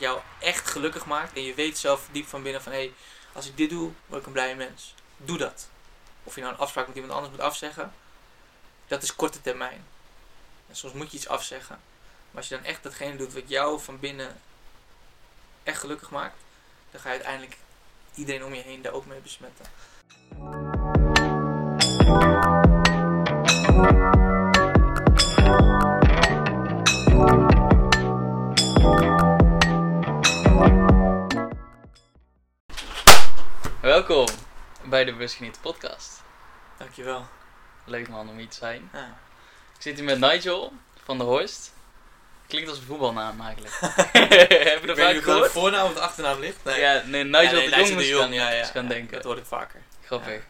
[0.00, 2.92] jou echt gelukkig maakt en je weet zelf diep van binnen van hé, hey,
[3.32, 4.94] als ik dit doe, word ik een blije mens.
[5.16, 5.68] Doe dat.
[6.24, 7.92] Of je nou een afspraak met iemand anders moet afzeggen,
[8.86, 9.84] dat is korte termijn.
[10.68, 11.80] En soms moet je iets afzeggen.
[12.30, 14.40] Maar als je dan echt datgene doet wat jou van binnen
[15.62, 16.36] echt gelukkig maakt,
[16.90, 17.56] dan ga je uiteindelijk
[18.14, 19.66] iedereen om je heen daar ook mee besmetten.
[33.96, 34.26] Welkom
[34.84, 36.22] bij de Busgeniet podcast.
[36.78, 37.26] Dankjewel.
[37.84, 38.90] Leuk man om hier te zijn.
[38.92, 39.18] Ja.
[39.76, 40.72] Ik zit hier met Nigel
[41.04, 41.72] van der Horst.
[42.46, 43.74] Klinkt als een voetbalnaam eigenlijk.
[43.80, 45.50] Heb je vaak dat de gehoord?
[45.50, 46.64] voornaam of de achternaam ligt.
[46.64, 46.80] Nee.
[46.80, 49.12] Ja, nee, Nigel Ja, nee, de Jong de Jong, gaan, ja, ja, denken.
[49.12, 49.82] Dat hoor ik vaker.
[50.04, 50.42] Grappig.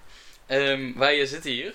[0.47, 1.75] Ehm, wij zitten hier.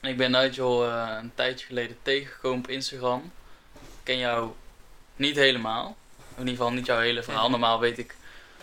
[0.00, 3.32] Ik ben Nigel eh, een tijdje geleden tegengekomen op Instagram.
[3.74, 4.50] Ik ken jou
[5.16, 5.96] niet helemaal.
[6.34, 7.50] In ieder geval niet jouw hele verhaal.
[7.50, 8.14] Normaal weet ik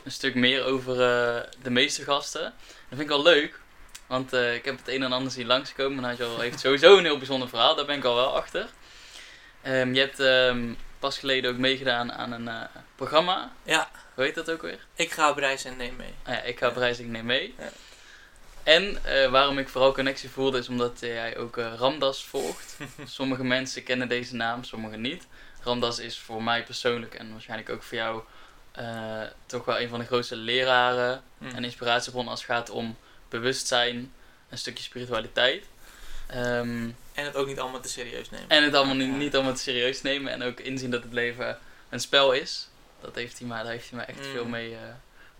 [0.08, 2.42] een stuk meer over eh, de meeste gasten.
[2.42, 2.54] Dat
[2.88, 3.60] vind ik wel leuk.
[4.06, 6.04] Want eh, ik heb het een en ander zien langskomen.
[6.04, 7.76] Nigel heeft sowieso een heel bijzonder verhaal.
[7.76, 8.68] Daar ben ik al wel achter.
[9.62, 12.62] Ehm, je hebt ehm, pas geleden ook meegedaan aan een eh,
[12.96, 13.52] programma.
[13.64, 14.80] Ja, Hoe heet dat ook weer?
[14.96, 16.14] ik ga op reis en neem mee.
[16.24, 17.56] Ah ja, ik ga op reis, ik neem mee.
[17.60, 17.70] Ja.
[18.64, 22.78] En waarom ik vooral connectie voelde is omdat jij ook Ramdas volgt.
[23.06, 25.28] sommige mensen kennen deze naam, sommige niet.
[25.64, 28.22] Ramdas is voor mij persoonlijk en waarschijnlijk ook voor jou
[28.78, 31.46] eh, toch wel een van de grootste leraren Hm.
[31.56, 32.98] en inspiratiebronnen als het gaat om
[33.30, 34.14] bewustzijn,
[34.50, 35.66] een stukje spiritualiteit.
[36.28, 38.50] Ehm, En het ook niet allemaal te serieus nemen.
[38.50, 41.58] en het allemaal niet, niet allemaal te serieus nemen en ook inzien dat het leven
[41.90, 42.68] een spel is.
[43.02, 44.32] Dat heeft hij mij, daar heeft hij mij echt Mm.
[44.32, 44.80] veel mee eh,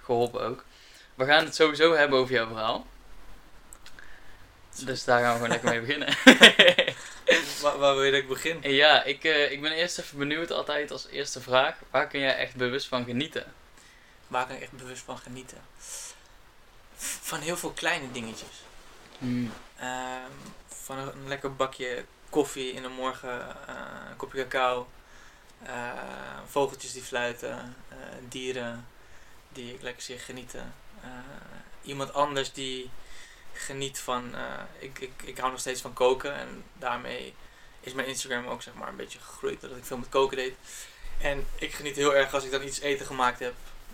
[0.02, 0.64] geholpen ook.
[1.16, 2.86] We gaan het sowieso hebben over jouw verhaal.
[4.86, 6.08] Dus daar gaan we gewoon lekker mee beginnen.
[7.62, 8.64] Waar, waar wil je dat ik begin?
[8.64, 11.76] En ja, ik, eh, ik ben eerst even benieuwd altijd als eerste vraag.
[11.92, 13.54] Waar kun jij echt bewust van genieten?
[14.28, 15.58] Waar kan ik echt bewust van genieten?
[16.98, 18.64] Van heel veel kleine dingetjes.
[19.18, 19.52] Hmm.
[19.80, 20.32] Ehm,
[20.68, 23.76] van een, een lekker bakje koffie in de morgen, eh,
[24.10, 24.88] een kopje cacao,
[25.64, 25.92] eh,
[26.48, 28.88] vogeltjes die fluiten, eh, dieren
[29.50, 30.74] die ik lekker zie genieten.
[31.02, 31.10] Eh,
[31.82, 32.90] iemand anders die
[33.58, 34.44] geniet van, eh,
[34.80, 37.34] ik, ik, ik hou nog steeds van koken en daarmee
[37.80, 40.54] is mijn Instagram ook zeg maar een beetje gegroeid dat ik veel met koken deed.
[41.22, 43.54] En ik geniet heel erg als ik dan iets eten gemaakt heb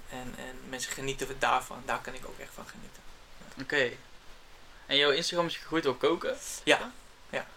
[0.10, 3.02] en, en mensen genieten daarvan, daar kan ik ook echt van genieten.
[3.62, 3.98] Oké.
[4.86, 6.38] En jouw Instagram is gegroeid door koken?
[6.64, 6.92] Ja,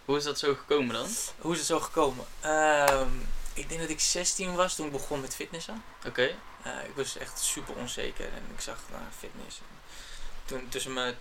[0.05, 1.07] Hoe is dat zo gekomen dan?
[1.37, 2.25] Hoe is het zo gekomen?
[2.41, 3.09] Ehm,
[3.53, 5.83] ik denk dat ik 16 was toen ik begon met fitnessen.
[6.05, 6.35] Oké.
[6.63, 9.61] Eh, ik was echt super onzeker en ik zag naar fitness.
[10.45, 11.15] Toen tussen mijn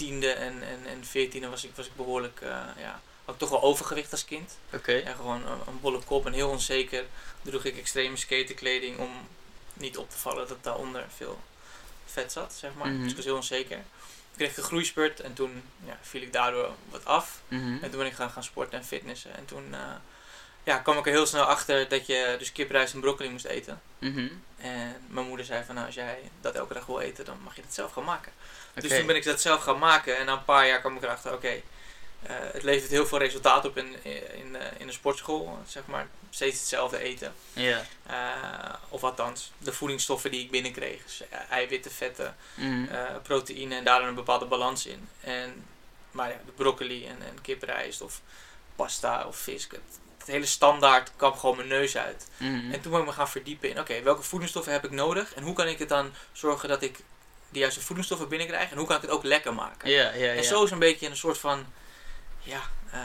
[0.00, 3.50] tiende en, en, en veertiende was ik, was ik behoorlijk, eh, ja, had ik toch
[3.50, 4.58] wel overgewicht als kind.
[4.72, 4.92] Oké.
[4.92, 7.04] Ja, gewoon een, een bolle kop en heel onzeker.
[7.42, 9.10] Droeg ik extreme skaterkleding om
[9.72, 11.40] niet op te vallen dat daaronder veel
[12.04, 12.88] vet zat, zeg maar.
[12.88, 13.02] Mhm.
[13.02, 13.76] Dus ik was heel onzeker.
[13.76, 17.40] Ik kreeg een groeispurt en toen ja, viel ik daardoor wat af.
[17.48, 17.72] Mhm.
[17.82, 19.36] En toen ben ik gaan, gaan sporten en fitnessen.
[19.36, 19.94] En toen eh,
[20.64, 23.80] ja, kwam ik er heel snel achter dat je dus kiprijs en broccoli moest eten.
[23.98, 24.28] Mhm.
[24.56, 27.56] En mijn moeder zei van nou, als jij dat elke dag wil eten, dan mag
[27.56, 28.32] je dat zelf gaan maken.
[28.74, 30.16] Dus toen ben ik dat zelf gaan maken.
[30.18, 31.62] En na een paar jaar kwam ik erachter, oké,
[32.22, 35.58] eh, het levert heel veel resultaat op in, in, eh, in de sportschool.
[35.66, 37.34] Zeg maar, steeds hetzelfde eten.
[37.52, 37.84] Ja.
[38.06, 41.02] Eh, of althans, de voedingsstoffen die ik binnenkreeg.
[41.02, 45.08] Dus, eiwitten, vetten, eh, proteïne en daar een bepaalde balans in.
[45.20, 45.64] En,
[46.10, 48.20] maar ja, de broccoli en, en kiprijst of
[48.76, 49.62] pasta of vis.
[49.62, 49.80] Het,
[50.18, 52.28] het hele standaard kwam gewoon mijn neus uit.
[52.36, 52.72] Mhm.
[52.72, 55.34] En toen ben ik me gaan verdiepen in, oké, welke voedingsstoffen heb ik nodig?
[55.34, 56.98] En hoe kan ik het dan zorgen dat ik
[57.50, 58.70] de juiste voedingsstoffen binnenkrijg?
[58.70, 59.90] En hoe kan ik het ook lekker maken?
[59.90, 60.32] Ja, ja, ja.
[60.32, 61.66] En zo is een beetje een soort van,
[62.38, 63.02] ja, eh,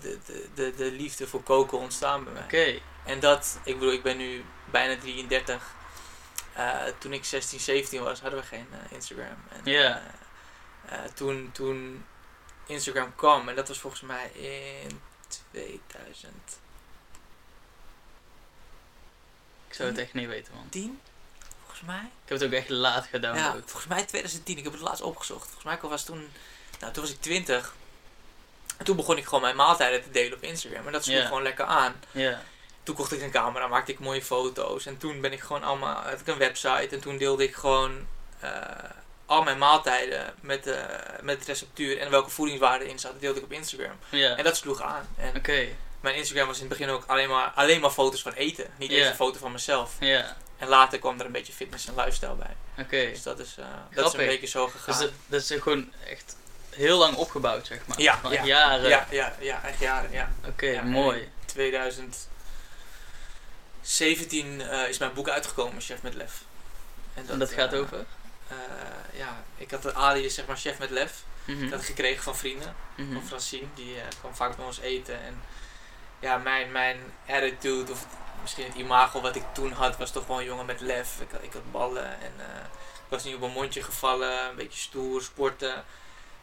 [0.00, 2.42] de, de, de, de liefde voor koken ontstaan bij mij.
[2.42, 2.80] Oké.
[3.04, 5.74] En dat, ik bedoel, ik ben nu bijna 33.
[6.52, 9.36] Eh, toen ik 16, 17 was, hadden we geen eh, Instagram.
[9.48, 10.02] En, Ja.
[11.14, 12.04] toen, toen
[12.66, 15.00] Instagram kwam, en dat was volgens mij in
[15.50, 16.30] 2010,
[19.68, 20.66] Ik zou het echt niet weten, man.
[21.78, 22.10] Volgens mij.
[22.24, 23.62] Ik heb het ook echt laat Ja, gedownload.
[23.66, 24.58] volgens mij 2010.
[24.58, 25.44] Ik heb het laatst opgezocht.
[25.44, 26.32] Volgens mij was toen,
[26.80, 27.74] nou, toen was ik 20.
[28.76, 30.86] En toen begon ik gewoon mijn maaltijden te delen op Instagram.
[30.86, 31.94] En dat sloeg gewoon lekker aan.
[32.82, 34.86] Toen kocht ik een camera, maakte ik mooie foto's.
[34.86, 36.88] En toen ben ik gewoon allemaal, had ik een website.
[36.90, 38.06] En toen deelde ik gewoon
[38.40, 38.50] eh,
[39.26, 40.82] al mijn maaltijden met, eh,
[41.22, 43.20] met het receptuur en welke voedingswaarde in zat.
[43.20, 43.98] Deelde ik op Instagram.
[44.10, 45.08] En dat sloeg aan.
[45.36, 45.68] Oké.
[46.00, 48.66] mijn Instagram was in het begin ook alleen maar, alleen maar foto's van eten.
[48.78, 49.08] Niet eens Ja.
[49.08, 49.92] een foto van mezelf.
[50.00, 50.36] Ja.
[50.56, 52.56] En later kwam er een beetje fitness en lifestyle bij.
[52.78, 53.10] Oké.
[53.10, 54.98] Dus dat is, eh, dat is een beetje zo gegaan.
[54.98, 56.36] Dus dat, dat is gewoon echt
[56.70, 58.00] heel lang opgebouwd, zeg maar.
[58.00, 58.88] Ja, Van ja, echt jaren.
[58.88, 60.30] Ja, ja, ja, echt jaren, ja.
[60.46, 61.28] Oké, Ja, mooi.
[61.44, 62.34] 2016
[63.80, 66.42] 17 eh, is mijn boek uitgekomen, Chef met Lef.
[67.14, 68.04] En dat gaat eh, over?
[69.12, 71.22] ja, ik had de alias, zeg maar, Chef met Lef.
[71.44, 71.64] Mhm.
[71.64, 72.74] Ik had het gekregen van vrienden.
[72.96, 73.12] Mhm.
[73.12, 73.66] van Francine.
[73.74, 75.22] Die kwam vaak bij ons eten.
[75.22, 75.42] En
[76.20, 76.98] ja, mijn, mijn
[77.28, 78.06] attitude, of
[78.42, 81.08] misschien het imago wat ik toen had, was toch wel een jongen met lef.
[81.20, 82.64] Ik, had- ik had ballen en eh,
[82.94, 84.48] ik was niet op mijn mondje gevallen.
[84.48, 85.84] Een beetje stoer, sporten.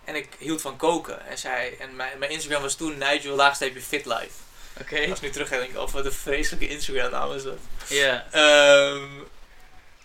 [0.03, 1.25] En ik hield van koken.
[1.25, 4.31] En, zij, en mijn, mijn Instagram was toen Nigel laagsteepje Fitlife.
[4.79, 4.99] Oké.
[5.09, 7.57] Als ik nu terug denk ik, oh, wat een vreselijke Instagram naam is dat.
[7.87, 8.25] Ja.
[8.31, 9.07] Ehm,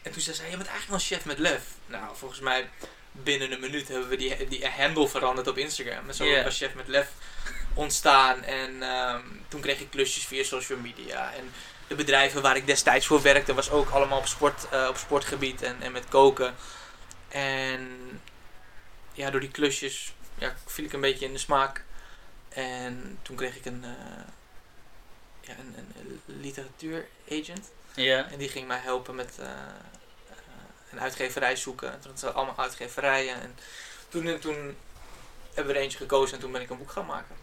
[0.02, 1.62] en toen zei zij, je bent eigenlijk wel chef met lef.
[1.86, 2.68] Nou, volgens mij
[3.12, 6.08] binnen een minuut hebben we die, die handle veranderd op Instagram.
[6.08, 7.08] En zo was chef met lef
[7.74, 8.42] ontstaan.
[8.42, 11.32] En ehm, toen kreeg ik klusjes via social media.
[11.32, 11.52] En
[11.86, 15.62] de bedrijven waar ik destijds voor werkte, was ook allemaal op, sport, eh, op sportgebied
[15.62, 16.54] en, en met koken.
[17.28, 18.20] En
[19.12, 21.84] ja, door die klusjes ja, viel ik een beetje in de smaak.
[22.48, 24.24] En toen kreeg ik een, eh
[25.40, 27.70] ja, een, een literatuuragent.
[28.30, 29.48] En die ging mij helpen met eh,
[30.90, 31.92] een uitgeverij zoeken.
[31.92, 33.40] En toen hadden ze allemaal uitgeverijen.
[33.40, 33.56] En
[34.08, 34.76] toen, en toen
[35.54, 37.36] hebben we er eentje gekozen en toen ben ik een boek gaan maken.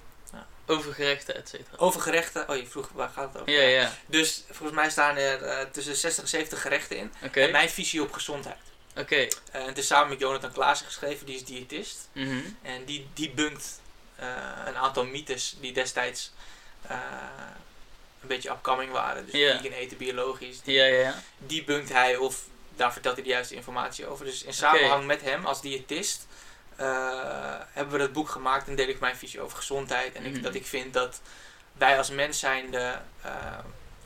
[0.68, 1.78] Over gerechten, et cetera.
[1.78, 2.50] Over gerechten.
[2.50, 3.54] Oh, je vroeg waar gaat het over?
[3.54, 3.92] Ja, ja.
[4.06, 7.14] Dus volgens mij staan er eh, tussen 60 en 70 gerechten in.
[7.24, 7.42] Oké.
[7.42, 8.58] En mijn visie op gezondheid.
[8.98, 9.16] Oké.
[9.16, 12.10] Eh, en het is samen met Jonathan Klaassen geschreven, die is diëtist.
[12.12, 12.40] Mhm.
[12.62, 13.80] En die, die bunkt
[14.16, 14.28] eh,
[14.66, 16.32] een aantal mythes die destijds
[16.88, 16.98] eh,
[18.22, 19.26] een beetje upcoming waren.
[19.26, 19.58] Dus Ja.
[19.60, 20.62] vegan eten, biologisch.
[20.62, 21.22] Die, Ja, ja, ja.
[21.38, 22.42] die bunkt hij of
[22.76, 24.26] daar vertelt hij de juiste informatie over.
[24.26, 26.34] Dus in samenhang met hem als diëtist eh,
[27.74, 30.14] hebben we dat boek gemaakt en deel ik mijn visie over gezondheid.
[30.16, 30.42] En ik, Mhm.
[30.42, 31.22] dat ik vind dat
[31.74, 33.32] wij als mens zijnde, eh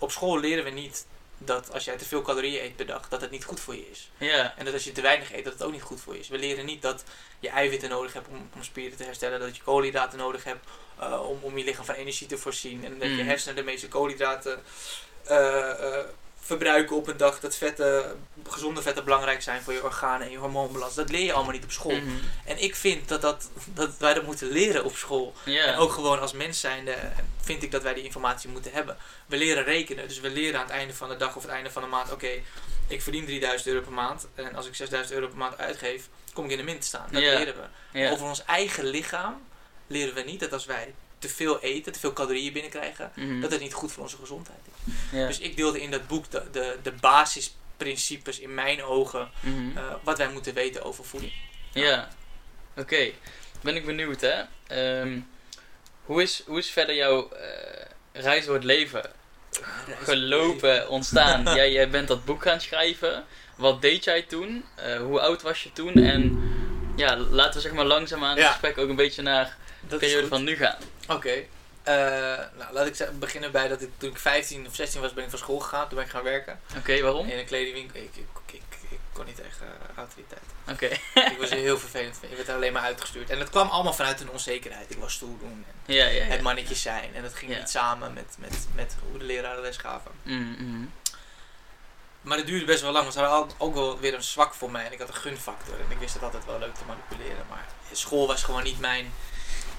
[0.01, 1.05] op school leren we niet
[1.37, 3.89] dat als jij te veel calorieën eet per dag, dat het niet goed voor je
[3.91, 4.11] is.
[4.57, 6.27] En dat als je te weinig eet, dat het ook niet goed voor je is.
[6.27, 7.03] We leren niet dat
[7.39, 10.65] je eiwitten nodig hebt om, om spieren te herstellen, dat je koolhydraten nodig hebt
[10.99, 12.85] eh, om, om je lichaam van energie te voorzien.
[12.85, 13.25] En dat je Mhm.
[13.27, 14.61] hersenen de meeste koolhydraten
[15.25, 15.69] eh,
[15.99, 16.05] eh,
[16.41, 17.39] verbruiken op een dag.
[17.39, 18.19] Dat vetten,
[18.49, 20.95] gezonde vetten belangrijk zijn voor je organen en je hormoonbalans.
[20.95, 21.95] Dat leer je allemaal niet op school.
[21.95, 22.09] Mhm.
[22.45, 25.33] En ik vind dat, dat, dat wij dat moeten leren op school.
[25.65, 26.95] En ook gewoon als mens zijnde
[27.41, 28.97] vind ik dat wij die informatie moeten hebben.
[29.25, 31.71] We leren rekenen, dus we leren aan het einde van de dag of het einde
[31.71, 32.29] van de maand, oké,
[32.87, 36.45] ik verdien 3000 euro per maand en als ik 6000 euro per maand uitgeef, kom
[36.45, 37.07] ik in de min te staan.
[37.11, 37.99] Dat leren we.
[38.11, 39.41] Over ons eigen lichaam
[39.87, 43.41] leren we niet dat als wij te veel eten, te veel calorieën binnenkrijgen, Mhm.
[43.41, 44.78] dat het niet goed voor onze gezondheid is.
[45.11, 45.27] Ja.
[45.27, 49.77] Dus ik deelde in dat boek de, de, de basisprincipes in mijn ogen, Mhm.
[49.77, 51.33] eh, wat wij moeten weten over voeding.
[51.73, 52.07] Ja,
[52.77, 53.11] oké.
[53.61, 54.41] Ben ik benieuwd, hè.
[54.67, 55.19] Ehm,
[56.05, 59.11] hoe, is, hoe is verder jouw eh, reis door het leven
[60.03, 61.43] gelopen, ontstaan?
[61.55, 63.25] jij, jij bent dat boek gaan schrijven.
[63.55, 64.65] Wat deed jij toen?
[64.75, 65.93] Eh, hoe oud was je toen?
[65.93, 66.51] En
[66.95, 68.49] ja, laten we zeg maar langzaamaan het Ja.
[68.51, 70.77] gesprek ook een beetje naar de Dat periode van nu gaan.
[71.07, 71.43] Oké.
[71.89, 75.23] Eh, nou, laat ik beginnen bij dat ik toen ik 15 of 16 was, ben
[75.23, 75.87] ik van school gegaan.
[75.87, 76.59] Toen ben ik gaan werken.
[76.77, 77.27] Oké, waarom?
[77.27, 78.01] In een kledingwinkel.
[78.01, 80.41] Ik, ik, ik, ik kon niet tegen eh, autoriteit.
[80.69, 80.85] Oké.
[81.33, 82.17] ik was heel vervelend.
[82.21, 83.29] Ik werd er alleen maar uitgestuurd.
[83.29, 84.91] En dat kwam allemaal vanuit een onzekerheid.
[84.91, 85.65] Ik was stoer doen.
[85.85, 86.41] En Ja, ja, het ja.
[86.41, 87.15] mannetje zijn.
[87.15, 90.11] En dat ging niet samen met, met, met hoe de leraren les gaven.
[90.23, 90.85] Mhm, mhm.
[92.21, 93.03] Maar het duurde best wel lang.
[93.03, 94.85] Want ze hadden ook wel weer een zwak voor mij.
[94.85, 95.75] En ik had een gunfactor.
[95.75, 97.45] En ik wist het altijd wel leuk te manipuleren.
[97.49, 99.13] Maar school was gewoon niet mijn,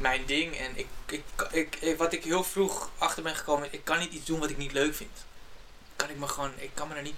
[0.00, 0.56] mijn ding.
[0.56, 3.68] En ik, ik, ik, ik- wat ik heel vroeg achter ben gekomen.
[3.72, 5.24] Ik kan niet iets doen wat ik niet leuk vind.
[5.96, 7.16] Kan ik me gewoon, ik kan me er niet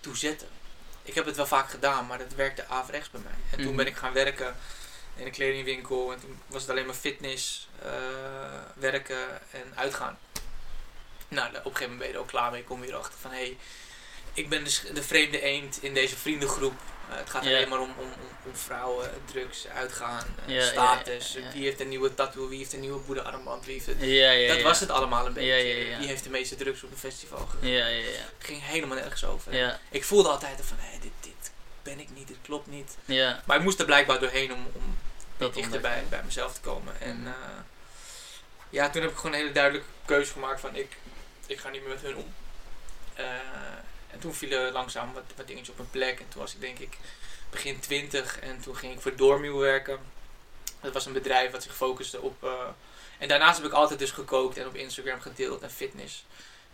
[0.00, 0.48] toe zetten.
[1.02, 2.06] Ik heb het wel vaak gedaan.
[2.06, 3.32] Maar dat werkte averechts bij mij.
[3.50, 3.76] En toen Mhm.
[3.76, 4.56] ben ik gaan werken
[5.16, 6.12] in een kledingwinkel.
[6.12, 7.90] En toen was het alleen maar fitness, eh,
[8.74, 10.18] werken en uitgaan.
[11.28, 12.64] Nou, op een gegeven moment ben je er ook klaar mee.
[12.64, 13.56] Kom je erachter van, hé, hey,
[14.32, 16.74] ik ben de, de vreemde eend in deze vriendengroep.
[17.10, 18.08] Eh, het gaat alleen maar om, om,
[18.52, 21.36] vrouwen, drugs, uitgaan, eh, status.
[21.52, 23.96] Wie heeft een nieuwe tattoo, wie heeft een nieuwe boeddha-armband, wie heeft het...
[24.48, 25.48] Dat was het allemaal een beetje.
[25.98, 27.48] Wie heeft de meeste drugs op een festival?
[27.60, 27.84] Ja.
[28.38, 29.52] Het ging helemaal nergens over.
[29.90, 31.50] Ik voelde altijd van, hé, dit, dit
[31.82, 32.96] ben ik niet, dit klopt niet.
[33.44, 34.98] Maar ik moest er blijkbaar doorheen om, om
[35.36, 37.00] Dat dichter bij, bij mezelf te komen.
[37.00, 37.26] En Mhm.
[37.26, 37.32] eh,
[38.70, 40.96] ja, toen heb ik gewoon een hele duidelijke keuze gemaakt van ik,
[41.46, 42.34] ik ga niet meer met hun om.
[44.12, 46.20] En toen vielen langzaam wat, wat dingetjes op een plek.
[46.20, 46.96] En toen was ik denk ik
[47.52, 49.98] begin 20 en toen ging ik voor Doormiel werken.
[50.80, 52.44] Dat was een bedrijf wat zich focuste op...
[52.44, 52.68] eh,
[53.18, 56.24] en daarnaast heb ik altijd dus gekookt en op Instagram gedeeld en fitness.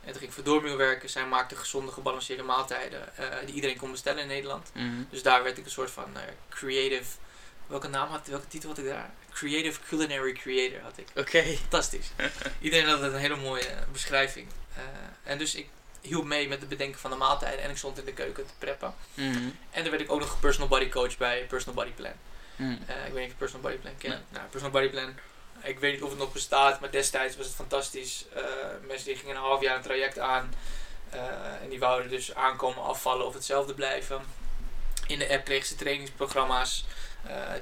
[0.01, 1.09] En toen ging ik voor werken.
[1.11, 4.71] Zij maakte gezonde, gebalanceerde maaltijden eh, die iedereen kon bestellen in Nederland.
[4.75, 5.03] Mhm.
[5.11, 7.17] Dus daar werd ik een soort van eh, creative.
[7.67, 9.11] Welke naam had welke titel had ik daar?
[9.33, 11.07] Creative Culinary Creator had ik.
[11.17, 11.43] Oké.
[11.43, 12.11] Fantastisch.
[12.61, 14.49] Iedereen had een hele mooie beschrijving.
[15.23, 15.69] En dus ik
[16.01, 18.53] hielp mee met het bedenken van de maaltijden en ik stond in de keuken te
[18.59, 18.95] preppen.
[19.15, 19.49] Mhm.
[19.71, 22.13] En dan werd ik ook nog personal body coach bij Personal Body Plan.
[22.57, 22.77] Mhm.
[22.87, 24.15] Eh, ik weet niet of je Personal Body Plan kent.
[24.15, 24.23] Nee.
[24.29, 25.15] Nou, Personal Body Plan.
[25.63, 28.25] Ik weet niet of het nog bestaat, maar destijds was het fantastisch.
[28.35, 28.43] Eh,
[28.87, 30.55] mensen die gingen een half jaar een traject aan.
[31.11, 31.21] Eh,
[31.63, 34.21] en die wouden dus aankomen, afvallen of hetzelfde blijven.
[35.07, 36.85] In de app kregen ze trainingsprogramma's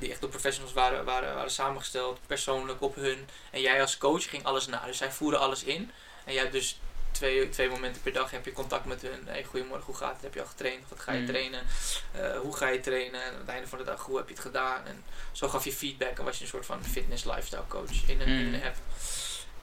[0.01, 3.29] die echt door professionals waren, waren, waren samengesteld, persoonlijk op hun.
[3.51, 4.85] En jij als coach ging alles na.
[4.87, 5.91] Dus zij voerden alles in.
[6.25, 6.81] En jij hebt dus
[7.17, 9.21] twee, twee momenten per dag heb je contact met hun.
[9.27, 10.23] Hey, goedemorgen, hoe gaat het?
[10.23, 10.89] Heb je al getraind?
[10.89, 11.29] Wat ga je Mhm.
[11.29, 11.63] trainen?
[12.13, 13.23] Eh, hoe ga je trainen?
[13.23, 14.87] En aan het einde van de dag, hoe heb je het gedaan?
[14.87, 18.21] En zo gaf je feedback en was je een soort van fitness lifestyle coach in
[18.21, 18.77] een, in een app.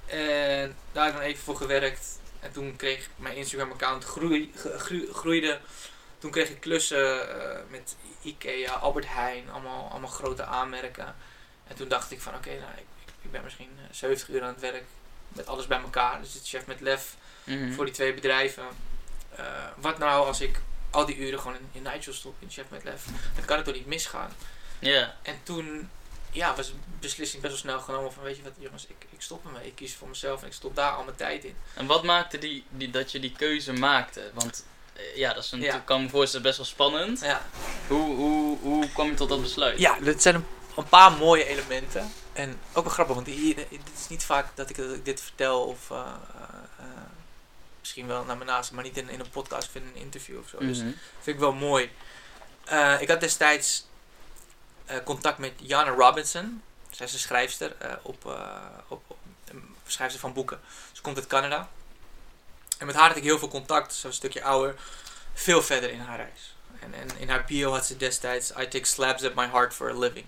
[0.06, 2.20] En daar heb ik dan even voor gewerkt.
[2.40, 5.60] En toen kreeg mijn Instagram account groei, groe- groeide.
[6.18, 11.16] Toen kreeg ik klussen eh, met Ikea, Albert Heijn, allemaal, allemaal grote aanmerken.
[11.68, 12.86] En toen dacht ik van oké, nou, ik,
[13.22, 14.84] ik ben misschien eh, 70 uur aan het werk
[15.28, 16.22] met alles bij elkaar.
[16.22, 17.74] Dus het chef met lef Mhm.
[17.74, 18.64] voor die twee bedrijven.
[19.36, 19.46] Eh,
[19.76, 23.06] wat nou als ik al die uren gewoon in, Nigel stop, in chef met lef?
[23.36, 24.32] Dan kan het toch niet misgaan?
[24.80, 25.16] Ja.
[25.22, 25.90] En toen
[26.32, 29.22] ja, was de beslissing best wel snel genomen van weet je wat jongens, ik, ik
[29.22, 29.68] stop ermee.
[29.68, 31.56] Ik kies voor mezelf en ik stop daar al mijn tijd in.
[31.74, 34.32] En wat maakte die, die, dat je die keuze maakte?
[34.34, 35.78] Want eh, ja, dat is een, Ja.
[35.80, 37.20] kan me voorstellen best wel spannend.
[37.22, 37.42] Ja,
[37.88, 39.80] Hoe, hoe, hoe kwam je tot dat besluit?
[39.80, 40.46] Ja, dat zijn een,
[40.76, 42.12] een paar mooie elementen.
[42.34, 45.92] En ook wel grappig, want hier, dit is niet vaak dat ik, dit vertel of
[45.92, 46.14] eh,
[47.84, 50.40] misschien wel naar mijn naasten, maar niet in, in een podcast of in een interview
[50.40, 50.58] of zo.
[50.58, 50.88] Dus Mhm.
[51.22, 51.92] vind ik wel mooi.
[52.66, 53.86] Eh, ik had destijds
[54.86, 56.62] eh, contact met Jana Robinson.
[56.92, 59.18] Zij is een schrijfster, eh, op, eh, op, op,
[59.88, 60.60] schrijfster van boeken.
[60.92, 61.70] Ze komt uit Canada.
[62.78, 64.02] En met haar had ik heel veel contact.
[64.04, 64.76] Een stukje ouder.
[65.34, 66.56] Veel verder in haar reis.
[66.80, 68.50] En, en in haar bio had ze destijds...
[68.52, 70.26] I take slabs at my heart for a living.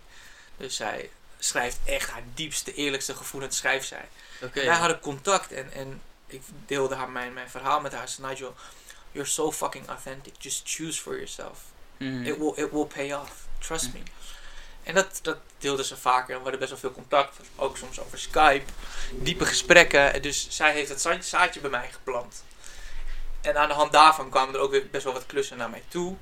[0.57, 1.09] Dus zij
[1.39, 4.07] schrijft echt haar diepste, eerlijkste gevoelens schrijft zij.
[4.41, 4.59] Oké.
[4.59, 6.01] En wij hadden contact en, en
[6.35, 8.09] ik deelde haar mijn, mijn verhaal met haar.
[8.09, 8.55] Ze zei, Nigel,
[9.11, 10.33] you're so fucking authentic.
[10.37, 11.59] Just choose for yourself.
[11.97, 12.25] Mhm.
[12.25, 13.47] It will, it will pay off.
[13.59, 13.99] Trust me.
[14.83, 16.29] En dat, dat deelde ze vaker.
[16.29, 17.37] En we hadden best wel veel contact.
[17.55, 18.71] Ook soms over Skype.
[19.11, 20.13] Diepe gesprekken.
[20.13, 22.43] En dus zij heeft het zaadje- bij mij geplant.
[23.41, 25.83] En aan de hand daarvan kwamen er ook weer best wel wat klussen naar mij
[25.87, 26.15] toe.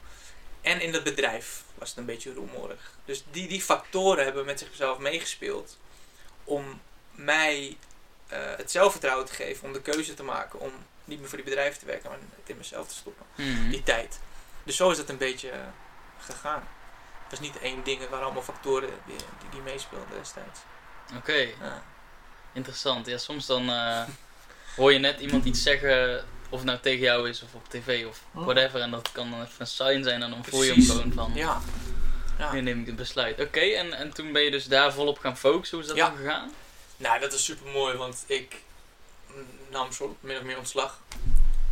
[0.62, 2.92] En in het bedrijf was het een beetje rumoerig.
[3.06, 5.78] Dus die, die factoren hebben met zichzelf meegespeeld.
[6.44, 7.78] Om mij
[8.28, 9.68] het zelfvertrouwen te geven.
[9.68, 10.60] Om de keuze te maken.
[10.60, 10.72] Om
[11.06, 12.10] niet meer voor die bedrijven te werken.
[12.10, 13.70] Maar het in mezelf te stoppen Mhm.
[13.70, 14.20] die tijd.
[14.64, 15.60] Dus zo is het een beetje eh,
[16.20, 16.64] gegaan.
[17.24, 20.60] Het was niet één ding, het waren allemaal factoren die, die, die meespeelden destijds.
[21.16, 21.84] Oké, Ja.
[22.54, 23.06] interessant.
[23.08, 24.02] Ja, soms dan eh,
[24.76, 28.06] hoor je net iemand iets zeggen, of het nou tegen jou is of op tv
[28.08, 28.44] of Oh.
[28.46, 28.82] whatever.
[28.82, 31.32] En dat kan dan even een sign zijn en dan voel je hem gewoon van,
[31.36, 31.62] Ja.
[32.38, 32.52] ja.
[32.54, 33.40] nu neem ik het besluit.
[33.42, 35.78] Oké, en, en toen ben je dus daar volop gaan focussen.
[35.78, 36.10] Hoe is dat Ja.
[36.10, 36.52] dan gegaan?
[36.98, 38.62] Nou, dat is super mooi, want ik
[39.70, 41.00] nam zo min of meer ontslag.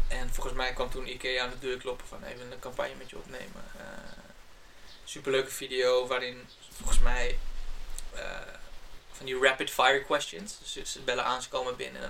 [0.07, 3.09] En volgens mij kwam toen Ikea aan de deur kloppen van even een campagne met
[3.09, 3.63] je opnemen.
[3.77, 3.83] Eh
[5.03, 6.47] superleuke video waarin
[6.77, 7.37] volgens mij
[8.13, 8.23] eh,
[9.11, 10.57] van die rapid fire questions.
[10.59, 12.01] Dus ze- ze bellen aan, ze komen binnen.
[12.03, 12.09] En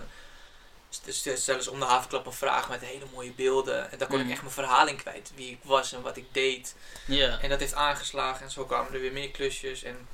[1.03, 3.91] dan st- stellen ze om de havenklap een vraag met hele mooie beelden.
[3.91, 4.25] En daar kon Mhm.
[4.25, 5.32] ik echt mijn verhaal in kwijt.
[5.36, 6.75] Wie ik was en wat ik deed.
[7.06, 7.39] Ja.
[7.39, 9.84] En dat heeft aangeslagen en zo kwamen er weer meer klusjes.
[9.84, 10.08] En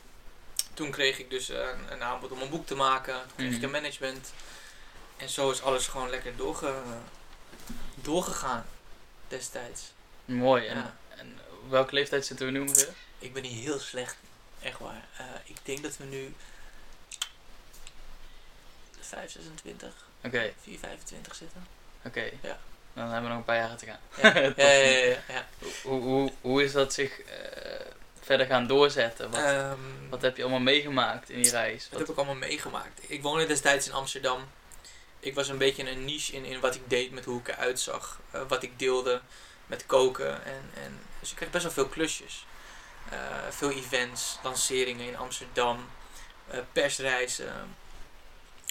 [0.77, 3.13] toen kreeg ik dus een, een aanbod om een boek te maken.
[3.21, 3.63] Toen kreeg ik Mhm.
[3.63, 4.31] een management.
[5.17, 6.73] En zo is alles gewoon lekker doorge,
[7.95, 8.65] doorgegaan
[9.27, 9.81] destijds.
[10.25, 10.65] Mooi.
[10.67, 10.95] En, Ja.
[11.09, 12.93] en welke leeftijd zitten we nu ongeveer?
[13.19, 14.15] Ik ben hier heel slecht,
[14.61, 15.05] echt waar.
[15.17, 16.35] Eh, ik denk dat we nu
[18.99, 19.93] 5, 26,
[20.23, 21.67] Oké, 4, 25 zitten.
[22.05, 22.31] oké.
[22.41, 22.59] Ja.
[22.93, 23.99] Dan hebben we nog een paar jaren te gaan.
[24.21, 24.71] Ja, ja.
[24.71, 25.47] ja, ja.
[25.83, 27.85] Hoe, hoe, hoe is dat zich eh,
[28.27, 29.29] verder gaan doorzetten?
[29.31, 29.79] Wat, Ehm,
[30.09, 31.81] wat heb je allemaal meegemaakt in die reis?
[31.81, 32.99] Dat Wat- heb ik allemaal meegemaakt.
[33.11, 34.41] Ik woonde destijds in Amsterdam.
[35.19, 37.79] Ik was een beetje een niche in, in wat ik deed, met hoe ik eruit
[37.79, 38.19] zag.
[38.31, 39.21] eh, wat ik deelde
[39.65, 40.45] met koken.
[40.45, 42.45] En, en, dus ik kreeg best wel veel klusjes.
[43.09, 43.17] Eh,
[43.49, 45.89] veel events, lanceringen in Amsterdam.
[46.47, 47.75] eh, persreizen.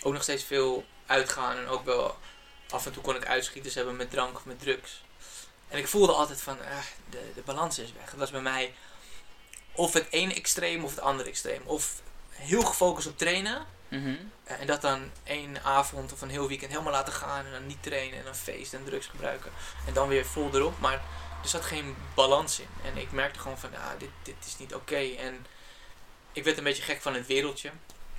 [0.02, 1.56] Ook nog steeds veel uitgaan.
[1.56, 2.18] En ook wel
[2.70, 5.02] af en toe kon ik uitschieters hebben met drank of met drugs.
[5.68, 6.58] En ik voelde altijd van,
[7.10, 8.10] de, de balans is weg.
[8.10, 8.74] Het was bij mij
[9.76, 11.60] of het ene extreem of het andere extreem.
[11.64, 11.92] Of
[12.30, 13.64] heel gefocust op trainen.
[13.88, 14.14] Mhm.
[14.44, 17.44] eh, En dat dan één avond of een heel weekend helemaal laten gaan.
[17.44, 19.52] En dan niet trainen en dan feest en drugs gebruiken.
[19.86, 20.80] En dan weer vol erop.
[20.80, 21.02] Maar
[21.42, 22.68] er zat geen balans in.
[22.84, 24.96] En ik merkte gewoon van, ah, dit, dit is niet oké.
[25.18, 25.46] En
[26.32, 27.70] ik werd een beetje gek van het wereldje.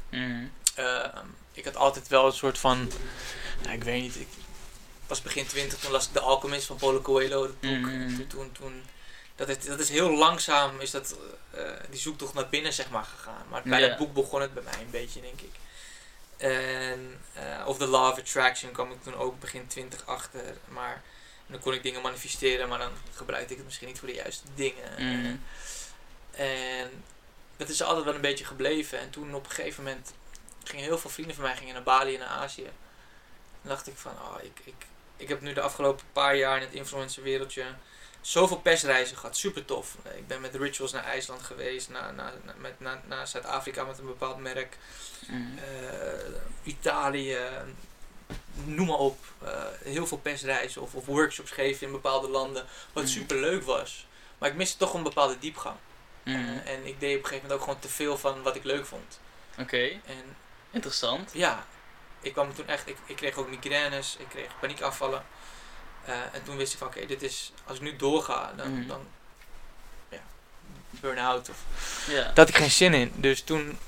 [0.10, 0.46] Mhm.
[0.76, 2.92] Ehm, ik had altijd wel een soort van,
[3.64, 4.28] nou, ik weet niet, ik
[5.08, 7.62] was begin twintig, toen las ik De Alchemist van Paulo Coelho, boek.
[7.62, 8.16] Mhm.
[8.16, 8.84] Toen, toen, toen,
[9.38, 11.16] dat, is, dat is heel langzaam, is dat,
[11.52, 13.46] eh, die zoektocht naar binnen zeg maar gegaan.
[13.50, 15.54] Maar bij dat boek begon het bij mij een beetje, denk ik.
[16.38, 20.58] En, eh, of The Law of Attraction kwam ik toen ook begin twintig achter.
[20.68, 21.04] Maar
[21.48, 24.48] dan kon ik dingen manifesteren, maar dan gebruikte ik het misschien niet voor de juiste
[24.56, 24.92] dingen.
[24.98, 25.36] Mhm.
[26.32, 27.04] En
[27.58, 29.00] dat is altijd wel een beetje gebleven.
[29.00, 30.14] En toen op een gegeven moment
[30.64, 32.66] gingen heel veel vrienden van mij gingen naar Bali en naar Azië.
[33.62, 34.86] En dacht ik van, oh, ik, ik,
[35.18, 37.66] ik heb nu de afgelopen paar jaar in het influencer wereldje
[38.28, 39.38] zoveel persreizen gehad.
[39.38, 39.96] Super tof.
[40.16, 44.06] Ik ben met Rituals naar IJsland geweest, naar, naar, met, naar, naar Zuid-Afrika met een
[44.06, 44.78] bepaald merk.
[45.28, 45.58] Mhm.
[45.58, 47.38] eh, Italië,
[48.64, 49.18] noem maar op.
[49.44, 53.12] Eh, heel veel persreizen of, of workshops geven in bepaalde landen, wat Mhm.
[53.14, 54.08] super leuk was.
[54.38, 55.76] Maar ik miste toch een bepaalde diepgang.
[56.24, 56.36] Mhm.
[56.36, 58.64] Eh, en ik deed op een gegeven moment ook gewoon te veel van wat ik
[58.64, 59.20] leuk vond.
[59.60, 60.36] Oké, En
[60.72, 61.32] interessant.
[61.34, 61.66] ja,
[62.22, 65.26] ik kwam toen echt, ik, ik kreeg ook migraines, ik kreeg paniekaanvallen.
[66.08, 68.88] Eh, en toen wist ik van oké, dit is, als ik nu doorga, dan, Mhm.
[68.88, 69.08] dan
[70.10, 70.20] ja,
[70.90, 71.58] burn-out of
[72.14, 73.12] daar had ik geen zin in.
[73.16, 73.80] Dus toen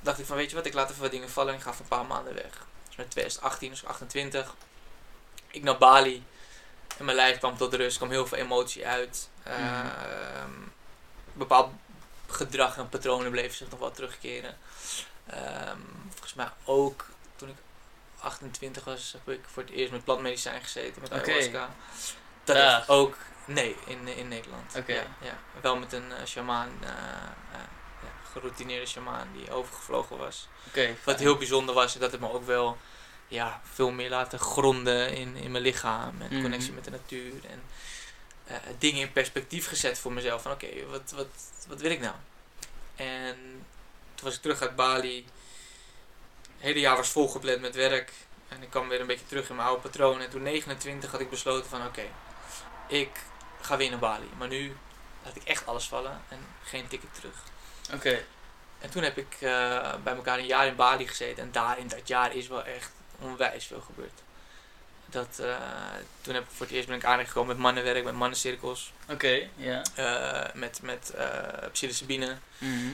[0.00, 1.72] dacht ik van weet je wat, ik laat even wat dingen vallen en ik ga
[1.72, 2.66] voor een paar maanden weg.
[2.86, 4.54] Dus met 2018, dus 28.
[5.50, 6.24] Ik naar Bali.
[6.98, 9.28] En mijn lijf kwam tot rust, kwam heel veel emotie uit.
[9.42, 10.50] Ehm,
[11.32, 11.72] bepaald
[12.28, 14.58] gedrag en patronen bleven zich nog wel terugkeren.
[15.26, 15.78] Ehm,
[16.10, 17.54] volgens mij ook toen ik
[18.24, 21.22] 28 was, heb ik voor het eerst met plantmedicijn gezeten, met Oké.
[21.30, 21.74] ayahuasca.
[22.44, 24.74] Dat heeft ook, nee, in, in Nederland.
[24.76, 24.92] Oké.
[24.92, 25.38] Ja, ja.
[25.60, 26.88] Wel met een uh, shamaan, uh,
[27.52, 27.58] uh,
[28.32, 30.48] geroutineerde shamaan die overgevlogen was.
[30.68, 30.96] Oké.
[31.04, 32.76] Wat heel bijzonder was, is dat het me ook wel
[33.28, 36.40] ja, veel meer laten gronden in, in mijn lichaam en Mhm.
[36.42, 37.32] connectie met de natuur.
[37.50, 37.62] En
[38.78, 40.42] dingen in perspectief gezet voor mezelf.
[40.42, 41.26] Van oké, wat, wat,
[41.68, 42.14] wat wil ik nou?
[42.96, 43.36] En
[44.14, 45.26] toen was ik terug uit Bali.
[46.64, 48.12] Het hele jaar was volgepland met werk.
[48.48, 50.20] En ik kwam weer een beetje terug in mijn oude patroon.
[50.20, 52.02] En toen 29 had ik besloten van oké,
[52.86, 53.10] ik
[53.60, 54.28] ga weer naar Bali.
[54.38, 54.76] Maar nu
[55.24, 57.34] laat ik echt alles vallen en geen ticket terug.
[57.94, 58.22] Oké.
[58.80, 61.42] En toen heb ik eh, bij elkaar een jaar in Bali gezeten.
[61.42, 64.22] En daar in dat jaar is wel echt onwijs veel gebeurd.
[65.06, 65.56] Dat, eh,
[66.20, 68.92] toen heb ik voor het eerst ben ik aangekomen met mannenwerk, met mannencirkels.
[69.08, 69.82] Oké, ja.
[69.94, 72.36] eh, met met uh, psilocybine.
[72.58, 72.92] Mhm.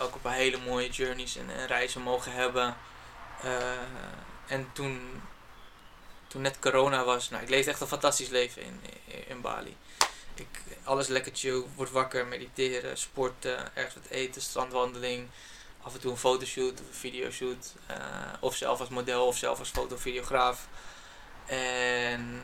[0.00, 2.76] Ook op een hele mooie journeys en, en reizen mogen hebben.
[3.44, 3.50] Uh,
[4.46, 5.22] en toen,
[6.26, 8.80] toen net corona was, nou, ik leefde echt een fantastisch leven in,
[9.26, 9.76] in, Bali.
[10.34, 10.46] Ik,
[10.84, 15.28] alles lekker chill, word wakker, mediteren, sporten, ergens wat eten, strandwandeling.
[15.82, 17.74] Af en toe een fotoshoot of een videoshoot.
[17.90, 17.96] Uh,
[18.40, 20.68] of zelf als model of zelf als fotovideograaf.
[21.46, 22.42] En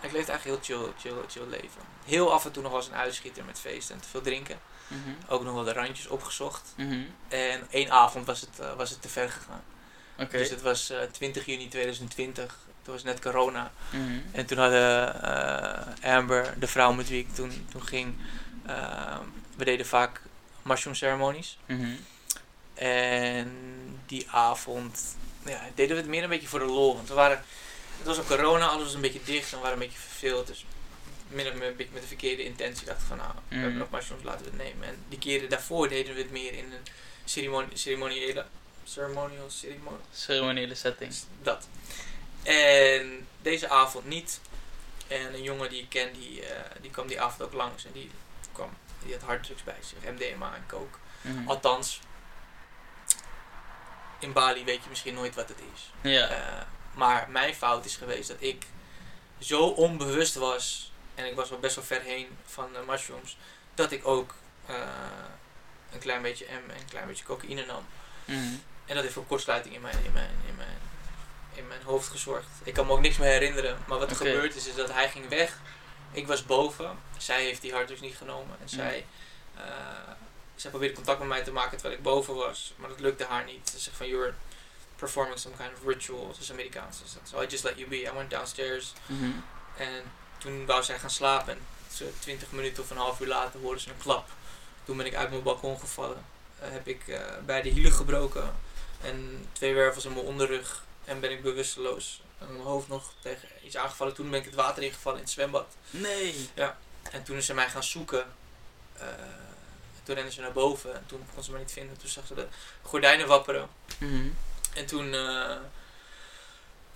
[0.00, 1.82] ik leefde eigenlijk heel chill, chill, chill leven.
[2.04, 4.60] Heel af en toe nog als een uitschieter met feesten en te veel drinken.
[4.88, 5.10] Mhm.
[5.28, 6.72] Ook nog wel de randjes opgezocht.
[6.76, 7.02] Mhm.
[7.28, 9.62] En één avond was het, uh, was het te ver gegaan.
[10.30, 12.58] Dus het was uh, 20 juni 2020.
[12.82, 13.72] Toen was net corona.
[13.90, 14.18] Mhm.
[14.32, 15.16] En toen hadden
[16.04, 18.14] uh, Amber, de vrouw met wie ik toen, toen ging,
[18.66, 19.18] uh,
[19.56, 20.20] we deden vaak
[20.62, 21.58] mushroom ceremonies.
[21.66, 21.90] Mhm.
[22.74, 23.50] En
[24.06, 26.94] die avond ja, deden we het meer een beetje voor de lol.
[26.94, 27.42] Want we waren,
[27.98, 30.46] het was ook corona, alles was een beetje dicht en we waren een beetje verveeld.
[30.46, 30.64] Dus
[31.30, 31.52] een beetje
[31.92, 33.60] met de verkeerde intentie dachten van nou, we Mhm.
[33.60, 34.88] hebben nog mushrooms, laten we het nemen.
[34.88, 36.92] En die keren daarvoor deden we het meer in een
[37.24, 38.44] ceremoni ceremoniële,
[38.86, 41.14] ceremonial, ceremonial, Ceremoniële setting.
[41.42, 41.68] dat.
[42.42, 44.40] En deze avond niet.
[45.08, 46.48] En een jongen die ik ken, die, uh,
[46.80, 47.84] die kwam die avond ook langs.
[47.84, 48.10] En die
[48.52, 48.70] kwam,
[49.02, 50.98] die had harddrugs bij zich, MDMA en coke.
[51.20, 51.48] Mhm.
[51.48, 52.00] Althans,
[54.18, 55.92] in Bali weet je misschien nooit wat het is.
[56.00, 56.30] Ja.
[56.30, 56.62] Uh,
[56.94, 58.66] maar mijn fout is geweest dat ik
[59.38, 60.92] zo onbewust was.
[61.14, 63.36] En ik was al best wel ver heen van de mushrooms.
[63.74, 64.34] Dat ik ook
[64.70, 64.76] uh,
[65.92, 67.86] een klein beetje M en een klein beetje cocaïne nam.
[68.24, 68.54] Mhm.
[68.86, 70.78] En dat heeft voor kortsluiting in mijn, in mijn, in mijn,
[71.54, 72.48] in mijn hoofd gezorgd.
[72.62, 73.78] Ik kan me ook niks meer herinneren.
[73.86, 75.58] Maar wat er gebeurd is, is dat hij ging weg.
[76.12, 76.98] Ik was boven.
[77.16, 78.56] Zij heeft die harddrugs niet genomen.
[78.60, 79.06] En zij,
[79.56, 79.62] uh,
[80.54, 82.72] zij probeerde contact met mij te maken terwijl ik boven was.
[82.76, 83.70] Maar dat lukte haar niet.
[83.70, 84.34] Ze zegt van, you're
[84.96, 86.28] performing some kind of ritual.
[86.28, 86.98] Het is Amerikaans.
[87.02, 88.02] Dus so I just let you be.
[88.02, 88.92] I went downstairs.
[89.06, 89.30] Mhm.
[89.76, 90.02] En
[90.38, 91.52] toen wou zij gaan slapen.
[91.52, 91.60] En
[91.92, 94.28] zo 20 minuten of een half uur later hoorde ze een klap.
[94.84, 96.24] Toen ben ik uit mijn balkon gevallen.
[96.62, 98.54] Uh, heb ik uh, beide hielen gebroken.
[99.02, 100.84] En twee wervels in mijn onderrug.
[101.04, 102.20] En ben ik bewusteloos.
[102.38, 104.14] En mijn hoofd nog tegen iets aangevallen.
[104.14, 105.66] Toen ben ik het water ingevallen in het zwembad.
[105.90, 106.50] Nee.
[106.54, 106.78] Ja.
[107.10, 108.26] En toen is ze mij gaan zoeken.
[108.96, 109.02] Uh,
[110.02, 110.94] toen renden ze naar boven.
[110.94, 111.96] En toen kon ze me niet vinden.
[111.96, 112.46] Toen zag ze de
[112.82, 113.68] gordijnen wapperen.
[113.98, 114.28] Mhm.
[114.74, 115.56] En toen uh,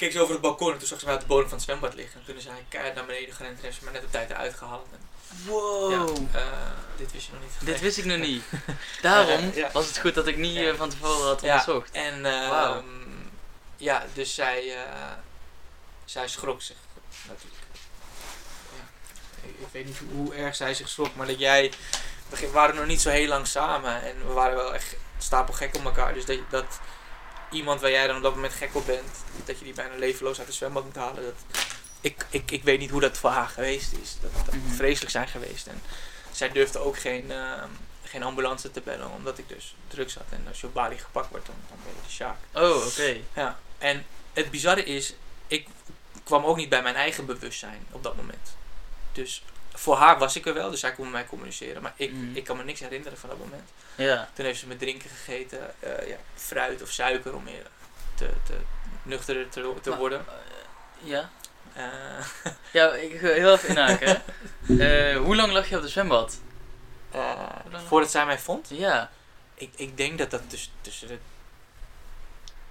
[0.00, 0.72] keek ze over het balkon.
[0.72, 2.20] En toen zag ze mij op de bodem van het zwembad liggen.
[2.20, 3.58] En toen is hij keihard naar beneden gerend.
[3.58, 4.86] En heeft ze mij net op tijd eruit gehaald.
[4.92, 5.08] En
[5.46, 5.90] Wow.
[5.92, 5.96] ja,
[6.40, 6.46] uh,
[6.96, 7.66] dit wist je nog niet.
[7.66, 8.42] Dit wist ik nog niet.
[9.02, 9.70] Daarom Uh, ja.
[9.72, 10.62] was het goed dat ik niet Ja.
[10.70, 11.46] uh, van tevoren had Ja.
[11.48, 11.90] onderzocht.
[11.90, 12.82] En uh, Wauw.
[13.76, 14.76] ja, dus zij,
[16.04, 16.76] zij schrok zich
[17.28, 17.60] natuurlijk.
[18.76, 19.48] Ja.
[19.48, 21.72] Ik, ik weet niet hoe, hoe, erg zij zich schrok, maar dat jij.
[22.28, 25.76] We waren nog niet zo heel lang samen en we waren wel echt stapel gek
[25.76, 26.14] op elkaar.
[26.14, 26.80] Dus dat, dat
[27.50, 29.08] iemand waar jij dan op dat moment gek op bent,
[29.44, 31.22] dat je die bijna levenloos uit de zwembad moet halen.
[31.24, 31.34] Dat,
[32.00, 34.16] ik, ik, ik weet niet hoe dat voor haar geweest is.
[34.20, 34.74] Dat, dat moet Mhm.
[34.74, 35.66] vreselijk zijn geweest.
[35.66, 35.82] En
[36.32, 37.62] zij durfde ook geen, uh,
[38.04, 40.24] geen ambulance te bellen, omdat ik dus drugs had.
[40.30, 42.36] En als je op Bali gepakt wordt, dan, dan ben je de sjaak.
[42.54, 43.16] Oh, oké.
[43.34, 45.14] Ja, en het bizarre is,
[45.46, 45.68] ik
[46.24, 48.56] kwam ook niet bij mijn eigen bewustzijn op dat moment.
[49.12, 49.42] Dus
[49.80, 51.82] voor haar was ik er wel, dus zij kon met mij communiceren.
[51.82, 52.36] Maar ik, Mhm.
[52.36, 53.70] ik kan me niks herinneren van dat moment.
[53.94, 54.28] Ja.
[54.32, 57.66] Toen heeft ze me drinken gegeten, eh, ja, fruit of suiker om meer
[58.14, 58.54] te, te
[59.02, 60.24] nuchterder te, te Maar- worden.
[61.02, 61.30] Ja.
[61.72, 61.82] Eh,
[62.72, 64.08] Ja, ik wil heel even inhaken.
[64.08, 64.18] hè.
[65.12, 66.40] Eh, hoe lang lag je op de zwembad?
[67.10, 67.48] eh,
[67.86, 69.10] voordat zij mij vond, Ja.
[69.54, 71.18] ik, ik denk dat dat dus tussen de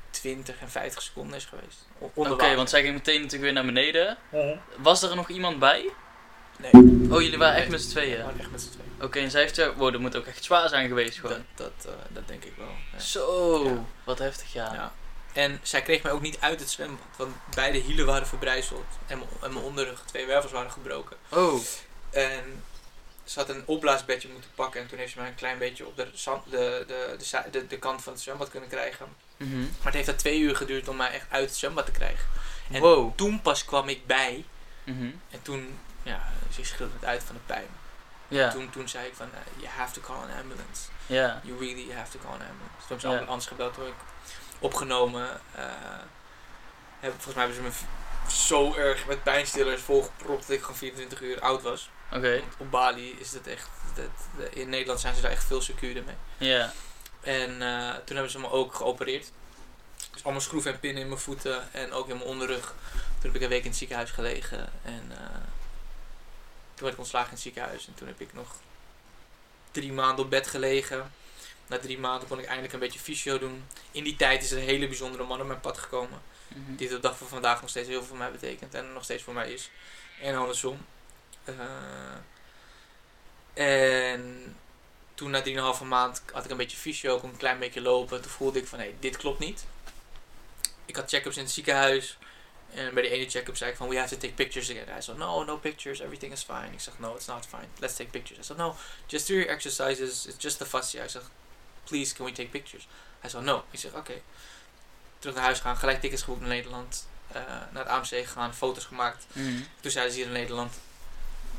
[0.09, 1.87] 20 en 50 seconden is geweest.
[2.13, 4.17] Oké, want zij ging meteen natuurlijk weer naar beneden.
[4.77, 5.89] Was er nog iemand bij?
[6.61, 6.71] Nee.
[7.11, 8.17] Oh, jullie waren echt Nee, met z'n tweeën?
[8.17, 8.89] we waren echt met z'n tweeën.
[9.01, 9.75] Oké, en zij heeft er...
[9.75, 11.45] Wow, dat moet ook echt zwaar zijn geweest Dat, gewoon.
[11.55, 12.71] dat, eh, dat denk ik wel.
[12.93, 12.99] ja.
[12.99, 13.83] Zo, Ja.
[14.03, 14.73] wat heftig ja.
[14.73, 14.93] Ja.
[15.33, 19.21] En zij kreeg mij ook niet uit het zwembad, want beide hielen waren verbrijzeld en
[19.41, 21.17] mijn, onderrug, twee wervels waren gebroken.
[21.29, 21.59] Oh,
[22.09, 22.63] En
[23.23, 25.97] ze had een opblaasbedje moeten pakken en toen heeft ze mij een klein beetje op
[25.97, 26.07] de,
[26.49, 29.05] de, de, de, de, de kant van het zwembad kunnen krijgen.
[29.37, 29.59] mhm.
[29.59, 32.25] Maar het heeft dat twee uur geduurd om mij echt uit het zwembad te krijgen.
[32.71, 33.11] En wow.
[33.15, 34.45] toen pas kwam ik bij
[34.83, 35.03] Mhm.
[35.29, 37.67] en toen, ja, ze schreeuwde het uit van de pijn.
[38.27, 40.81] Ja, Toen, toen zei ik van, eh, you have to call an ambulance.
[41.05, 41.41] ja.
[41.43, 42.77] You really have to call an ambulance.
[42.77, 43.13] Toen hebben ze Ja.
[43.17, 43.93] ambulance gebeld, toen ik
[44.59, 45.41] opgenomen.
[45.55, 45.63] eh,
[46.99, 51.21] heb, volgens mij hebben ze me zo erg met pijnstillers volgepropt dat ik gewoon 24
[51.21, 51.89] uur oud was.
[52.11, 55.61] Oké, Want Op Bali is dat echt, dat, in Nederland zijn ze daar echt veel
[55.61, 56.49] secuurder mee.
[56.51, 56.73] ja.
[57.21, 59.31] En eh, toen hebben ze me ook geopereerd.
[60.11, 62.73] Dus allemaal schroeven en pinnen in mijn voeten en ook in mijn onderrug.
[62.93, 64.69] Toen heb ik een week in het ziekenhuis gelegen.
[64.83, 65.11] En
[66.79, 67.87] toen werd ik ontslagen in het ziekenhuis.
[67.87, 68.55] En toen heb ik nog
[69.71, 71.11] drie maanden op bed gelegen.
[71.67, 73.65] Na drie maanden kon ik eindelijk een beetje fysio doen.
[73.91, 76.21] In die tijd is er een hele bijzondere man op mijn pad gekomen.
[76.47, 76.75] Mhm.
[76.75, 78.73] Die tot de dag van vandaag nog steeds heel veel voor mij betekent.
[78.73, 79.69] En nog steeds voor mij is.
[80.21, 80.85] En andersom.
[81.43, 81.55] Eh,
[83.53, 84.55] en
[85.13, 88.21] toen na 3,5 maand had ik een beetje fysio, kon een klein beetje lopen.
[88.21, 89.65] Toen voelde ik van, hé, dit klopt niet.
[90.85, 92.17] Ik had check-ups in het ziekenhuis.
[92.73, 94.87] En bij de ene check-up zei ik van, we have to take pictures again.
[94.87, 96.69] Hij zei, no, no pictures, everything is fine.
[96.71, 97.67] Ik zeg, no, it's not fine.
[97.79, 98.35] Let's take pictures.
[98.47, 100.25] Hij zei, no, just do your exercises.
[100.25, 101.03] It's just the fascia.
[101.03, 101.21] Ik zeg,
[101.83, 102.87] please, can we take pictures?
[103.19, 103.63] Hij zei, no.
[103.71, 104.21] Ik zeg, oké.
[105.19, 107.07] Terug naar huis gaan, gelijk tickets geboekt naar Nederland.
[107.31, 109.25] eh, naar het AMC gegaan, foto's gemaakt.
[109.33, 109.61] Mhm.
[109.79, 110.73] Toen zeiden ze hier in Nederland,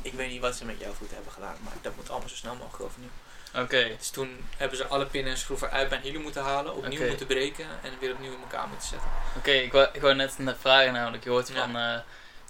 [0.01, 2.35] ik weet niet wat ze met jouw voeten hebben gedaan, maar dat moet allemaal zo
[2.35, 3.09] snel mogelijk overnieuw.
[3.55, 7.07] Oké, Dus toen hebben ze alle pinnen en schroeven uit mijn hielen moeten halen, opnieuw
[7.07, 9.09] moeten breken en weer opnieuw in elkaar moeten zetten.
[9.37, 9.51] oké.
[9.51, 11.23] Ik, wou, ik wou net vragen namelijk.
[11.23, 11.53] Je hoort Ja.
[11.53, 11.99] van, eh,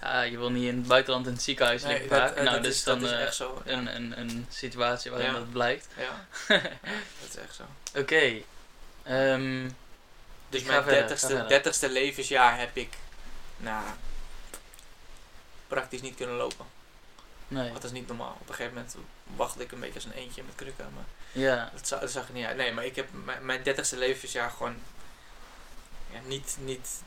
[0.01, 2.29] ja, je wil niet in het buitenland in het ziekenhuis liggen dat, vaak.
[2.35, 3.61] eh, nou, dat dus is, dan dat is eh, echt zo.
[3.65, 3.71] Ja.
[3.71, 5.87] een, een, een situatie waarin dat blijkt.
[5.97, 6.25] Ja.
[7.19, 7.63] Dat is echt zo.
[7.99, 8.41] Oké.
[9.03, 9.69] Ehm,
[10.49, 11.73] Dus mijn verder, ga 30ste, verder.
[11.73, 12.93] 30ste levensjaar heb ik,
[13.57, 13.83] nou,
[15.67, 16.65] praktisch niet kunnen lopen.
[17.51, 17.71] Nee.
[17.73, 18.37] Dat is niet normaal.
[18.41, 18.95] Op een gegeven moment
[19.35, 21.69] wachtte ik een beetje als een eentje met krukken, maar Ja.
[21.73, 22.57] Dat, za- dat zag er niet uit.
[22.57, 23.07] Nee, maar ik heb
[23.41, 24.75] mijn, 30ste levensjaar gewoon
[26.11, 27.01] ja, niet, niet,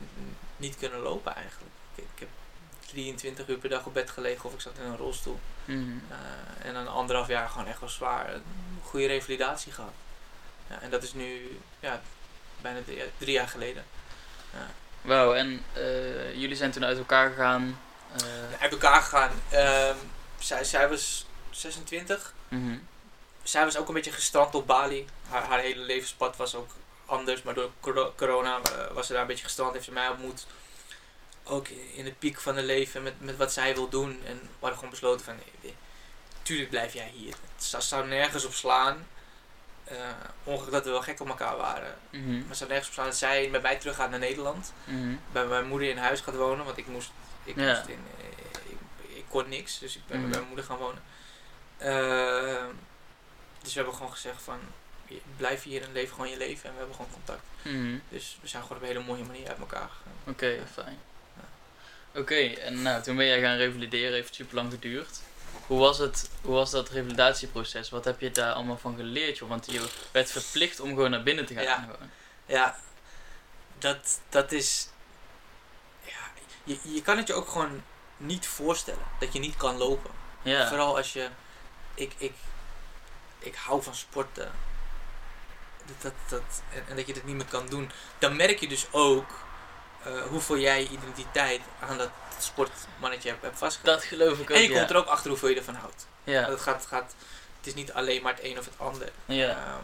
[0.57, 1.71] niet kunnen lopen eigenlijk.
[1.95, 2.27] Ik, ik heb
[2.85, 5.39] 23 uur per dag op bed gelegen of ik zat in een rolstoel.
[5.65, 5.81] Mhm.
[6.09, 8.33] Eh, en dan anderhalf jaar gewoon echt wel zwaar.
[8.33, 8.43] Een
[8.83, 9.93] goede revalidatie gehad.
[10.69, 12.01] Ja, en dat is nu ja,
[12.61, 13.85] bijna drie, drie jaar geleden.
[15.01, 17.79] Wauw, en eh, jullie zijn toen uit elkaar gegaan.
[18.15, 19.31] eh, Uit elkaar gegaan.
[19.49, 19.95] Ehm,
[20.39, 22.33] zij, zij was 26.
[22.47, 22.77] mhm.
[23.43, 25.05] zij was ook een beetje gestrand op Bali.
[25.29, 26.69] Haar, haar hele levenspad was ook
[27.05, 29.73] anders, maar door coro- corona eh, was ze daar een beetje gestrand.
[29.73, 30.45] Heeft ze mij ontmoet.
[31.43, 34.21] Ook in de piek van haar leven met, met wat zij wil doen.
[34.25, 35.75] En we hadden gewoon besloten van, nee,
[36.41, 37.33] tuurlijk blijf jij hier.
[37.55, 39.07] Het zou, nergens op slaan.
[39.83, 39.97] Eh,
[40.43, 41.95] ongeacht dat we wel gek op elkaar waren.
[42.09, 42.31] Mhm.
[42.37, 44.73] Maar het zou nergens op slaan dat zij met mij terug gaat naar Nederland.
[44.83, 45.15] Mhm.
[45.31, 46.65] Bij mijn moeder in huis gaat wonen.
[46.65, 47.11] Want ik moest,
[47.43, 47.73] ik, Ja.
[47.75, 48.24] moest in, eh,
[49.29, 49.79] kon niks.
[49.79, 50.27] Dus ik ben Mhm.
[50.29, 51.03] bij mijn moeder gaan wonen.
[51.77, 52.69] Ehm,
[53.61, 54.59] dus we hebben gewoon gezegd van,
[55.37, 56.65] blijf hier en leef gewoon je leven.
[56.65, 57.43] En we hebben gewoon contact.
[57.61, 57.97] Mhm.
[58.09, 60.33] Dus we zijn gewoon op een hele mooie manier uit elkaar gegaan.
[60.33, 60.65] Oké, Ja.
[60.73, 60.99] fijn.
[62.15, 65.19] Oké, en nou, toen ben jij gaan revalideren, heeft super lang geduurd.
[65.67, 67.89] Hoe was, het, hoe was dat revalidatieproces?
[67.89, 69.37] Wat heb je daar allemaal van geleerd?
[69.37, 69.49] Joh?
[69.49, 71.63] Want je werd verplicht om gewoon naar binnen te gaan.
[71.63, 71.75] Ja.
[71.81, 72.09] Gewoon.
[72.45, 72.79] Ja,
[73.77, 74.87] dat, dat is...
[76.03, 76.31] Ja,
[76.63, 77.83] je, je kan het je ook gewoon
[78.17, 79.03] niet voorstellen.
[79.19, 80.11] Dat je niet kan lopen.
[80.41, 80.67] Ja.
[80.67, 81.29] Vooral als je.
[81.93, 82.33] Ik, ik,
[83.39, 84.51] ik hou van sporten.
[85.85, 87.91] Dat, dat, dat, en, en dat je dat niet meer kan doen.
[88.19, 89.29] Dan merk je dus ook
[90.03, 93.97] eh, hoeveel jij je identiteit aan dat sportmannetje hebt, hebt vastgelegd.
[93.99, 94.77] Dat geloof ik ook, en je ja.
[94.77, 96.07] komt er ook achter hoeveel je ervan houdt.
[96.23, 97.15] Ja, Het, gaat, gaat,
[97.57, 99.11] het is niet alleen maar het een of het ander.
[99.25, 99.49] ja.
[99.49, 99.83] Ehm,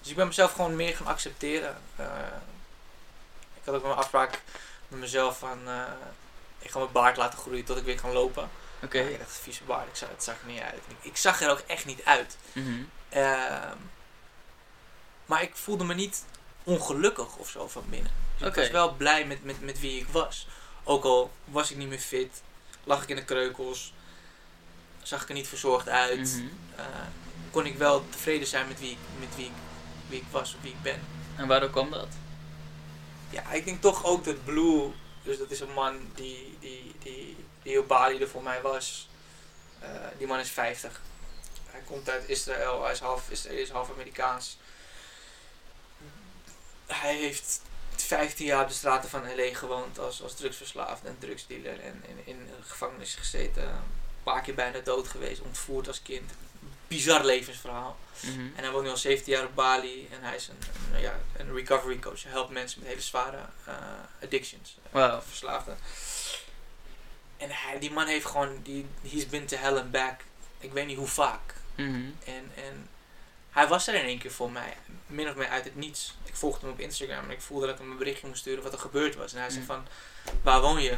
[0.00, 1.76] dus ik ben mezelf gewoon meer gaan accepteren.
[1.96, 2.06] Eh,
[3.54, 4.42] ik had ook wel een afspraak
[4.88, 5.58] met mezelf van.
[5.68, 5.82] eh,
[6.58, 8.48] ik ga mijn baard laten groeien tot ik weer kan lopen.
[8.82, 8.98] oké.
[8.98, 10.80] Ja, ik dacht, vieze baard, ik zag, het zag er niet uit.
[10.88, 12.36] Ik, ik zag er ook echt niet uit.
[12.52, 12.82] Mhm.
[13.08, 13.76] Ehm,
[15.26, 16.24] maar ik voelde me niet
[16.64, 18.12] ongelukkig of zo van binnen.
[18.38, 18.56] Dus Oké.
[18.60, 20.46] Ik was wel blij met, met, met wie ik was.
[20.84, 22.42] Ook al was ik niet meer fit,
[22.84, 23.92] lag ik in de kreukels,
[25.02, 26.46] zag ik er niet verzorgd uit, Mhm.
[26.76, 26.84] eh,
[27.50, 29.52] kon ik wel tevreden zijn met wie, ik- met wie, ik,
[30.08, 31.00] wie ik was of wie ik ben.
[31.36, 32.08] En waardoor kwam dat?
[33.30, 34.92] Ja, ik denk toch ook dat Blue,
[35.28, 39.08] dus dat is een man die, die, die, die op Bali voor mij was.
[39.80, 41.00] Eh, die man is 50.
[41.66, 44.58] Hij komt uit Israël, hij is half Israëlisch, half Amerikaans.
[46.86, 47.60] Hij heeft
[47.96, 51.80] 15 jaar op de straten van LA gewoond als, als drugsverslaafde en drugsdealer.
[51.80, 53.62] En in, in gevangenis gezeten.
[53.62, 56.32] Een paar keer bijna dood geweest, ontvoerd als kind.
[56.88, 57.96] Bizar levensverhaal.
[58.20, 58.40] Mhm.
[58.40, 60.58] En hij woont nu al 17 jaar op Bali en hij is een,
[60.94, 62.22] een, ja, een recovery coach.
[62.22, 63.74] Hij helpt mensen met hele zware eh,
[64.22, 65.20] addictions, eh, Wauw.
[65.20, 65.78] verslaafden.
[67.36, 70.20] En hij, die man heeft gewoon, die, he's been to hell and back.
[70.58, 71.54] Ik weet niet hoe vaak.
[71.74, 71.94] Mhm.
[72.24, 72.88] En, en
[73.50, 76.14] hij was er in één keer voor mij, min of meer uit het niets.
[76.24, 78.62] Ik volgde hem op Instagram en ik voelde dat ik hem een berichtje moest sturen
[78.62, 79.32] wat er gebeurd was.
[79.32, 79.66] En hij zei Mm.
[79.66, 79.86] van,
[80.42, 80.96] waar woon je?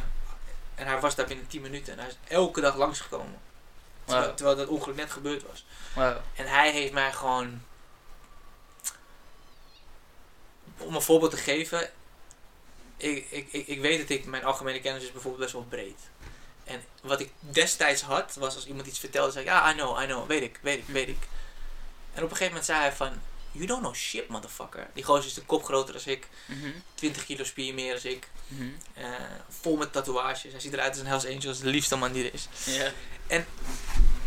[0.75, 3.39] En hij was daar binnen 10 minuten en hij is elke dag langsgekomen.
[4.05, 5.65] Terwijl, dat ongeluk net gebeurd was.
[6.35, 7.61] En hij heeft mij gewoon.
[10.77, 11.89] Om een voorbeeld te geven.
[12.97, 14.25] Ik, ik, ik, ik weet dat ik.
[14.25, 15.99] Mijn algemene kennis is bijvoorbeeld best wel breed.
[16.63, 18.35] En wat ik destijds had.
[18.35, 19.31] Was als iemand iets vertelde.
[19.31, 19.51] zei ik.
[19.51, 20.27] Ja, I know, I know.
[20.27, 21.27] Weet ik, weet ik, weet ik.
[22.13, 23.21] En op een gegeven moment zei hij van.
[23.51, 24.87] You don't know shit, motherfucker.
[24.93, 26.27] Die gozer is de kop groter dan ik.
[26.45, 26.69] Mhm.
[26.95, 28.29] 20 kilo spier meer dan ik.
[28.47, 28.69] Mhm.
[28.93, 29.03] eh,
[29.49, 30.51] vol met tatoeages.
[30.51, 31.49] Hij ziet eruit als een Hells Angel.
[31.49, 32.47] als de liefste man die er is.
[32.65, 32.91] Ja.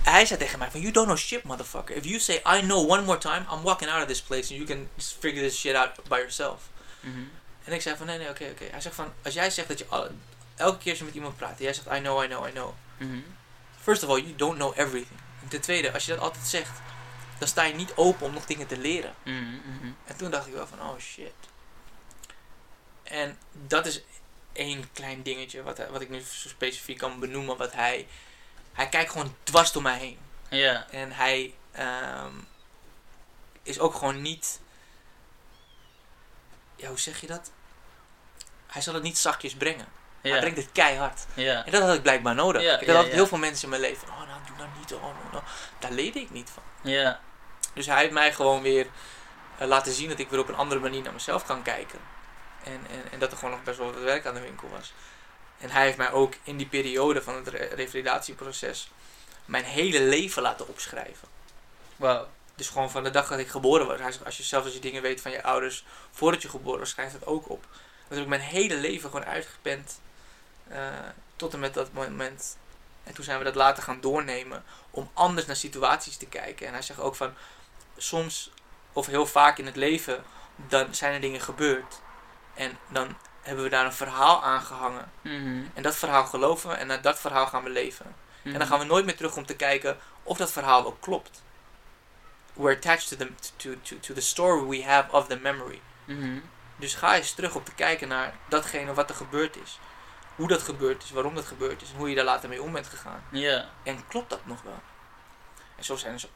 [0.02, 1.96] Hij zei tegen mij van, you don't know shit, motherfucker.
[1.96, 4.60] If you say I know one more time, I'm walking out of this place and
[4.60, 6.60] you can just figure this shit out by yourself.
[7.00, 7.18] Mhm.
[7.64, 8.64] En ik zei van, nee, nee, oké, oké.
[8.70, 10.10] Hij zegt van, als jij zegt dat je alle,
[10.56, 12.50] elke keer als je met iemand praat, en jij zegt I know, I know, I
[12.50, 12.72] know.
[12.98, 13.18] Mhm.
[13.82, 15.20] First of all, you don't know everything.
[15.42, 16.78] En ten tweede, als je dat altijd zegt,
[17.44, 19.14] dan sta je niet open om nog dingen te leren.
[19.22, 19.44] Mhm.
[19.44, 19.92] Mhm.
[20.04, 21.32] En toen dacht ik wel van, oh shit.
[23.02, 24.02] En dat is
[24.52, 28.06] één klein dingetje wat, hij- wat ik nu zo specifiek kan benoemen, wat hij,
[28.72, 30.18] hij kijkt gewoon dwars door mij heen.
[30.48, 30.86] Ja.
[30.90, 32.32] En hij ehm,
[33.62, 34.60] is ook gewoon niet.
[36.76, 37.50] Ja, hoe zeg je dat?
[38.66, 39.86] Hij zal het niet zachtjes brengen.
[40.20, 41.26] Hij brengt het keihard.
[41.34, 41.64] Ja.
[41.64, 42.62] En dat had ik blijkbaar nodig.
[42.62, 44.08] Ja, ik had altijd heel veel mensen in mijn leven.
[44.08, 44.94] Oh, nou, doe nou niet.
[44.94, 45.42] Oh, nou, nou.
[45.78, 46.62] Daar leerde ik niet van.
[46.82, 47.20] Ja.
[47.74, 48.86] Dus hij heeft mij gewoon weer
[49.58, 51.98] eh, laten zien dat ik weer op een andere manier naar mezelf kan kijken.
[52.64, 54.92] En, en, en dat er gewoon nog best wel wat werk aan de winkel was.
[55.58, 58.90] En hij heeft mij ook in die periode van het re- revalidatieproces
[59.44, 61.28] mijn hele leven laten opschrijven.
[61.96, 62.28] Wauw.
[62.54, 64.00] Dus gewoon van de dag dat ik geboren was.
[64.00, 66.78] Hij zegt, als je zelfs als je dingen weet van je ouders voordat je geboren
[66.78, 67.66] was, schrijf dat ook op.
[68.08, 70.00] Dat heb ik mijn hele leven gewoon uitgepend
[70.68, 70.78] eh,
[71.36, 72.56] tot en met dat moment.
[73.04, 76.66] En toen zijn we dat later gaan doornemen om anders naar situaties te kijken.
[76.66, 77.34] En hij zegt ook van,
[77.96, 78.50] soms
[78.92, 80.24] of heel vaak in het leven,
[80.56, 82.00] dan zijn er dingen gebeurd.
[82.54, 85.10] En dan hebben we daar een verhaal aan gehangen.
[85.20, 85.62] Mhm.
[85.74, 88.14] En dat verhaal geloven we en naar dat verhaal gaan we leven.
[88.42, 91.42] En dan gaan we nooit meer terug om te kijken of dat verhaal ook klopt.
[92.52, 95.80] We're attached to the, to, to, to the story we have of the memory.
[96.04, 96.38] Mhm.
[96.76, 99.78] Dus ga eens terug om te kijken naar datgene wat er gebeurd is.
[100.36, 102.72] Hoe dat gebeurd is, waarom dat gebeurd is en hoe je daar later mee om
[102.72, 103.24] bent gegaan.
[103.30, 103.68] Ja.
[103.82, 104.82] En klopt dat nog wel?
[105.76, 106.28] En zo zijn er zo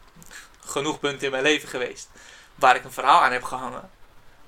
[0.71, 2.09] genoeg punten in mijn leven geweest
[2.55, 3.91] waar ik een verhaal aan heb gehangen.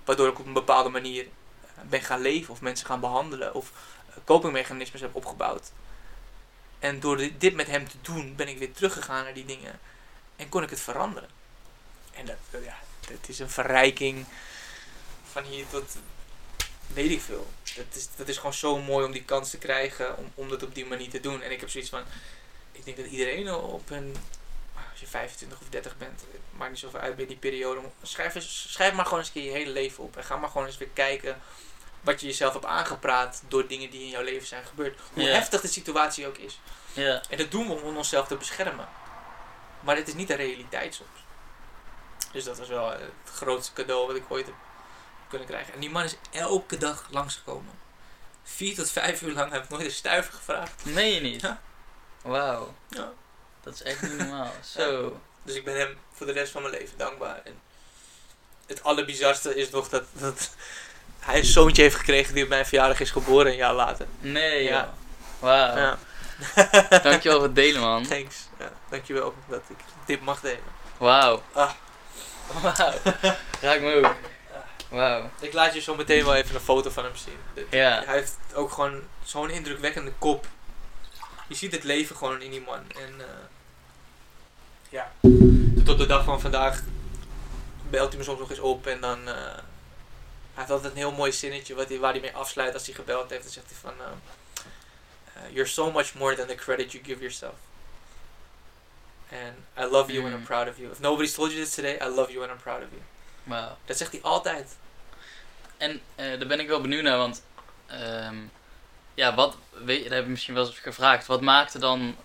[0.05, 3.73] Waardoor ik op een bepaalde manier eh, ben gaan leven of mensen gaan behandelen of
[4.09, 5.71] eh, copingmechanismes heb opgebouwd.
[6.79, 9.81] En door di- dit met hem te doen ben ik weer teruggegaan naar die dingen
[10.37, 11.29] en kon ik het veranderen.
[12.13, 14.27] En dat, eh, ja, dat is een verrijking
[15.33, 15.97] van hier tot
[16.87, 17.51] weet ik veel.
[17.77, 20.63] Dat is, dat is gewoon zo mooi om die kans te krijgen om, om dat
[20.63, 21.43] op die manier te doen.
[21.43, 22.03] En ik heb zoiets van,
[22.73, 24.17] ik denk dat iedereen op een,
[25.01, 27.81] als je 25 of 30 bent, het maakt niet zoveel uit bij die periode.
[28.03, 30.17] Schrijf, eens, schrijf maar gewoon eens een keer je hele leven op.
[30.17, 31.41] En ga maar gewoon eens weer kijken
[32.01, 34.99] wat je jezelf hebt aangepraat door dingen die in jouw leven zijn gebeurd.
[35.13, 36.61] Hoe heftig de situatie ook is.
[37.29, 38.89] En dat doen we om onszelf te beschermen.
[39.81, 41.25] Maar het is niet de realiteit soms.
[42.33, 44.55] Dus dat was wel het grootste cadeau wat ik ooit heb
[45.29, 45.75] kunnen krijgen.
[45.75, 47.79] En die man is elke dag langsgekomen.
[48.43, 50.83] Vier tot vijf uur lang heb ik nooit een stuiver gevraagd.
[50.85, 51.41] Je niet?
[51.41, 51.61] Ja.
[52.23, 52.75] Wauw.
[52.89, 53.13] Ja.
[53.63, 54.53] Dat is echt niet normaal.
[54.77, 55.21] Zo.
[55.43, 57.41] Dus ik ben hem voor de rest van mijn leven dankbaar.
[57.45, 57.59] En
[58.67, 60.51] het allerbizarste is nog dat, dat
[61.19, 64.07] hij een zoontje heeft gekregen die op mijn verjaardag is geboren een jaar later.
[64.21, 64.71] Nee, Ja.
[64.71, 64.95] ja.
[65.39, 65.77] Wauw.
[65.77, 65.99] Ja.
[67.03, 68.07] Dankjewel voor het delen, man.
[68.07, 68.37] Thanks.
[68.59, 70.61] Ja, dankjewel dat ik dit mag delen.
[70.99, 71.43] Wauw.
[71.53, 71.71] Ah.
[72.63, 72.93] Wauw.
[73.61, 74.15] Raak me ook.
[74.89, 75.31] Wauw.
[75.41, 77.67] Ik laat je zo meteen wel even een foto van hem zien.
[77.71, 78.03] Ja.
[78.05, 80.47] Hij heeft ook gewoon zo'n indrukwekkende kop.
[81.51, 82.81] Je ziet het leven gewoon in die man.
[82.91, 83.27] En eh,
[84.89, 85.13] ja,
[85.85, 86.83] tot de dag van vandaag
[87.91, 89.29] belt hij me soms nog eens op en dan...
[89.29, 89.63] eh, hij
[90.55, 93.31] heeft altijd een heel mooi zinnetje wat hij, waar hij mee afsluit als hij gebeld
[93.31, 93.43] heeft.
[93.43, 93.95] Dan zegt hij van...
[95.35, 97.55] eh, you're so much more than the credit you give yourself.
[99.33, 100.47] And I love you and I'm Mm.
[100.47, 100.91] proud of you.
[100.91, 103.03] If nobody's told you this today, I love you and I'm proud of you.
[103.43, 103.77] Wauw.
[103.85, 104.77] Dat zegt hij altijd.
[105.77, 107.43] En daar ben ik wel benieuwd naar, want
[107.87, 108.37] ehm,
[109.15, 111.27] ja, wat, weet, dat heb je misschien wel eens gevraagd.
[111.27, 112.17] Wat maakte dan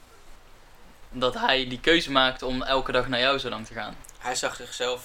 [1.10, 3.98] dat hij die keuze maakte om elke dag naar jou zo lang te gaan?
[4.20, 5.04] Hij zag zichzelf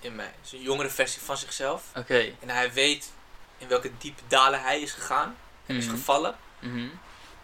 [0.00, 0.24] in mij.
[0.36, 1.82] Het is een jongere versie van zichzelf.
[1.96, 2.32] Oké.
[2.40, 3.12] En hij weet
[3.58, 5.36] in welke diepe dalen hij is gegaan.
[5.66, 5.94] En is Mhm.
[5.94, 6.36] gevallen.
[6.58, 6.88] Mhm.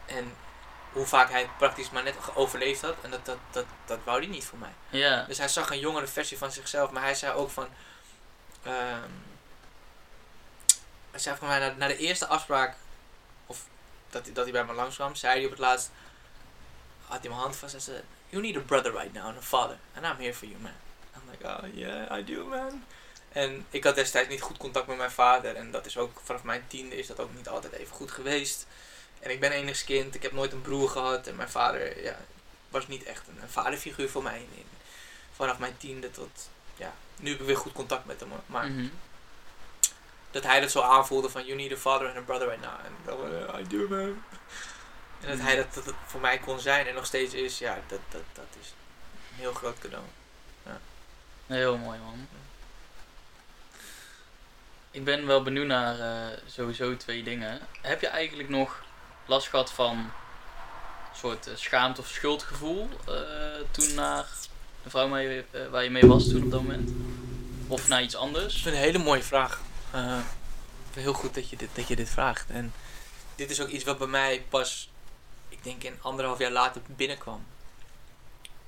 [0.07, 0.35] En
[0.93, 2.95] hoe vaak hij praktisch maar net overleefd had.
[3.03, 4.73] En dat, dat, dat, dat wou hij niet voor mij.
[4.89, 5.23] Ja.
[5.23, 6.91] Dus hij zag een jongere versie van zichzelf.
[6.91, 7.69] Maar hij zei ook van...
[8.63, 9.11] ehm,
[11.11, 12.77] hij zei van mij, na, na de eerste afspraak...
[14.25, 15.91] Dat, dat hij bij me langskwam, zei hij op het laatst...
[17.07, 18.01] Had hij mijn hand vast en zei...
[18.29, 19.77] You need a brother right now and a father.
[19.95, 20.73] And I'm here for you, man.
[21.15, 22.85] I'm like, oh yeah, I do, man.
[23.33, 25.57] En ik had destijds niet goed contact met mijn vader.
[25.57, 28.67] En dat is ook, vanaf mijn tiende is dat ook niet altijd even goed geweest.
[29.21, 30.15] En ik ben enigskind.
[30.15, 31.27] Ik heb nooit een broer gehad.
[31.27, 32.17] En mijn vader ja,
[32.69, 34.47] was niet echt een, vaderfiguur voor mij.
[35.35, 36.49] Vanaf mijn tiende tot...
[36.77, 38.29] Ja, nu heb ik weer goed contact met hem.
[38.47, 38.89] Maar Mhm.
[40.37, 41.45] Dat hij dat zo aanvoelde van...
[41.45, 42.75] You need a father and a brother right now.
[42.85, 44.23] En dat I do, man.
[45.21, 47.59] En dat hij dat, dat voor mij kon zijn en nog steeds is.
[47.59, 48.75] Ja, dat, dat, dat is
[49.31, 50.05] een heel groot cadeau.
[51.47, 52.29] Heel mooi man.
[54.91, 57.61] Ik ben wel benieuwd naar eh, sowieso twee dingen.
[57.81, 58.83] Heb je eigenlijk nog
[59.27, 60.11] last gehad van een
[61.19, 63.15] soort eh, schaamte of schuldgevoel eh,
[63.71, 64.27] toen naar
[64.83, 66.91] de vrouw waar je, waar je mee was toen op dat moment?
[67.69, 68.55] Of naar iets Dat anders?
[68.55, 69.61] is een hele mooie vraag.
[70.03, 72.51] Vind heel goed dat je, dit, dat je dit vraagt.
[72.51, 72.73] En
[73.35, 74.91] dit is ook iets wat bij mij pas,
[75.49, 77.47] ik denk in anderhalf jaar later binnenkwam.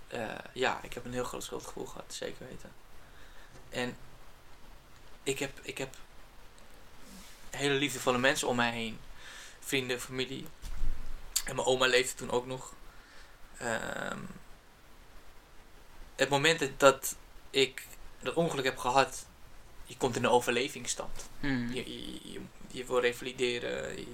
[0.09, 2.73] Eh, ja, ik heb een heel groot schuldgevoel gehad, zeker weten.
[3.71, 3.97] En
[5.23, 5.95] ik heb, ik heb
[7.51, 8.99] hele liefdevolle mensen om mij heen.
[9.61, 10.47] Vrienden, familie.
[11.45, 12.73] En mijn oma leefde toen ook nog.
[13.59, 14.21] Ehm,
[16.17, 17.17] het moment dat
[17.51, 17.87] ik
[18.21, 19.27] dat ongeluk heb gehad,
[19.89, 21.29] je komt in de overlevingsstand.
[21.41, 21.73] Hmm.
[21.73, 24.07] Je, je, je, je wil revalideren,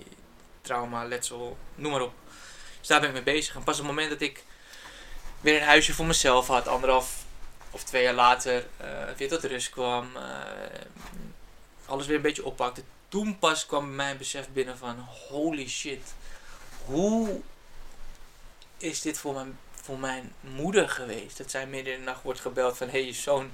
[0.61, 2.13] trauma, letsel, noem maar op.
[2.79, 3.55] Dus daar ben ik mee bezig.
[3.55, 4.45] En pas op het moment dat ik
[5.41, 7.25] weer een huisje voor mezelf had, anderhalf
[7.71, 10.23] of twee jaar later, eh, weer tot rust kwam, eh,
[11.87, 12.83] alles weer een beetje oppakte.
[13.09, 16.15] Toen pas kwam bij mij een besef binnen van holy shit,
[16.85, 17.41] hoe
[18.79, 21.39] is dit voor mijn, voor mijn moeder geweest?
[21.39, 23.51] Dat zij midden in de nacht wordt gebeld van hé, hey, je zoon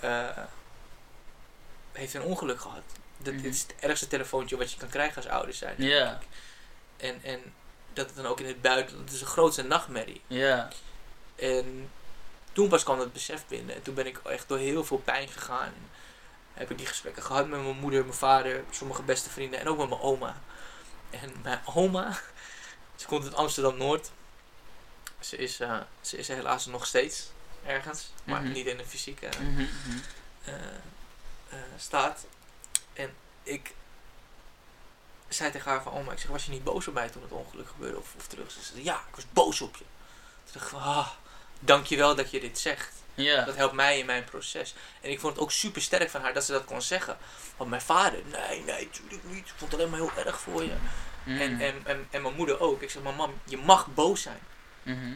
[0.00, 0.28] eh,
[1.94, 2.82] heeft een ongeluk gehad.
[3.18, 3.46] Dat Mhm.
[3.46, 5.74] is het ergste telefoontje wat je kan krijgen als ouders zijn.
[5.78, 6.18] Ja,
[6.96, 7.40] En, en
[7.92, 10.20] dat het dan ook in het buitenland, het is een grootste nachtmerrie.
[10.26, 10.68] ja.
[11.36, 11.90] En
[12.52, 13.74] toen pas kwam dat besef binnen.
[13.74, 15.66] En toen ben ik echt door heel veel pijn gegaan.
[15.66, 19.68] En heb ik die gesprekken gehad met mijn moeder, mijn vader, sommige beste vrienden en
[19.68, 20.40] ook met mijn oma.
[21.10, 22.12] En mijn oma,
[22.96, 24.10] ze komt uit Amsterdam-Noord.
[25.20, 27.30] Ze is, eh, ze is helaas nog steeds
[27.66, 28.52] ergens, maar Mhm.
[28.52, 29.64] niet in de fysieke mhm.
[30.44, 30.54] eh,
[31.54, 32.26] eh, staat.
[32.92, 33.74] En ik
[35.28, 37.32] zei tegen haar van, oma, ik zeg, was je niet boos op mij toen het
[37.32, 38.50] ongeluk gebeurde of, of terug?
[38.50, 39.84] Ze zei, ja, ik was boos op je.
[40.44, 41.08] Toen dacht ik van, ah,
[41.60, 42.92] dankjewel dat je dit zegt.
[43.14, 43.44] Ja.
[43.44, 44.74] Dat helpt mij in mijn proces.
[45.00, 47.16] En ik vond het ook super sterk van haar dat ze dat kon zeggen.
[47.56, 49.46] Want mijn vader, nee, nee, natuurlijk niet.
[49.46, 50.74] Ik vond het alleen maar heel erg voor je.
[51.24, 51.40] Mhm.
[51.40, 52.82] En, en, en, en mijn moeder ook.
[52.82, 54.40] Ik zeg, maar mam, je mag boos zijn.
[54.82, 55.12] Mhm.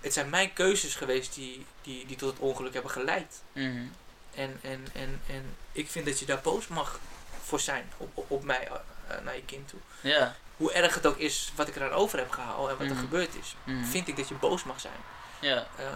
[0.00, 3.42] Het zijn mijn keuzes geweest die, die, die tot het ongeluk hebben geleid.
[3.52, 3.86] Mhm.
[4.34, 6.98] En, en, en, en ik vind dat je daar boos mag
[7.44, 8.68] voor zijn op, op, op mij,
[9.08, 9.80] eh, naar je kind toe.
[10.00, 10.36] Ja.
[10.56, 13.00] Hoe erg het ook is wat ik eraan over heb gehaald en wat er Mhm.
[13.02, 13.84] gebeurd is, Mhm.
[13.84, 15.00] vind ik dat je boos mag zijn.
[15.40, 15.66] Ja.
[15.76, 15.86] Eh,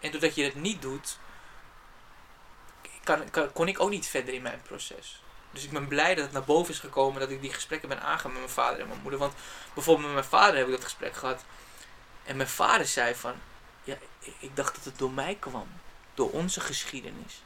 [0.00, 1.18] en doordat je het niet doet,
[3.04, 5.22] kan, kan, kon ik ook niet verder in mijn proces.
[5.50, 8.02] Dus ik ben blij dat het naar boven is gekomen, dat ik die gesprekken ben
[8.02, 9.18] aangegaan met mijn vader en mijn moeder.
[9.20, 9.34] Want
[9.74, 11.44] bijvoorbeeld met mijn vader heb ik dat gesprek gehad.
[12.24, 13.34] En mijn vader zei van,
[13.84, 15.68] ja, ik, ik dacht dat het door mij kwam.
[16.14, 17.42] Door onze geschiedenis.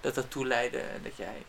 [0.00, 1.42] Dat dat toe leidde en dat jij...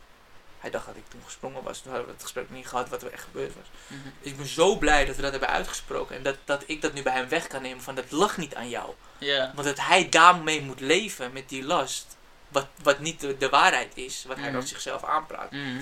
[0.60, 1.80] Hij dacht dat ik toen gesprongen was.
[1.80, 3.66] Toen hadden we het gesprek niet gehad wat er echt gebeurd was.
[3.88, 4.00] Mhm.
[4.22, 6.16] Dus ik ben zo blij dat we dat hebben uitgesproken.
[6.16, 8.56] En dat, dat ik dat nu bij hem weg kan nemen van dat lag niet
[8.56, 8.94] aan jou.
[9.56, 12.18] Want dat hij daarmee moet leven met die last.
[12.48, 14.24] Wat, wat niet de, de waarheid is.
[14.28, 14.54] Wat hij Mhm.
[14.54, 15.52] dan zichzelf aanpraat.
[15.52, 15.80] Mhm.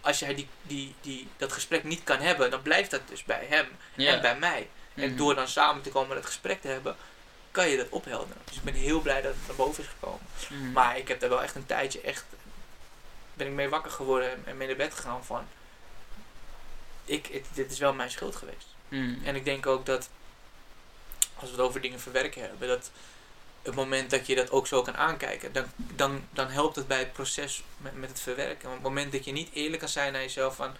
[0.00, 2.50] Als jij die, die, die, dat gesprek niet kan hebben.
[2.50, 4.68] Dan blijft dat dus bij hem en bij mij.
[4.94, 5.16] En Mhm.
[5.16, 6.96] door dan samen te komen en dat gesprek te hebben.
[7.50, 8.42] Kan je dat ophelderen.
[8.44, 10.20] Dus ik ben heel blij dat het naar boven is gekomen.
[10.48, 10.72] Mhm.
[10.72, 12.24] Maar ik heb daar wel echt een tijdje echt...
[13.34, 15.46] Ben ik mee wakker geworden en- mee naar bed gegaan van...
[17.04, 18.66] Ik, het- dit is wel mijn schuld geweest.
[18.88, 19.24] Mhm.
[19.24, 20.08] En ik denk ook dat,
[21.34, 22.90] als we het over dingen verwerken hebben, dat
[23.62, 26.98] het moment dat je dat ook zo kan aankijken, dan, dan, dan helpt het bij
[26.98, 28.62] het proces met, met het verwerken.
[28.68, 30.76] Want op het moment dat je niet eerlijk kan zijn naar jezelf van,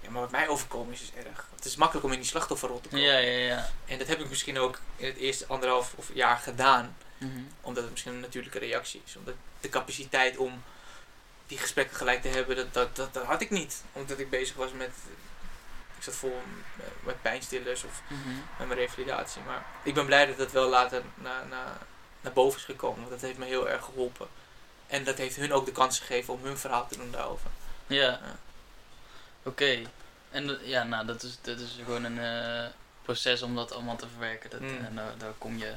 [0.00, 1.46] ja, maar wat mij overkomen is, is erg.
[1.54, 3.04] Het is makkelijk om in die slachtofferrol te komen.
[3.04, 3.68] Ja, ja, ja.
[3.86, 6.96] En dat heb ik misschien ook in het eerste anderhalf of jaar gedaan.
[7.18, 7.40] Mhm.
[7.60, 9.16] Omdat het misschien een natuurlijke reactie is.
[9.16, 10.62] Omdat de capaciteit om
[11.46, 13.82] die gesprekken gelijk te hebben, dat, dat, dat, dat had ik niet.
[13.92, 14.90] Omdat ik bezig was met...
[15.96, 16.42] Ik zat vol
[17.02, 18.28] met, pijnstillers of Mhm.
[18.58, 19.42] met mijn revalidatie.
[19.46, 21.76] Maar ik ben blij dat dat wel later naar, naar,
[22.20, 22.98] naar boven is gekomen.
[22.98, 24.28] Want dat heeft me heel erg geholpen.
[24.86, 27.50] En dat heeft hun ook de kans gegeven om hun verhaal te doen daarover.
[27.86, 28.02] Ja.
[28.02, 28.20] Ja.
[29.42, 29.82] Oké.
[30.30, 32.70] En ja, nou, dat is, dat is gewoon een eh,
[33.02, 34.50] proces om dat allemaal te verwerken.
[34.50, 34.84] Dat, Mm.
[34.84, 35.72] En daar, daar kom je,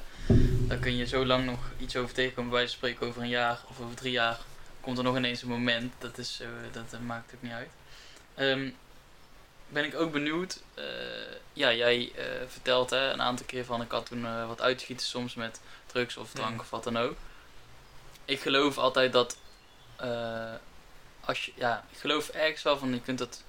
[0.68, 2.59] daar kun je zo lang nog iets over tegenkomen.
[2.59, 4.39] Van spreken over een jaar of over drie jaar
[4.82, 5.93] komt er nog ineens een moment.
[5.97, 7.70] Dat, is, eh, dat, eh, maakt ook niet uit.
[8.36, 8.70] Ehm,
[9.70, 10.61] ben ik ook benieuwd.
[10.74, 10.84] eh,
[11.53, 15.05] ja, jij eh, vertelt hè, een aantal keer van ik had toen eh, wat uitschieten
[15.05, 16.59] soms met drugs of drank Mm.
[16.59, 17.16] of wat dan ook.
[18.26, 19.38] Ik geloof altijd dat
[19.95, 20.53] eh,
[21.22, 23.43] als je, ja, ik geloof ergens wel van je kunt dat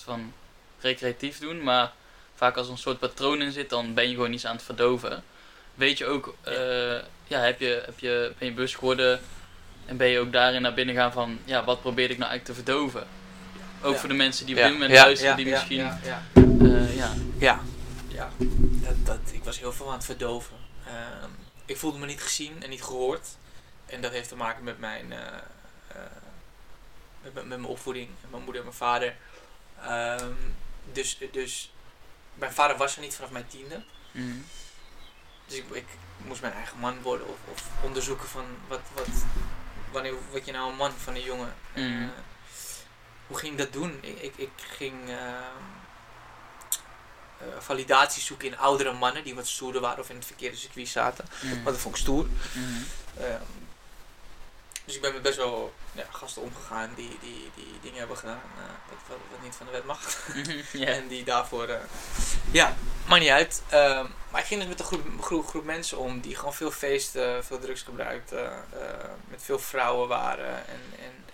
[0.00, 0.32] soort van
[0.80, 1.92] recreatief doen, maar
[2.34, 4.64] vaak als er een soort patroon in zit, dan ben je gewoon iets aan het
[4.64, 5.22] verdoven.
[5.74, 6.54] Weet je ook, eh,
[7.26, 9.20] ja, heb je, heb je, ben je bewust geworden
[9.86, 12.44] en ben je ook daarin naar binnen gaan van, ja, wat probeer ik nou eigenlijk
[12.44, 13.06] te verdoven?
[13.82, 13.98] Ook Ja.
[13.98, 15.98] voor de mensen die op Ja, dit moment ja, luisteren, ja, die ja, misschien, Ja,
[16.04, 16.22] ja.
[16.60, 17.12] eh, ja.
[17.38, 17.60] Ja,
[18.08, 18.30] ja.
[18.82, 20.56] Dat, dat, ik was heel veel aan het verdoven.
[20.86, 21.30] Ehm,
[21.66, 23.28] ik voelde me niet gezien en niet gehoord.
[23.86, 25.18] En dat heeft te maken met mijn, eh,
[25.88, 25.96] eh,
[27.22, 29.14] met, met mijn opvoeding, mijn moeder en mijn vader.
[29.82, 30.32] Ehm,
[30.92, 31.72] dus, dus
[32.34, 33.84] mijn vader was er niet vanaf mijn tiende.
[34.12, 34.36] Mhm.
[35.46, 39.06] Dus ik, ik moest mijn eigen man worden of, of onderzoeken van wat, wat,
[39.92, 41.54] wanneer word je nou een man van een jongen.
[41.72, 42.02] En, Mhm.
[42.02, 42.08] eh,
[43.26, 43.98] hoe ging ik dat doen?
[44.00, 45.18] Ik, ik, ik ging ehm,
[47.38, 50.88] eh, validatie zoeken in oudere mannen die wat stoerder waren of in het verkeerde circuit
[50.88, 51.24] zaten.
[51.42, 51.52] Mhm.
[51.54, 52.26] Want dat vond ik stoer.
[52.52, 52.82] Mhm.
[54.90, 58.40] Dus ik ben met best wel ja, gasten omgegaan die, die, die dingen hebben gedaan
[58.56, 58.64] eh,
[59.08, 60.28] wat, wat, niet van de wet mag.
[60.96, 61.68] En die daarvoor.
[61.68, 61.80] eh,
[62.50, 62.76] ja,
[63.06, 63.62] maakt niet uit.
[63.68, 66.70] Ehm, maar ik ging dus met een groep, groep, groep mensen om die gewoon veel
[66.70, 70.66] feesten, veel drugs gebruikten, eh, met veel vrouwen waren.
[70.66, 71.24] En, en,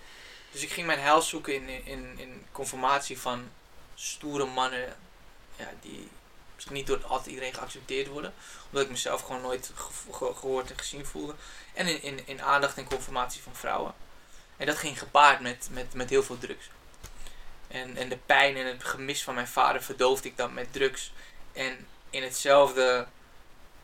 [0.51, 3.49] dus ik ging mijn heil zoeken in, in, in conformatie van
[3.95, 4.95] stoere mannen
[5.55, 6.09] ja, die
[6.69, 8.33] niet door altijd iedereen geaccepteerd worden.
[8.65, 11.35] Omdat ik mezelf gewoon nooit ge- ge- gehoord en gezien voelde.
[11.73, 13.93] En in, in, in aandacht en conformatie van vrouwen.
[14.57, 16.69] En dat ging gepaard met, met, met heel veel drugs.
[17.67, 21.13] En, en de pijn en het gemis van mijn vader verdoofde ik dan met drugs.
[21.53, 23.07] En in hetzelfde.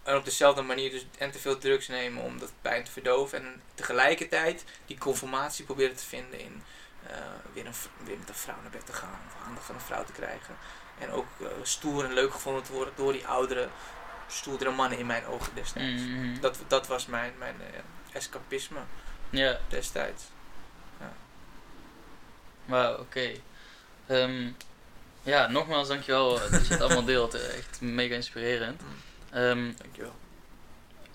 [0.03, 3.39] En op dezelfde manier dus en te veel drugs nemen om dat pijn te verdoven.
[3.39, 6.63] En tegelijkertijd die conformatie proberen te vinden in
[7.07, 7.15] eh,
[7.53, 9.19] weer, een, weer met een vrouw naar bed te gaan.
[9.28, 10.57] Of aandacht van een vrouw te krijgen.
[10.99, 13.67] En ook eh, stoer en leuk gevonden te worden door die oudere,
[14.27, 16.01] stoerdere mannen in mijn ogen destijds.
[16.01, 16.39] Mhm.
[16.39, 17.79] Dat, dat was mijn, mijn eh,
[18.15, 18.79] escapisme
[19.29, 19.59] Ja.
[19.67, 20.23] destijds.
[22.65, 23.31] Wauw, oké.
[24.07, 24.47] Ehm,
[25.23, 27.33] ja, nogmaals dankjewel eh, dat je het allemaal deelt.
[27.33, 28.81] Eh, Echt mega inspirerend.
[29.31, 30.15] Ehm, Dankjewel.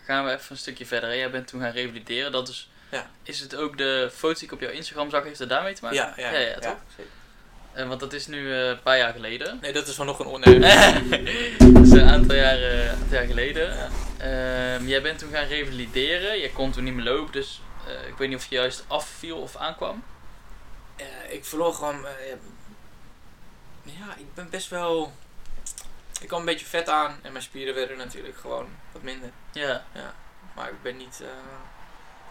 [0.05, 1.09] gaan we even een stukje verder.
[1.09, 1.15] hè.
[1.15, 2.33] Jij bent toen gaan revalideren.
[2.33, 3.11] Dat is, Ja.
[3.23, 5.83] is het ook de foto's die ik op jouw Instagram zag, heeft het daarmee te
[5.83, 5.99] maken?
[5.99, 6.77] Ja, ja, ja, ja, toch?
[6.97, 7.13] zeker.
[7.79, 9.59] Eh, want dat is nu eh, een paar jaar geleden.
[9.61, 11.11] Nee, dat is wel nog een onderwerp.
[11.75, 13.77] dat is een aantal jaar, eh, aantal jaar geleden.
[13.77, 13.89] Ja.
[14.19, 16.39] Ehm, jij bent toen gaan revalideren.
[16.39, 17.61] Je kon toen niet meer lopen, dus
[18.07, 20.05] ik weet niet of je juist afviel of aankwam.
[21.29, 22.01] Ik verloor gewoon.
[22.01, 22.37] ja,
[23.83, 25.13] ja, ik ben best wel.
[26.21, 29.31] Ik kwam een beetje vet aan en mijn spieren werden natuurlijk gewoon wat minder.
[29.53, 29.85] Ja,
[30.55, 31.23] Maar ik ben niet.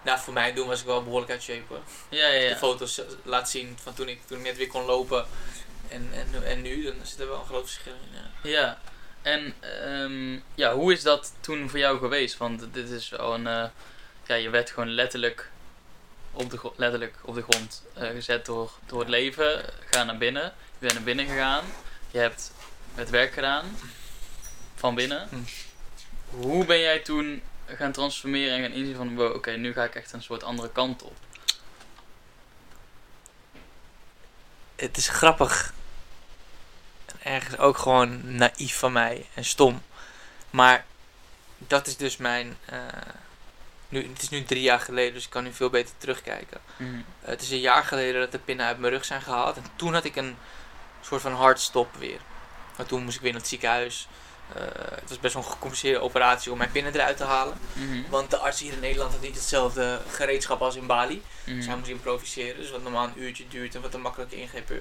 [0.04, 1.64] Nou, voor mij doen was ik wel behoorlijk uit shape.
[1.68, 1.80] hoor.
[2.10, 2.40] ja, ja.
[2.40, 2.56] De ja.
[2.56, 5.26] foto's laat zien van toen ik, toen ik net weer kon lopen
[5.90, 8.20] en, en, en nu, dan zit er wel een groot verschil in.
[8.44, 8.50] Ja.
[8.50, 8.80] Ja,
[9.22, 12.38] en ehm, ja, hoe is dat toen voor jou geweest?
[12.38, 13.48] Want dit is wel een.
[13.48, 13.66] eh,
[14.28, 15.50] ja, je werd gewoon letterlijk
[16.32, 19.66] op de, letterlijk op de grond eh, gezet door, door het leven.
[19.90, 20.44] Ga naar binnen.
[20.44, 21.64] Je bent naar binnen gegaan.
[22.12, 22.52] Je hebt
[22.96, 23.78] het werk gedaan.
[24.76, 25.28] Van binnen.
[25.30, 25.36] Hm.
[26.30, 29.16] Hoe ben jij toen gaan transformeren en gaan inzien van...
[29.16, 31.16] wow, Oké, nu ga ik echt een soort andere kant op.
[34.76, 35.74] Het is grappig.
[37.06, 39.82] En ergens ook gewoon naïef van mij en stom.
[40.50, 40.86] Maar
[41.58, 42.58] dat is dus mijn.
[42.66, 42.80] eh,
[43.90, 46.62] nu, het is nu drie jaar geleden, dus ik kan nu veel beter terugkijken.
[46.78, 46.96] Mhm.
[47.22, 49.58] Eh, het is een jaar geleden dat de pinnen uit mijn rug zijn gehaald.
[49.58, 50.38] En toen had ik een
[51.02, 52.20] soort van hartstop weer.
[52.78, 54.08] Maar toen moest ik weer naar het ziekenhuis.
[54.56, 54.62] Eh,
[55.00, 57.58] het was best wel een gecompliceerde operatie om mijn pinnen eruit te halen.
[57.74, 58.10] Mhm.
[58.10, 61.24] Want de arts hier in Nederland had niet hetzelfde gereedschap als in Bali.
[61.44, 61.56] Mhm.
[61.56, 62.62] Dus hij moest improviseren.
[62.62, 64.78] Dus wat normaal een uurtje duurt en wat een makkelijke ingreep eh,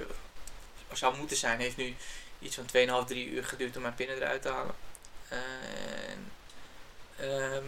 [0.92, 1.96] zou moeten zijn, heeft nu
[2.38, 4.74] iets van 2,5, 3 uur geduurd om mijn pinnen eruit te halen.
[5.28, 6.32] En,
[7.16, 7.64] ehm,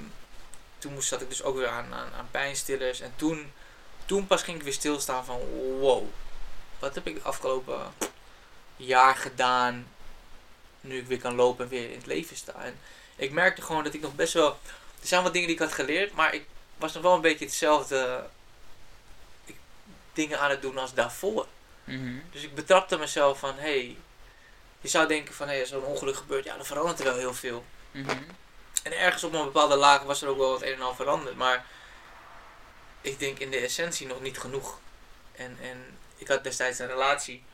[0.79, 3.01] toen moest, zat ik dus ook weer aan, aan, aan pijnstillers.
[3.01, 3.53] En toen,
[4.07, 5.39] toen pas ging ik weer stilstaan van
[5.81, 6.05] wow,
[6.79, 7.81] wat heb ik de afgelopen
[8.77, 9.87] jaar gedaan
[10.81, 12.53] nu ik weer kan lopen en weer in het leven sta.
[12.53, 12.79] En
[13.17, 14.59] ik merkte gewoon dat ik nog best wel.
[15.01, 16.45] Er zijn wat dingen die ik had geleerd, maar ik
[16.77, 18.27] was nog wel een beetje hetzelfde
[19.45, 19.57] ik,
[20.13, 21.47] dingen aan het doen als daarvoor.
[21.85, 22.15] Mhm.
[22.33, 23.97] Dus ik betrapte mezelf van, hé, hey,
[24.81, 27.05] je zou denken van, hé, hey, als er een ongeluk gebeurt, ja, dan verandert er
[27.05, 27.65] wel heel veel.
[27.91, 28.19] Mhm.
[28.83, 31.37] En ergens op een bepaalde laag was er ook wel het een en ander veranderd,
[31.37, 31.67] maar
[33.01, 34.79] ik denk in de essentie nog niet genoeg.
[35.33, 37.45] En, en ik had destijds een relatie,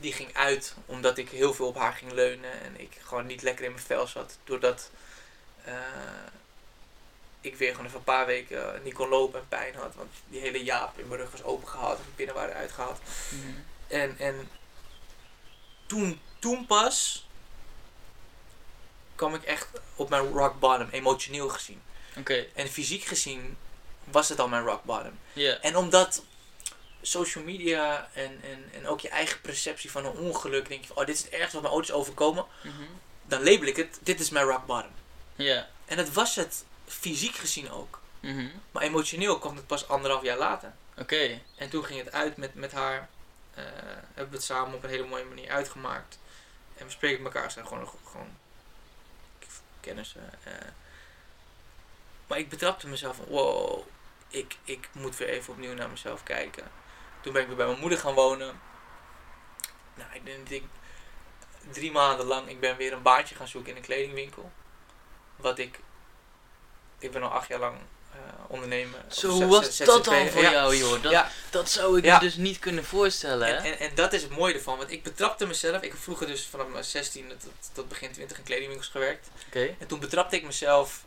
[0.00, 3.42] die ging uit omdat ik heel veel op haar ging leunen en ik gewoon niet
[3.42, 4.38] lekker in mijn vel zat.
[4.44, 4.90] Doordat
[5.64, 5.74] eh,
[7.40, 10.40] ik weer gewoon even een paar weken niet kon lopen en pijn had, want die
[10.40, 12.98] hele jaap in mijn rug was opengehaald en mijn pinnen waren uitgehaald.
[13.28, 13.52] Mhm.
[13.86, 14.48] En, en
[15.86, 17.26] toen, toen pas
[19.14, 21.82] kwam ik echt op mijn rock bottom, emotioneel gezien.
[22.16, 23.56] Oké, En fysiek gezien
[24.04, 25.18] was het al mijn rock bottom.
[25.60, 26.22] En omdat
[27.02, 30.96] social media en, en, en ook je eigen perceptie van een ongeluk, denk je van,
[30.96, 32.82] oh dit is het ergste wat mijn ooit is overkomen, Mhm.
[33.26, 34.90] dan label ik het, dit is mijn rock bottom.
[35.36, 35.68] Ja.
[35.84, 38.00] En dat was het fysiek gezien ook.
[38.20, 38.48] Mhm.
[38.70, 40.72] Maar emotioneel kwam het pas anderhalf jaar later.
[40.98, 41.40] Oké.
[41.56, 43.08] En toen ging het uit met, met haar.
[43.54, 43.64] eh,
[44.14, 46.18] hebben we het samen op een hele mooie manier uitgemaakt.
[46.76, 48.36] En we spreken elkaar, zijn gewoon, gewoon
[49.80, 50.30] kennissen.
[50.44, 50.52] eh.
[52.26, 53.86] maar ik betrapte mezelf van, wow,
[54.28, 56.70] ik, ik moet weer even opnieuw naar mezelf kijken.
[57.28, 58.60] Toen ben ik weer bij mijn moeder gaan wonen.
[59.94, 60.62] Nou, ik denk, ik,
[61.72, 64.50] drie maanden lang, ik ben weer een baantje gaan zoeken in een kledingwinkel.
[65.36, 65.78] Wat ik,
[66.98, 67.76] ik ben al acht jaar lang
[68.12, 69.00] eh ondernemer.
[69.08, 70.50] of Zo, hoe was dat dan voor Ja.
[70.50, 71.02] jou, joh?
[71.02, 72.14] Dat, Ja, dat zou ik Ja.
[72.14, 75.02] me dus niet kunnen voorstellen, en, en, en dat is het mooie ervan, want ik
[75.02, 75.82] betrapte mezelf.
[75.82, 79.28] Ik heb vroeger dus vanaf mijn 16 tot, tot begin 20 in kledingwinkels gewerkt.
[79.46, 79.74] Oké.
[79.78, 81.04] En toen betrapte ik mezelf.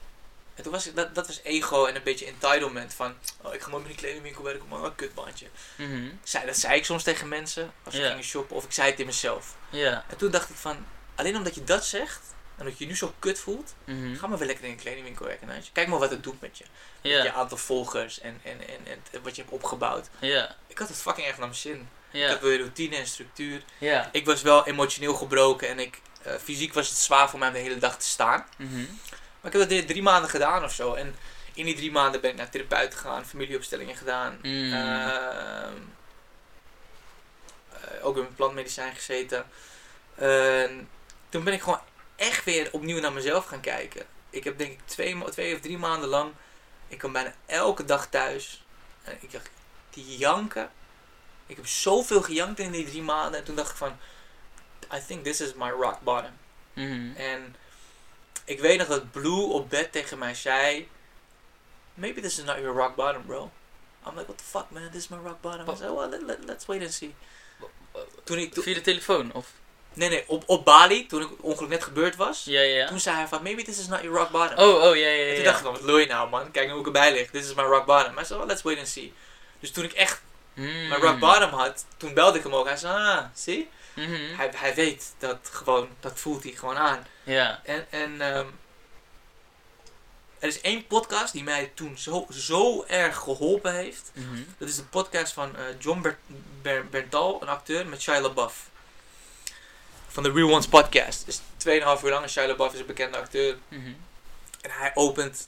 [0.56, 3.62] En toen was ik, dat, dat was ego en een beetje entitlement van, oh, ik
[3.62, 5.48] ga nooit meer in een kledingwinkel werken, maar een kutbandje.
[5.76, 6.10] Mhm.
[6.24, 8.08] Zei, dat zei ik soms tegen mensen als ze Ja.
[8.10, 9.56] gingen shoppen, of ik zei het in mezelf.
[10.10, 10.86] En toen dacht ik van,
[11.16, 12.20] alleen omdat je dat zegt,
[12.58, 14.16] en dat je je nu zo kut voelt, Mhm.
[14.16, 15.64] ga maar weer lekker in een kledingwinkel werken.
[15.74, 16.64] Kijk maar wat het doet met je.
[17.02, 20.10] Met je aantal volgers en, en, en, en wat je hebt opgebouwd.
[20.68, 21.90] Ik had het fucking erg naar mijn zin.
[22.12, 23.62] Ik had weer routine en structuur.
[24.12, 27.54] Ik was wel emotioneel gebroken en ik, eh, fysiek was het zwaar voor mij om
[27.54, 28.46] de hele dag te staan.
[28.58, 28.86] Mhm.
[29.42, 30.94] Maar ik heb dat drie maanden gedaan of zo.
[30.94, 31.16] En
[31.54, 34.40] in die drie maanden ben ik naar therapeut gegaan, familieopstellingen gedaan.
[34.42, 34.74] Mm.
[34.74, 35.72] Eh,
[38.02, 39.46] ook in mijn plantmedicijn gezeten.
[40.16, 40.90] En
[41.30, 41.82] toen ben ik gewoon
[42.16, 44.06] echt weer opnieuw naar mezelf gaan kijken.
[44.30, 46.32] Ik heb denk ik twee, of drie maanden lang,
[46.88, 48.64] ik kwam bijna elke dag thuis.
[49.04, 49.50] En ik dacht,
[49.90, 50.72] die janken.
[51.48, 53.40] Ik heb zoveel gejankt in die drie maanden.
[53.40, 53.98] En toen dacht ik van,
[54.94, 56.32] I think this is my rock bottom.
[56.74, 57.16] Mhm.
[57.16, 57.56] En
[58.52, 60.88] ik weet nog dat Blue op bed tegen mij zei:
[61.94, 63.52] Maybe this is not your rock bottom, bro.
[64.06, 64.90] I'm like, what the fuck, man?
[64.92, 65.70] This is my rock bottom.
[65.70, 67.14] I said, well, let, let, let's wait and see.
[68.24, 69.48] Toen ik, Via de telefoon, of?
[69.94, 72.88] nee, nee, op, op Bali, toen het ongeluk net gebeurd was, Ja, ja.
[72.88, 74.58] toen zei hij van, maybe this is not your rock bottom.
[74.58, 75.36] Oh, oh, ja, ja, en ja.
[75.36, 76.52] toen dacht ik van, wat je nou, man?
[76.52, 77.30] Kijk hoe ik erbij lig.
[77.30, 78.16] This is my rock bottom.
[78.16, 79.14] Hij zei, well, let's wait and see.
[79.60, 80.22] Dus toen ik echt
[80.54, 80.88] Mm.
[80.88, 82.66] mijn rock bottom had, toen belde ik hem ook.
[82.66, 83.70] Hij zei, ah, zie?
[83.94, 84.36] Mhm.
[84.36, 87.08] Hij, hij weet dat gewoon, dat voelt hij gewoon aan.
[87.24, 87.62] Ja.
[87.64, 88.48] En, en ehm,
[90.40, 94.12] er is één podcast die mij toen zo, zo erg geholpen heeft.
[94.14, 94.42] Mhm.
[94.58, 96.18] Dat is de podcast van eh, John Ber
[96.62, 98.70] Ber Berntal, een acteur, met Shia LaBeouf.
[100.08, 101.26] Van de Real Ones podcast.
[101.26, 102.24] Dus 2,5 uur lang.
[102.24, 103.58] En Shia LaBeouf is een bekende acteur.
[103.68, 103.94] Mhm.
[104.62, 105.48] En hij opent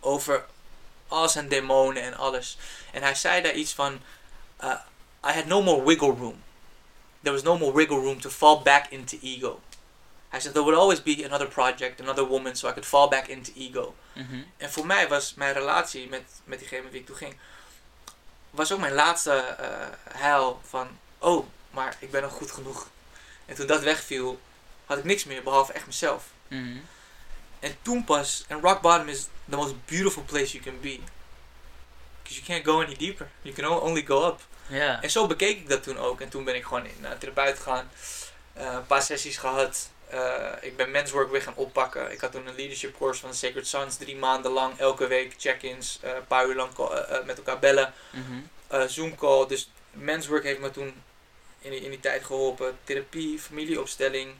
[0.00, 0.44] over
[1.08, 2.58] al zijn demonen en alles.
[2.92, 4.00] En hij zei daar iets van...
[4.64, 4.74] uh,
[5.26, 6.42] I had no more wiggle room.
[7.22, 9.60] There was no more wiggle room to fall back into ego.
[10.28, 13.26] Hij zei, there would always be another project, another woman, so I could fall back
[13.26, 13.94] into ego.
[14.12, 14.42] Mhm.
[14.56, 17.36] En voor mij was mijn relatie met, met diegene met wie ik toen ging...
[18.50, 20.88] Was ook mijn laatste eh heil van...
[21.18, 22.88] Oh, maar ik ben nog goed genoeg.
[23.46, 24.40] En toen dat wegviel,
[24.86, 26.24] had ik niks meer, behalve echt mezelf.
[26.48, 26.76] Mhm.
[27.60, 31.00] En toen pas, en rock bottom is the most beautiful place you can be.
[32.22, 33.30] Because you can't go any deeper.
[33.42, 34.40] You can only go up.
[34.70, 35.02] Ja.
[35.02, 36.20] En zo bekeek ik dat toen ook.
[36.20, 37.90] En toen ben ik gewoon naar een therapeut gegaan.
[38.52, 39.88] eh, een paar sessies gehad.
[40.08, 42.12] Eh, ik ben menswork weer gaan oppakken.
[42.12, 43.96] Ik had toen een leadership course van Sacred Sons.
[43.96, 45.98] Drie maanden lang, elke week check-ins.
[46.02, 46.70] eh, een paar uur lang
[47.26, 47.92] met elkaar bellen.
[48.66, 49.46] Eh, Zoom call.
[49.46, 51.02] Dus menswork heeft me toen
[51.60, 52.78] in die, in die tijd geholpen.
[52.84, 54.34] Therapie, familieopstelling.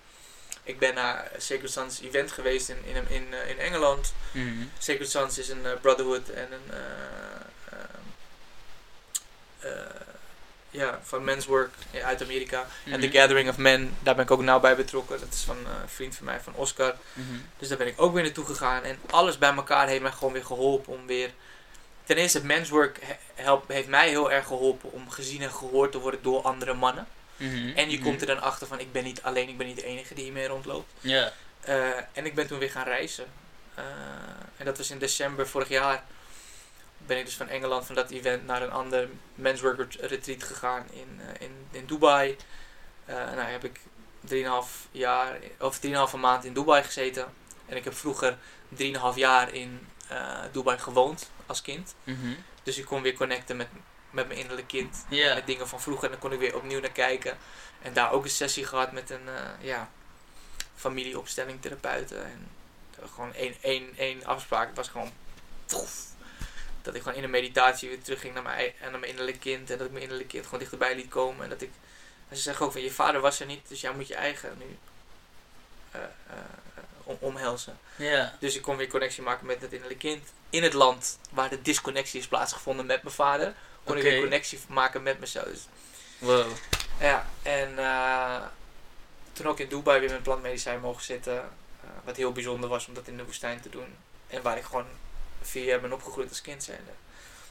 [0.62, 4.12] Ik ben naar Sacred Sons event geweest in, in, in, in Engeland.
[4.32, 4.64] Mhm.
[4.78, 6.78] Sacred Sons is een brotherhood en een eh,
[7.72, 8.06] ehm,
[9.58, 10.08] eh,
[10.70, 12.66] ja, van men's work uit Amerika.
[12.84, 13.16] En The Mhm.
[13.16, 15.20] Gathering of Men, daar ben ik ook nauw bij betrokken.
[15.20, 16.94] Dat is van eh, een vriend van mij, van Oscar.
[17.12, 17.26] Mhm.
[17.58, 18.82] Dus daar ben ik ook weer naartoe gegaan.
[18.82, 21.30] En alles bij elkaar heeft mij gewoon weer geholpen om weer...
[22.04, 22.98] Ten eerste, men's work
[23.66, 27.06] heeft mij heel erg geholpen om gezien en gehoord te worden door andere mannen.
[27.36, 29.76] Mhm, En je komt er dan achter van ik ben niet alleen, ik ben niet
[29.76, 30.92] de enige die hiermee rondloopt.
[31.00, 31.32] Ja.
[31.60, 33.24] Eh, en ik ben toen weer gaan reizen.
[33.74, 33.84] Eh,
[34.56, 36.02] en dat was in december vorig jaar.
[37.06, 40.86] Ben ik dus van Engeland, van dat event, naar een ander men's work retreat gegaan
[40.90, 42.36] in, eh, in, in Dubai.
[43.04, 43.80] Eh nou heb ik
[44.20, 47.26] 3,5 jaar, of 3,5 maand in Dubai gezeten.
[47.66, 48.38] En ik heb vroeger
[48.68, 51.94] 3,5 jaar in eh, Dubai gewoond als kind.
[52.04, 52.34] Mhm.
[52.62, 53.68] Dus ik kon weer connecten met,
[54.10, 55.04] met mijn innerlijk kind.
[55.08, 56.04] Met dingen van vroeger.
[56.04, 57.36] En dan kon ik weer opnieuw naar kijken.
[57.82, 59.28] En daar ook een sessie gehad met een
[59.60, 59.90] ja,
[60.74, 62.24] familieopstelling therapeuten.
[62.24, 62.48] En
[63.14, 64.66] gewoon één, één, één afspraak.
[64.66, 65.12] Het was gewoon
[66.82, 69.70] dat ik gewoon in een meditatie weer terugging naar mijn, naar mijn innerlijk kind.
[69.70, 71.44] En dat ik mijn innerlijk kind gewoon dichterbij liet komen.
[71.44, 71.70] En dat ik...
[72.28, 73.68] En ze zeggen ook van je vader was er niet.
[73.68, 74.78] Dus jij moet je eigen nu
[77.04, 77.78] om, omhelzen.
[77.96, 78.36] Ja.
[78.40, 80.28] Dus ik kon weer connectie maken met het innerlijke kind.
[80.50, 83.54] In het land waar de disconnectie is plaatsgevonden met mijn vader.
[83.84, 85.44] Kon ik weer connectie maken met mezelf.
[85.44, 85.66] Dus,
[86.18, 86.50] Wow.
[87.00, 88.42] ja, en eh,
[89.32, 91.48] toen ook in Dubai weer met plantmedicijn mogen zitten.
[92.04, 93.96] wat heel bijzonder was om dat in de woestijn te doen.
[94.26, 94.86] En waar ik gewoon
[95.42, 96.90] vier jaar ben opgegroeid als kind zijnde.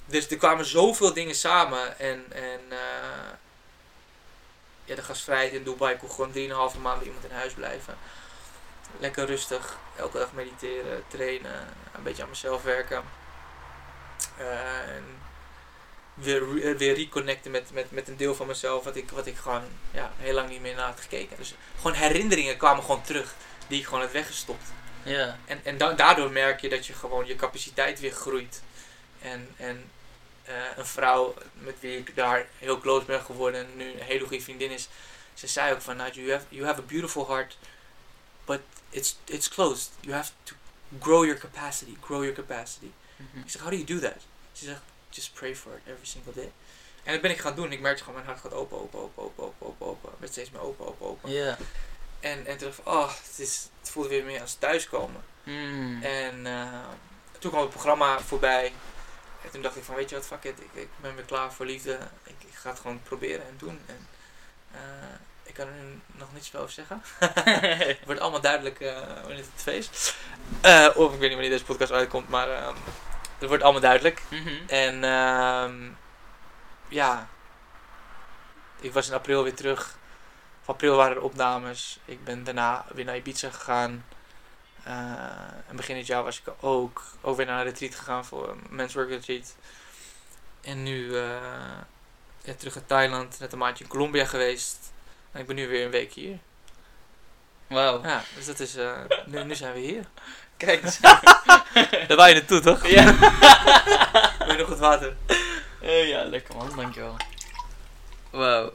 [0.06, 2.00] Dus er kwamen zoveel dingen samen.
[2.00, 2.78] En, en eh,
[4.86, 5.98] ja, de gastvrijheid in Dubai.
[5.98, 7.98] Kon gewoon 3,5 maanden iemand in huis blijven.
[9.00, 9.78] Lekker rustig.
[9.98, 11.68] Elke dag mediteren, trainen.
[11.96, 13.04] Een beetje aan mezelf werken.
[14.38, 15.04] Eh, en
[16.14, 18.84] weer, re- weer reconnecten met, met, met een deel van mezelf.
[18.84, 21.38] Wat ik, wat ik gewoon ja, heel lang niet meer naar had gekeken.
[21.38, 23.34] Dus gewoon herinneringen kwamen gewoon terug.
[23.68, 24.68] Die ik gewoon had weggestopt.
[25.04, 25.38] Ja.
[25.46, 28.62] En, en da- daardoor merk je dat je gewoon je capaciteit weer groeit.
[29.22, 29.92] En, en
[30.44, 34.26] eh, een vrouw met wie ik daar heel close ben geworden en nu een hele
[34.28, 34.88] goede vriendin is.
[35.34, 37.58] Ze zei ook van, Nigel, you have, you have a beautiful heart,
[38.46, 39.90] but it's, it's closed.
[40.00, 40.54] You have to
[41.00, 42.92] grow your capacity, grow your capacity.
[43.16, 43.40] Mhm.
[43.40, 44.22] Ik zeg, how do you do that?
[44.52, 46.52] Ze zegt, just pray for it every single day.
[47.04, 47.72] En dat ben ik gaan doen.
[47.72, 50.10] Ik merkte gewoon, mijn hart gaat open, open, open, open, open, open, open.
[50.20, 51.32] Werd steeds meer open, open, open.
[51.32, 51.58] Ja.
[52.20, 55.24] En, en toen dacht ik oh, het, is, het voelde weer meer als thuiskomen.
[55.44, 56.04] Mm.
[56.04, 56.80] En eh,
[57.40, 58.74] toen kwam het programma voorbij.
[59.44, 60.60] En toen dacht ik van, weet je wat, fuck it.
[60.60, 62.00] Ik, ik ben weer klaar voor liefde.
[62.24, 63.82] Ik, ik ga het gewoon proberen en doen.
[63.86, 64.08] En,
[64.72, 64.80] eh,
[65.44, 67.02] ik kan er nu nog niets meer over zeggen.
[67.88, 70.16] Het wordt allemaal duidelijk eh, wanneer het feest.
[70.62, 72.76] Eh, of ik weet niet wanneer deze podcast uitkomt, maar ehm,
[73.38, 74.22] het wordt allemaal duidelijk.
[74.30, 74.54] Mhm.
[74.68, 75.90] En ehm,
[76.88, 77.28] ja,
[78.80, 79.98] ik was in april weer terug.
[80.70, 82.00] April waren er opnames.
[82.06, 84.06] Ik ben daarna weer naar Ibiza gegaan.
[84.84, 84.94] Eh,
[85.68, 88.62] en begin dit jaar was ik ook, ook weer naar een retreat gegaan voor een
[88.70, 89.56] Men's Work Retreat.
[90.62, 91.16] En nu
[92.44, 94.78] ja, terug naar Thailand, net een maandje in Colombia geweest.
[95.32, 96.38] En ik ben nu weer een week hier.
[97.68, 98.04] Wauw.
[98.04, 100.06] Ja, dus dat is, eh, nu, nu zijn we hier.
[100.58, 101.00] Kijk eens.
[102.08, 102.88] Daar wou je naartoe, toch?
[102.88, 103.04] ja.
[104.46, 105.16] Wil je nog wat water?
[105.82, 107.16] Ja, lekker man, dankjewel.
[108.30, 108.74] Wauw.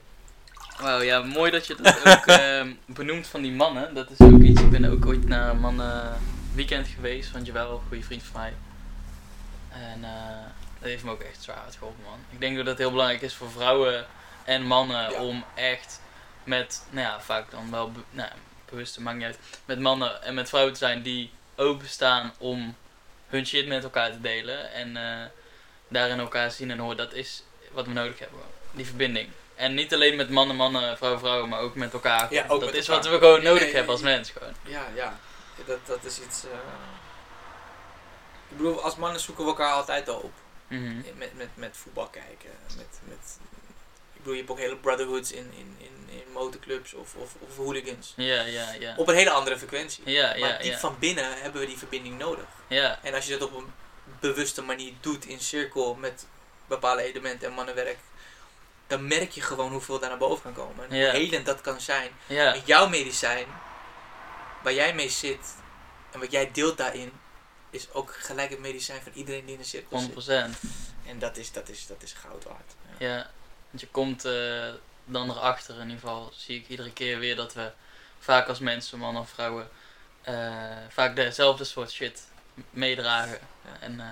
[0.79, 3.95] Wauw, ja, mooi dat je dat ook ehm, benoemt van die mannen.
[3.95, 6.19] Dat is ook iets, ik ben ook ooit naar een mannen
[6.55, 8.55] weekend geweest, want je wel een goede vriend van mij.
[9.71, 10.11] En eh,
[10.79, 12.19] dat heeft me ook echt zwaar uitgeholpen, man.
[12.31, 14.07] Ik denk dat het heel belangrijk is voor vrouwen
[14.45, 15.23] en mannen Ja.
[15.23, 16.01] om echt
[16.45, 18.31] met, nou ja, vaak dan wel, be- nou,
[18.71, 22.75] bewust, maakt niet uit, met mannen en met vrouwen te zijn die openstaan om
[23.29, 24.73] hun shit met elkaar te delen.
[24.73, 25.27] En eh,
[25.89, 28.39] daarin elkaar zien en horen, dat is wat we nodig hebben.
[28.71, 29.29] Die verbinding.
[29.55, 32.33] En niet alleen met mannen, mannen, vrouwen, vrouwen, maar ook met elkaar.
[32.33, 33.03] Ja, ook dat met is elkaar.
[33.03, 34.31] wat we gewoon nodig hebben als mens.
[34.31, 34.55] Gewoon.
[34.63, 35.19] Ja, ja.
[35.67, 36.45] Dat, dat is iets.
[36.45, 36.51] eh,
[38.51, 40.33] Ik bedoel, als mannen zoeken we elkaar altijd al op.
[40.69, 40.97] Mhm.
[41.17, 42.51] Met, met, met voetbal kijken.
[42.77, 43.39] Met, met,
[44.13, 47.57] ik bedoel, je hebt ook hele brotherhoods in, in, in, in motorclubs of, of, of
[47.57, 48.13] hooligans.
[48.17, 48.95] Ja, ja, ja.
[48.97, 50.11] Op een hele andere frequentie.
[50.11, 50.79] Ja, maar ja, diep ja.
[50.79, 52.45] van binnen hebben we die verbinding nodig.
[52.69, 53.73] Ja, En als je dat op een
[54.21, 56.27] bewuste manier doet in cirkel met
[56.67, 57.99] bepaalde elementen en mannenwerk,
[58.87, 60.91] dan merk je gewoon hoeveel daar naar boven kan komen.
[60.91, 62.11] En hoe helend dat kan zijn.
[62.27, 63.47] Met jouw medicijn,
[64.63, 65.55] waar jij mee zit
[66.11, 67.13] en wat jij deelt daarin,
[67.71, 70.15] is ook gelijk het medicijn van iedereen die in de cirkel 100%.
[70.17, 70.45] zit.
[71.07, 72.75] En dat is, dat is, dat is goud waard.
[72.99, 73.07] Ja.
[73.09, 73.31] Ja,
[73.71, 74.73] want je komt eh,
[75.05, 77.73] dan erachter, in ieder geval zie ik iedere keer weer dat we
[78.19, 79.69] vaak als mensen, mannen of vrouwen,
[80.23, 82.23] eh, vaak dezelfde soort shit
[82.71, 83.39] meedragen.
[83.65, 83.81] Ja.
[83.81, 84.07] En eh,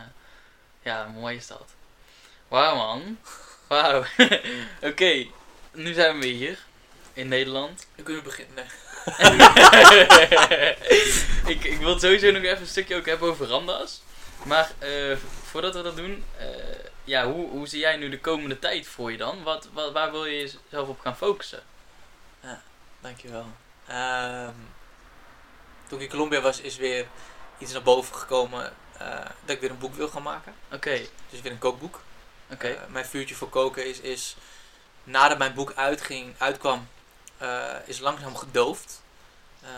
[0.83, 1.75] ja, mooi is dat.
[2.49, 3.19] Wauw man.
[3.73, 4.05] Wauw.
[4.91, 5.27] Oké,
[5.73, 6.59] nu zijn we hier
[7.13, 7.87] in Nederland.
[7.95, 8.65] Dan kunnen we beginnen.
[11.53, 14.03] Ik, ik wil sowieso nog even een stukje ook hebben over Ramdas.
[14.45, 16.47] Maar eh, voordat we dat doen, eh,
[17.05, 19.43] ja, hoe, hoe zie jij nu de komende tijd voor je dan?
[19.43, 21.63] Wat, wat, waar wil je jezelf op gaan focussen?
[23.01, 23.47] Dankjewel.
[23.87, 24.55] Ehm
[25.89, 27.07] toen ik in Colombia was, is weer
[27.59, 29.07] iets naar boven gekomen eh,
[29.45, 30.55] dat ik weer een boek wil gaan maken.
[30.73, 31.01] Oké,
[31.31, 32.01] Dus weer een kookboek.
[32.59, 34.37] Eh, mijn vuurtje voor koken is, is
[35.05, 36.89] nadat mijn boek uitging, uitkwam,
[37.37, 39.03] eh, is langzaam gedoofd.
[39.61, 39.69] Eh,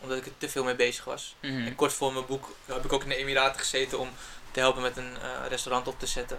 [0.00, 1.36] omdat ik er te veel mee bezig was.
[1.40, 1.66] Mhm.
[1.66, 4.10] En kort voor mijn boek heb ik ook in de Emiraten gezeten om
[4.50, 5.16] te helpen met een
[5.48, 6.38] restaurant op te zetten.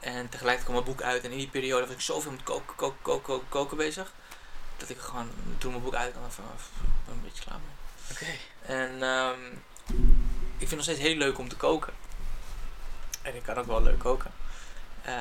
[0.00, 1.24] En tegelijkertijd kwam mijn boek uit.
[1.24, 4.12] En in die periode was ik zoveel met koken, koken, koken, koken, koken bezig.
[4.76, 7.72] Dat ik gewoon, toen mijn boek uitkwam, van, "Pff, ik ben een beetje klaar mee.
[8.12, 8.38] Oké.
[8.72, 9.52] En ehm,
[10.58, 11.92] ik vind het nog steeds heel leuk om te koken.
[13.22, 14.32] En ik kan ook wel leuk koken.
[15.04, 15.14] Eh,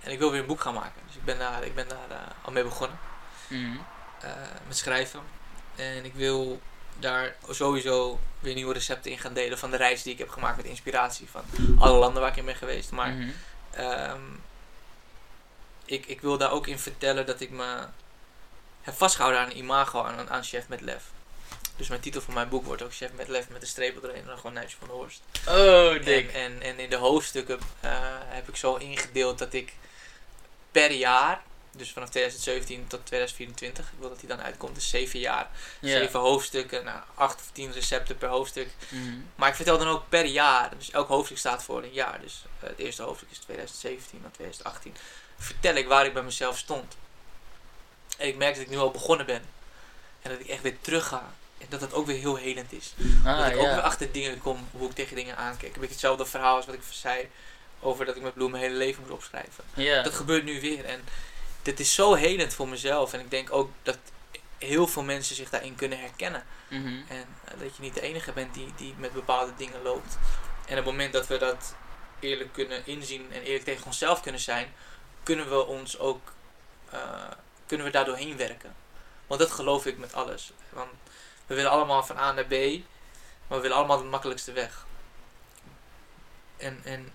[0.00, 1.02] en ik wil weer een boek gaan maken.
[1.06, 2.98] Dus ik ben daar, ik ben daar eh, al mee begonnen.
[3.48, 3.76] Mhm.
[4.20, 4.30] eh,
[4.66, 5.20] met schrijven.
[5.76, 6.60] En ik wil
[6.98, 10.56] daar sowieso weer nieuwe recepten in gaan delen van de reis die ik heb gemaakt
[10.56, 11.42] met inspiratie van
[11.78, 12.90] alle landen waar ik in ben geweest.
[12.90, 13.30] Maar Mhm.
[13.70, 14.20] Ehm,
[15.84, 17.86] ik, ik wil daar ook in vertellen dat ik me
[18.82, 21.04] heb vastgehouden aan een imago, aan, aan Chef met Lef.
[21.82, 24.20] Dus mijn titel van mijn boek wordt ook Chef met Lef met een streep erheen
[24.20, 25.22] en dan gewoon Nijtje van de Horst.
[25.48, 26.32] Oh, dik.
[26.32, 29.72] en, en in de hoofdstukken eh, heb ik zo ingedeeld dat ik
[30.70, 35.18] per jaar, dus vanaf 2017 tot 2024, ik wil dat die dan uitkomt, dus zeven
[35.18, 35.98] jaar, Ja.
[35.98, 38.68] zeven hoofdstukken, nou, acht of tien recepten per hoofdstuk.
[38.88, 39.20] Mhm.
[39.34, 40.70] Maar ik vertel dan ook per jaar.
[40.78, 42.20] Dus elk hoofdstuk staat voor een jaar.
[42.20, 44.94] Dus eh, het eerste hoofdstuk is 2017 en 2018.
[45.38, 46.96] Vertel ik waar ik bij mezelf stond.
[48.18, 49.42] En ik merk dat ik nu al begonnen ben.
[50.22, 51.34] En dat ik echt weer terug ga.
[51.68, 52.94] Dat dat ook weer heel helend is.
[53.24, 55.74] dat Ah, ik ook weer achter dingen kom, hoe ik tegen dingen aankijk.
[55.74, 57.28] Een beetje hetzelfde verhaal als wat ik zei
[57.80, 59.64] over dat ik met Bloem mijn hele leven moet opschrijven.
[60.02, 60.84] Dat gebeurt nu weer.
[60.84, 61.00] En
[61.62, 63.12] dit is zo helend voor mezelf.
[63.12, 63.98] En ik denk ook dat
[64.58, 66.44] heel veel mensen zich daarin kunnen herkennen.
[66.68, 66.86] Mhm.
[67.08, 70.18] En eh, dat je niet de enige bent die, die met bepaalde dingen loopt.
[70.66, 71.74] En op het moment dat we dat
[72.20, 74.72] eerlijk kunnen inzien en eerlijk tegen onszelf kunnen zijn,
[75.22, 76.32] kunnen we ons ook
[76.90, 77.00] eh,
[77.66, 78.74] kunnen we daar doorheen werken.
[79.26, 80.52] Want dat geloof ik met alles.
[80.68, 80.90] Want
[81.46, 82.50] we willen allemaal van A naar B,
[83.46, 84.86] maar we willen allemaal de makkelijkste weg.
[86.56, 87.12] En, en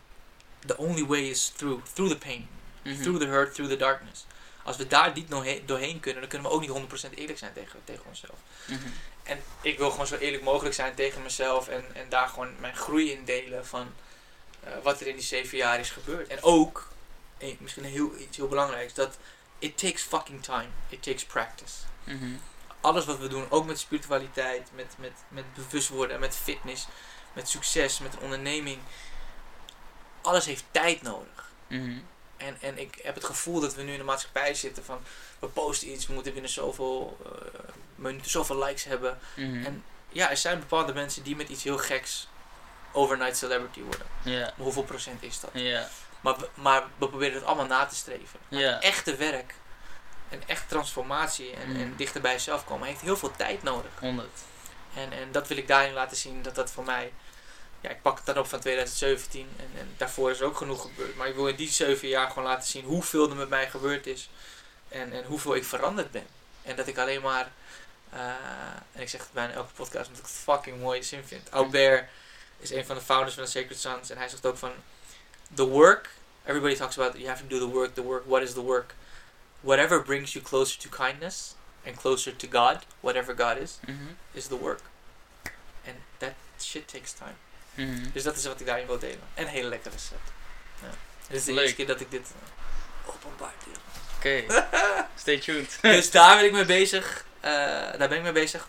[0.65, 2.47] the only way is through, through the pain,
[2.84, 3.01] Mhm.
[3.01, 4.25] through the hurt, through the darkness.
[4.63, 7.53] Als we daar niet doorheen, doorheen kunnen, dan kunnen we ook niet 100% eerlijk zijn
[7.53, 8.36] tegen, tegen onszelf.
[8.65, 8.88] Mhm.
[9.23, 12.75] En ik wil gewoon zo eerlijk mogelijk zijn tegen mezelf en, en daar gewoon mijn
[12.75, 13.93] groei in delen van
[14.63, 16.28] eh, wat er in die zeven jaar is gebeurd.
[16.28, 16.88] En ook,
[17.38, 19.17] eh, misschien heel, iets heel belangrijks, dat
[19.59, 20.67] it takes fucking time.
[20.89, 21.73] It takes practice.
[22.03, 22.25] Mhm.
[22.88, 26.88] Alles wat we doen, ook met spiritualiteit, met, met, met bewust worden, met fitness,
[27.33, 28.79] met succes, met een onderneming.
[30.21, 31.51] Alles heeft tijd nodig.
[31.67, 31.97] Mhm.
[32.38, 34.99] En, en ik heb het gevoel dat we nu in de maatschappij zitten van
[35.39, 37.59] we posten iets, we moeten binnen zoveel eh,
[37.95, 39.19] minuten zoveel likes hebben.
[39.35, 39.65] Mhm.
[39.65, 42.27] En ja, er zijn bepaalde mensen die met iets heel geks
[42.91, 44.07] overnight celebrity worden.
[44.23, 45.53] Maar hoeveel procent is dat?
[46.21, 48.39] Maar we, maar we proberen het allemaal na te streven.
[48.47, 48.81] Ja.
[48.81, 49.53] Echte werk
[50.30, 51.75] en echt transformatie en, Mm.
[51.82, 53.91] en dichter bij jezelf komen heeft heel veel tijd nodig.
[53.99, 54.28] 100.
[54.95, 57.13] En, en dat wil ik daarin laten zien dat dat voor mij.
[57.82, 60.82] Ja, ik pak het dan op van 2017 en, en daarvoor is er ook genoeg
[60.82, 61.15] gebeurd.
[61.15, 64.07] Maar ik wil in die zeven jaar gewoon laten zien hoeveel er met mij gebeurd
[64.07, 64.30] is.
[64.89, 66.28] En, en hoeveel ik veranderd ben.
[66.63, 67.51] En dat ik alleen maar.
[68.09, 68.19] eh,
[68.91, 71.51] en ik zeg het bijna elke podcast omdat ik het fucking mooie zin vind.
[71.51, 72.09] Albert
[72.59, 74.09] is een van de founders van de Sacred Sons.
[74.09, 74.71] En hij zegt ook van.
[75.53, 76.09] The work.
[76.45, 78.23] Everybody talks about you have to do the work, the work.
[78.25, 78.93] What is the work?
[79.62, 81.55] Whatever brings you closer to kindness
[81.86, 84.08] and closer to God, whatever God is, Mhm.
[84.32, 84.82] is the work.
[85.86, 87.34] And that shit takes time.
[87.74, 88.12] Mhm.
[88.14, 89.22] Dus dat is wat ik daarin wil delen.
[89.34, 90.32] En een hele lekkere recept.
[90.82, 90.89] Ja.
[91.28, 91.60] Dit is de Leuk.
[91.62, 93.76] eerste keer dat ik dit uh, openbaar deel.
[94.18, 94.64] Oké.
[95.16, 95.78] Stay tuned.
[95.82, 97.26] dus daar ben ik mee bezig.
[97.39, 97.51] Eh,
[97.97, 98.68] daar ben ik mee bezig.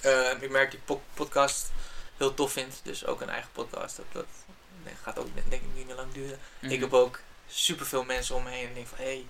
[0.00, 1.70] Eh, ik merk po- podcast
[2.16, 2.80] heel tof vind.
[2.82, 3.96] Dus ook een eigen podcast.
[3.96, 4.26] Dat, dat
[4.84, 6.38] nee, gaat ook denk ik niet meer lang duren.
[6.58, 6.72] Mhm.
[6.72, 8.66] Ik heb ook superveel mensen om me heen.
[8.68, 9.26] En denk van, hé, hey,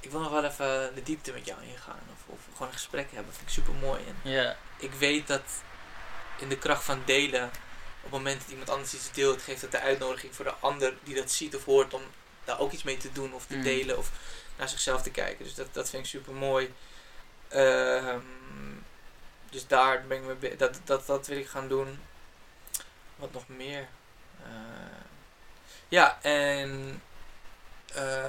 [0.00, 2.00] ik wil nog wel even de diepte met jou ingaan.
[2.12, 3.32] Of, of gewoon een gesprek hebben.
[3.34, 4.00] vind ik super mooi.
[4.06, 4.16] En
[4.78, 5.42] ik weet dat
[6.38, 9.72] in de kracht van delen, op het moment dat iemand anders iets deelt, geeft het
[9.72, 12.02] de uitnodiging voor de ander die dat ziet of hoort om
[12.44, 13.62] daar ook iets mee te doen of te Mm.
[13.62, 14.10] delen of
[14.56, 15.44] naar zichzelf te kijken.
[15.44, 16.74] Dus dat, dat vind ik super mooi.
[19.50, 22.00] dus daar ben ik mee be- dat, dat, dat wil ik gaan doen.
[23.16, 23.88] Wat nog meer?
[24.42, 24.48] Eh,
[25.88, 27.02] ja, en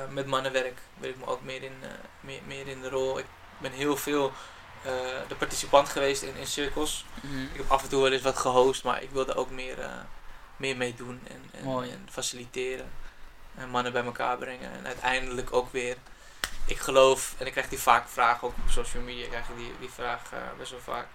[0.09, 1.89] met mannenwerk wil ik me ook meer in, eh,
[2.19, 3.19] meer, meer in de rol.
[3.19, 3.25] Ik
[3.57, 4.31] ben heel veel
[4.83, 4.91] eh,
[5.27, 7.05] de participant geweest in, in cirkels.
[7.21, 7.41] Mhm.
[7.41, 9.91] Ik heb af en toe wel eens wat gehost, maar ik wilde ook meer, eh,
[10.57, 12.91] meer mee doen en, en, en faciliteren.
[13.55, 14.71] En mannen bij elkaar brengen.
[14.71, 15.97] En uiteindelijk ook weer,
[16.65, 19.71] ik geloof, en ik krijg die vaak vragen, ook op social media krijg ik die,
[19.79, 21.07] die vraag eh, best wel vaak.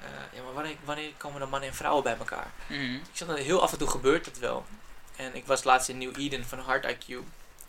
[0.00, 2.50] Eh, ja, maar wanneer, wanneer komen de mannen en vrouwen bij elkaar?
[2.66, 2.94] Mhm.
[2.94, 4.66] Ik zeg dat heel af en toe gebeurt dat wel.
[5.16, 7.16] En ik was laatst in New Eden van Hard IQ.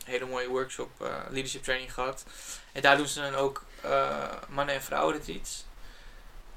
[0.05, 2.23] Hele mooie workshop, eh, leadership training gehad.
[2.71, 4.17] En daar doen ze dan ook eh,
[4.49, 5.65] mannen en vrouwen retreats.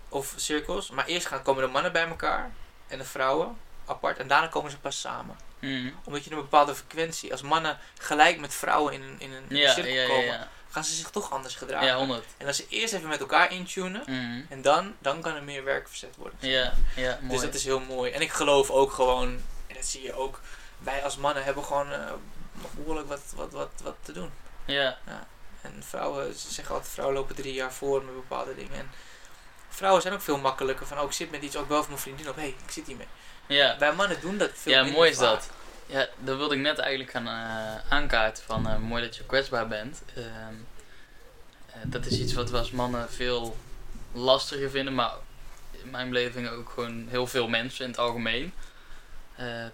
[0.08, 0.90] Of cirkels.
[0.90, 2.50] Maar eerst gaan komen de mannen bij elkaar.
[2.86, 4.18] En de vrouwen apart.
[4.18, 5.36] En daarna komen ze pas samen.
[5.58, 5.90] Mhm.
[6.04, 9.72] Omdat je een bepaalde frequentie, als mannen gelijk met vrouwen in een, in een Ja,
[9.72, 11.86] cirkel ja, ja, komen, gaan ze zich toch anders gedragen.
[11.86, 12.24] Ja, 100.
[12.36, 14.40] En als ze eerst even met elkaar intunen, Mhm.
[14.48, 16.38] en dan, dan kan er meer werk verzet worden.
[16.40, 17.32] Ja, ja, mooi.
[17.32, 18.10] Dus dat is heel mooi.
[18.12, 19.28] En ik geloof ook gewoon,
[19.66, 20.40] en dat zie je ook,
[20.78, 22.12] wij als mannen hebben gewoon eh,
[22.74, 24.30] behoorlijk wat, wat, wat, wat te doen.
[24.64, 24.98] Ja,
[25.62, 28.78] En vrouwen, ze zeggen altijd, vrouwen lopen drie jaar voor met bepaalde dingen.
[28.78, 28.90] En
[29.68, 32.00] vrouwen zijn ook veel makkelijker van, oh ik zit met iets, ook wel van mijn
[32.02, 33.06] vriendin op, hé, hey, ik zit hiermee.
[33.46, 33.78] ja.
[33.78, 35.24] Wij mannen doen dat veel Ja, minder mooi is vaak.
[35.26, 35.50] dat.
[35.86, 39.68] Ja, dat wilde ik net eigenlijk gaan eh, aankaarten van eh, mooi dat je kwetsbaar
[39.68, 40.02] bent.
[40.14, 40.54] Ehm,
[41.66, 43.56] eh, dat is iets wat we als mannen veel
[44.12, 45.12] lastiger vinden, maar
[45.70, 48.52] in mijn beleving ook gewoon heel veel mensen in het algemeen.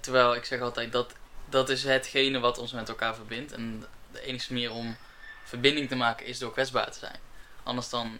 [0.01, 1.12] Terwijl ik zeg altijd dat
[1.51, 3.53] dat is hetgene wat ons met elkaar verbindt.
[3.53, 4.97] En de enige manier om
[5.45, 7.19] verbinding te maken is door kwetsbaar te zijn.
[7.63, 8.19] Anders dan,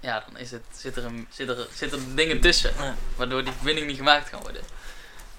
[0.00, 3.52] ja, dan is het, zit, er een, zit, er, zitten er dingen tussen waardoor die
[3.52, 4.62] verbinding niet gemaakt kan worden.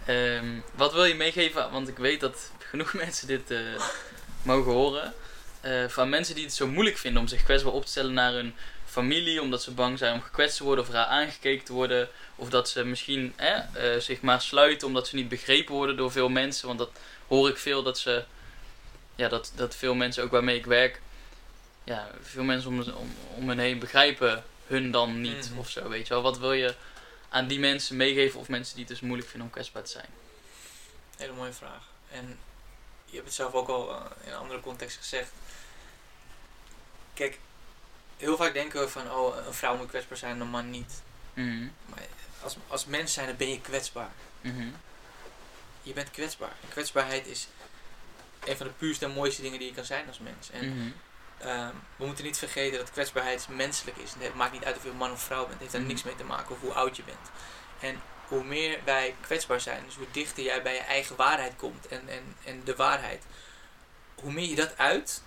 [0.05, 1.71] Ehm, wat wil je meegeven?
[1.71, 3.59] Want ik weet dat genoeg mensen dit eh,
[4.41, 5.13] mogen horen.
[5.61, 8.31] Eh, van mensen die het zo moeilijk vinden om zich kwetsbaar op te stellen naar
[8.31, 8.55] hun
[8.95, 12.09] familie, omdat ze bang zijn om gekwetst te worden of raar aangekeken te worden.
[12.35, 16.11] Of dat ze misschien hè, eh, zich maar sluiten omdat ze niet begrepen worden door
[16.11, 16.67] veel mensen.
[16.67, 16.89] Want dat
[17.27, 18.23] hoor ik veel dat ze,
[19.15, 21.01] ja, dat, dat veel mensen ook waarmee ik werk,
[21.83, 25.59] ja, veel mensen om, om, om hen heen begrijpen hun dan niet Mhm.
[25.59, 26.23] of zo, weet je wel.
[26.23, 26.75] Wat wil je
[27.29, 30.09] aan die mensen meegeven of mensen die het dus moeilijk vinden om kwetsbaar te zijn?
[31.17, 31.83] Hele mooie vraag.
[32.11, 32.39] En
[33.05, 35.31] je hebt het zelf ook al eh, in een andere context gezegd.
[37.13, 37.39] Kijk,
[38.17, 41.01] heel vaak denken we van, oh, een vrouw moet kwetsbaar zijn en een man niet.
[41.33, 41.67] Mhm.
[41.89, 41.99] Maar
[42.41, 44.11] als, als mens zijn, dan ben je kwetsbaar.
[44.41, 44.67] Mhm.
[45.81, 46.51] Je bent kwetsbaar.
[46.61, 47.47] En kwetsbaarheid is
[48.45, 50.49] een van de puurste en mooiste dingen die je kan zijn als mens.
[50.51, 50.89] En Mhm.
[51.37, 54.13] ehm, we moeten niet vergeten dat kwetsbaarheid menselijk is.
[54.19, 55.51] Het maakt niet uit of je man of vrouw bent.
[55.51, 57.29] Het heeft daar niks mee te maken of hoe oud je bent.
[57.79, 61.87] En hoe meer wij kwetsbaar zijn, dus hoe dichter jij bij je eigen waarheid komt
[61.87, 63.23] en, en, en de waarheid,
[64.15, 65.21] hoe meer je dat uit,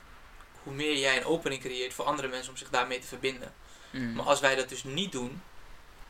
[0.68, 3.54] hoe meer jij een opening creëert voor andere mensen om zich daarmee te verbinden.
[3.90, 4.12] Mhm.
[4.12, 5.42] Maar als wij dat dus niet doen,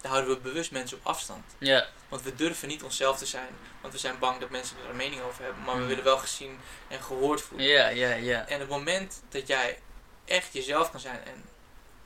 [0.01, 1.45] dan houden we bewust mensen op afstand.
[1.59, 3.49] Ja, Want we durven niet onszelf te zijn,
[3.81, 5.63] want we zijn bang dat mensen er een mening over hebben.
[5.63, 5.89] Maar we Mhm.
[5.89, 7.67] willen wel gezien en gehoord voelen.
[7.67, 8.47] ja, ja, ja.
[8.47, 9.79] En het moment dat jij
[10.25, 11.45] echt jezelf kan zijn, en,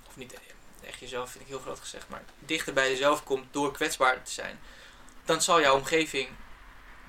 [0.09, 0.35] of niet
[0.85, 4.31] echt jezelf, vind ik heel groot gezegd, maar dichter bij jezelf komt door kwetsbaar te
[4.33, 4.61] zijn,
[5.25, 6.29] dan zal jouw omgeving,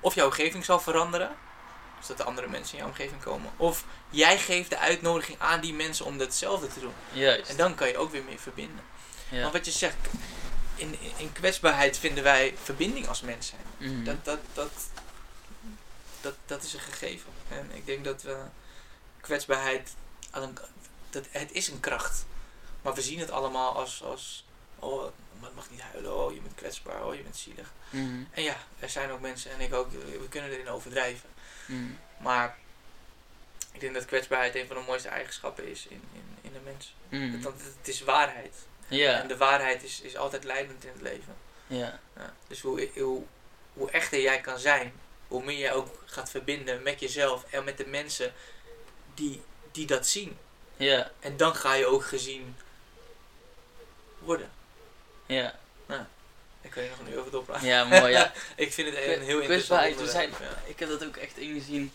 [0.00, 1.36] of jouw omgeving zal veranderen,
[2.06, 5.60] dus dat de andere mensen in jouw omgeving komen, of jij geeft de uitnodiging aan
[5.60, 6.92] die mensen om hetzelfde te doen.
[7.12, 7.50] Juist.
[7.50, 8.84] En dan kan je ook weer meer verbinden.
[9.28, 9.40] Ja.
[9.40, 9.96] Want wat je zegt,
[10.74, 13.92] in, in, kwetsbaarheid vinden wij verbinding als mens zijn.
[13.92, 14.04] Mhm.
[14.04, 14.72] Dat, dat, dat,
[16.20, 17.32] dat, dat is een gegeven.
[17.48, 18.36] En ik denk dat we
[19.20, 19.94] kwetsbaarheid,
[21.10, 22.24] dat, het is een kracht.
[22.82, 24.44] Maar we zien het allemaal als, als
[24.78, 25.04] oh,
[25.40, 27.72] het mag niet huilen, oh je bent kwetsbaar, oh je bent zielig.
[27.90, 28.22] Mhm.
[28.30, 31.33] En ja, er zijn ook mensen, en ik ook, we kunnen erin overdrijven.
[31.66, 31.90] Mhm.
[32.18, 32.56] Maar
[33.72, 36.94] ik denk dat kwetsbaarheid een van de mooiste eigenschappen is in, in, in de mens.
[37.42, 38.54] Want het is waarheid.
[38.88, 41.34] Ja, En de waarheid is, is altijd leidend in het leven.
[41.66, 42.00] ja.
[42.16, 43.22] Ja, dus hoe, hoe,
[43.72, 44.92] hoe echter jij kan zijn,
[45.28, 48.32] hoe meer jij ook gaat verbinden met jezelf en met de mensen
[49.14, 49.42] die,
[49.72, 50.38] die dat zien.
[50.76, 52.56] Ja, En dan ga je ook gezien
[54.18, 54.50] worden.
[55.26, 55.58] ja.
[56.64, 57.66] Daar kun je nog een uur over doorpraten.
[57.66, 58.32] Ja, mooi, ja.
[58.56, 60.62] Ik vind het een heel interessant we zijn, ja.
[60.66, 61.92] ik heb dat ook echt ingezien,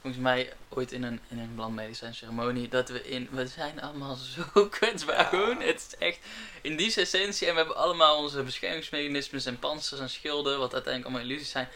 [0.00, 4.14] volgens mij ooit in een, in een landmedicijn ceremonie, dat we in, we zijn allemaal
[4.54, 5.24] zo kwetsbaar Ja.
[5.24, 5.60] gewoon.
[5.60, 6.18] Het is echt
[6.60, 11.14] in die essentie en we hebben allemaal onze beschermingsmechanismes en panzers en schilden, wat uiteindelijk
[11.14, 11.68] allemaal illusies zijn.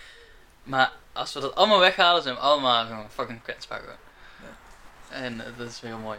[0.62, 3.96] Maar als we dat allemaal weghalen, zijn we allemaal gewoon fucking kwetsbaar gewoon.
[4.42, 5.16] Ja.
[5.16, 6.18] En eh, dat is heel mooi.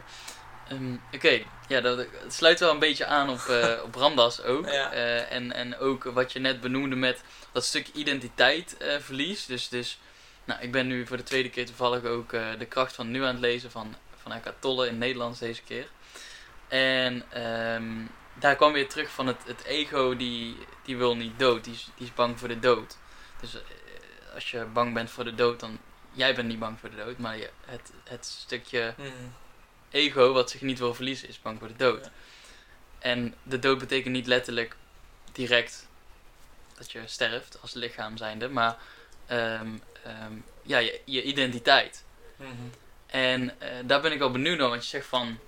[0.67, 4.65] Ehm, Oké, ja, dat, het sluit wel een beetje aan op, eh, op Ramdas ook.
[4.65, 4.91] Ja.
[4.91, 9.45] Eh, en, en ook wat je net benoemde met dat stukje identiteit eh, verlies.
[9.45, 9.99] Dus, dus
[10.43, 13.33] nou, ik ben nu voor de tweede keer toevallig ook de kracht van nu aan
[13.33, 15.87] het lezen van, van Eckhart Tolle in het Nederlands deze keer.
[16.67, 21.63] En ehm, daar kwam weer terug van het, het ego die, die wil niet dood,
[21.63, 22.97] die is, die is bang voor de dood.
[23.41, 23.57] Dus
[24.33, 25.79] als je bang bent voor de dood, dan
[26.11, 29.09] jij bent niet bang voor de dood, maar je, het, het stukje Mhm.
[29.91, 32.05] Ego wat zich niet wil verliezen is bang voor de dood.
[32.05, 32.11] Ja.
[32.99, 34.75] En de dood betekent niet letterlijk
[35.31, 35.87] direct
[36.77, 38.77] dat je sterft als lichaam zijnde, maar
[39.25, 39.69] ehm,
[40.03, 42.03] ehm, ja, je, je identiteit.
[42.35, 42.49] Mhm.
[43.05, 45.39] En eh, daar ben ik wel benieuwd naar, want je zegt van,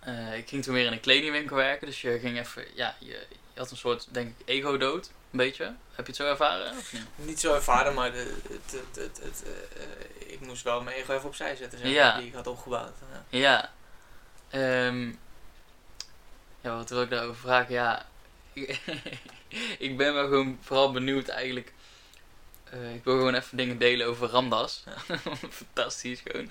[0.00, 3.26] eh, ik ging toen weer in een kledingwinkel werken, dus je ging even, ja, je,
[3.54, 5.64] je had een soort, denk ik, ego-dood, een beetje.
[5.64, 6.76] Heb je het zo ervaren?
[6.76, 7.02] Of niet?
[7.14, 11.28] Niet zo ervaren, maar de, het, het, het, eh, ik moest wel mijn ego even
[11.28, 12.18] opzij zetten, zeg Ja.
[12.18, 12.92] die ik had opgebouwd.
[13.28, 13.38] Ja.
[13.38, 13.70] Ja.
[14.50, 15.08] Ehm,
[16.60, 17.74] ja, wat wil ik daarover vragen?
[17.74, 18.06] Ja,
[19.78, 21.72] ik ben wel gewoon vooral benieuwd eigenlijk
[22.72, 24.84] eh, ik wil gewoon even dingen delen over Ramdas.
[25.50, 26.50] Fantastisch gewoon.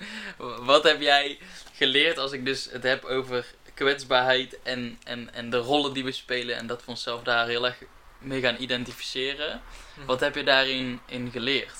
[0.64, 1.38] Wat heb jij
[1.74, 6.12] geleerd als ik dus het heb over kwetsbaarheid en, en, en de rollen die we
[6.12, 7.76] spelen en dat we onszelf daar heel erg
[8.22, 9.62] mee gaan identificeren.
[9.94, 10.06] Mhm.
[10.06, 11.74] Wat heb je daarin in geleerd?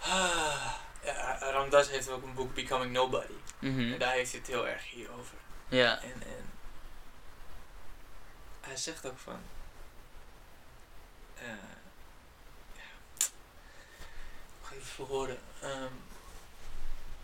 [0.00, 0.72] Ah,
[1.04, 3.32] ja, Ramdas heeft ook een boek Becoming Nobody.
[3.58, 3.92] Mhm.
[3.92, 5.34] En daar heeft hij het heel erg hier over.
[5.68, 6.02] Ja.
[6.02, 6.52] En, en
[8.60, 9.40] hij zegt ook van.
[11.34, 11.44] eh
[12.72, 12.82] ja,
[14.62, 15.38] het verwoorden?
[15.60, 15.92] Ehm,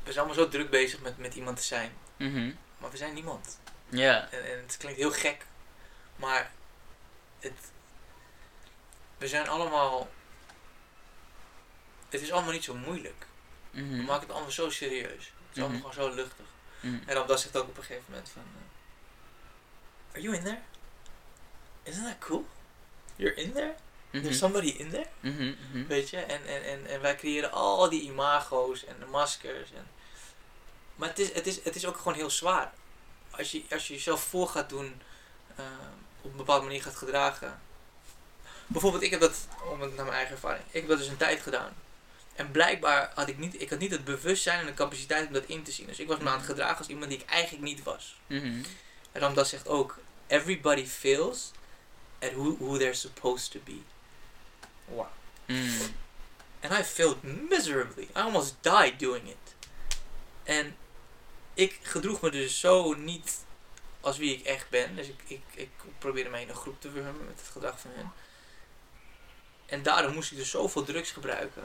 [0.03, 2.53] we zijn allemaal zo druk bezig met, met iemand te zijn, Mhm.
[2.79, 3.59] maar we zijn niemand.
[3.89, 4.29] Ja.
[4.31, 5.47] En, en het klinkt heel gek,
[6.17, 6.51] maar
[7.41, 7.71] het,
[9.19, 10.09] we zijn allemaal.
[12.09, 13.27] Het is allemaal niet zo moeilijk.
[13.71, 14.05] We Mhm.
[14.05, 15.25] maken het allemaal zo serieus.
[15.49, 15.91] Het is allemaal Mhm.
[15.91, 16.47] gewoon zo luchtig.
[16.81, 16.99] Mhm.
[17.09, 18.43] En dan zegt ook op een gegeven moment van...
[18.43, 20.59] eh, Are you in there?
[21.83, 22.47] Isn't that cool?
[23.17, 23.75] You're in there?
[24.11, 25.07] There's somebody in there?
[25.87, 26.17] Weet je?
[26.19, 29.73] En, en, en, en wij creëren al die imago's en de maskers.
[29.73, 29.87] En...
[30.95, 32.73] Maar het is, het, is, het is ook gewoon heel zwaar.
[33.31, 35.03] Als je, als je jezelf voor gaat doen,
[35.57, 35.65] eh,
[36.23, 37.61] op een bepaalde manier gaat gedragen.
[38.67, 41.17] Bijvoorbeeld, ik heb dat, om het naar mijn eigen ervaring, ik heb dat dus een
[41.17, 41.73] tijd gedaan.
[42.35, 45.45] En blijkbaar had ik niet, ik had niet het bewustzijn en de capaciteit om dat
[45.45, 45.87] in te zien.
[45.87, 48.17] Dus ik was me aan het gedragen als iemand die ik eigenlijk niet was.
[48.27, 48.63] Mhm.
[49.13, 51.51] En dan dat zegt ook, everybody fails
[52.19, 53.81] at who, who they're supposed to be.
[54.85, 55.07] Wow.
[55.47, 55.83] Mhm.
[56.61, 58.03] And I failed miserably.
[58.03, 59.55] I almost died doing it.
[60.43, 60.77] En
[61.55, 63.45] ik gedroeg me dus zo niet
[64.01, 64.97] als wie ik echt ben.
[64.97, 67.91] Dus ik, ik, ik probeerde mij in een groep te wurmen met het gedrag van
[67.95, 68.13] hen.
[69.67, 71.63] En daardoor moest ik dus zoveel drugs gebruiken.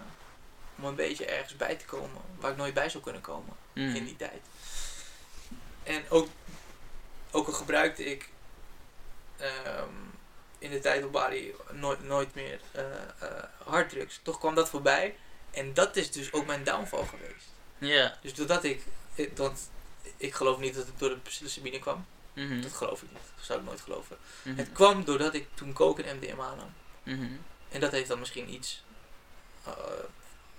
[0.78, 3.90] Om een beetje ergens bij te komen waar ik nooit bij zou kunnen komen in
[3.92, 4.06] Mhm.
[4.06, 4.42] die tijd.
[5.84, 6.28] En ook,
[7.32, 8.30] ook al gebruikte ik
[9.38, 9.90] ehm,
[10.60, 12.84] in de tijd op Bali nooit, nooit meer eh,
[13.20, 14.20] eh, harddrugs.
[14.24, 15.16] Toch kwam dat voorbij.
[15.52, 17.46] En dat is dus ook mijn downfall geweest.
[17.78, 18.18] Ja.
[18.22, 18.84] Dus doordat ik,
[19.16, 19.70] ik- want
[20.18, 22.06] ik geloof niet dat het door de psilocybine kwam.
[22.36, 22.62] Mhm.
[22.62, 23.22] Dat geloof ik niet.
[23.36, 24.18] Dat zou ik nooit geloven.
[24.42, 24.58] Mhm.
[24.58, 26.74] Het kwam doordat ik toen coke en MDMA nam.
[27.04, 27.32] Mhm.
[27.70, 28.84] En dat heeft dan misschien iets,
[29.64, 29.74] eh,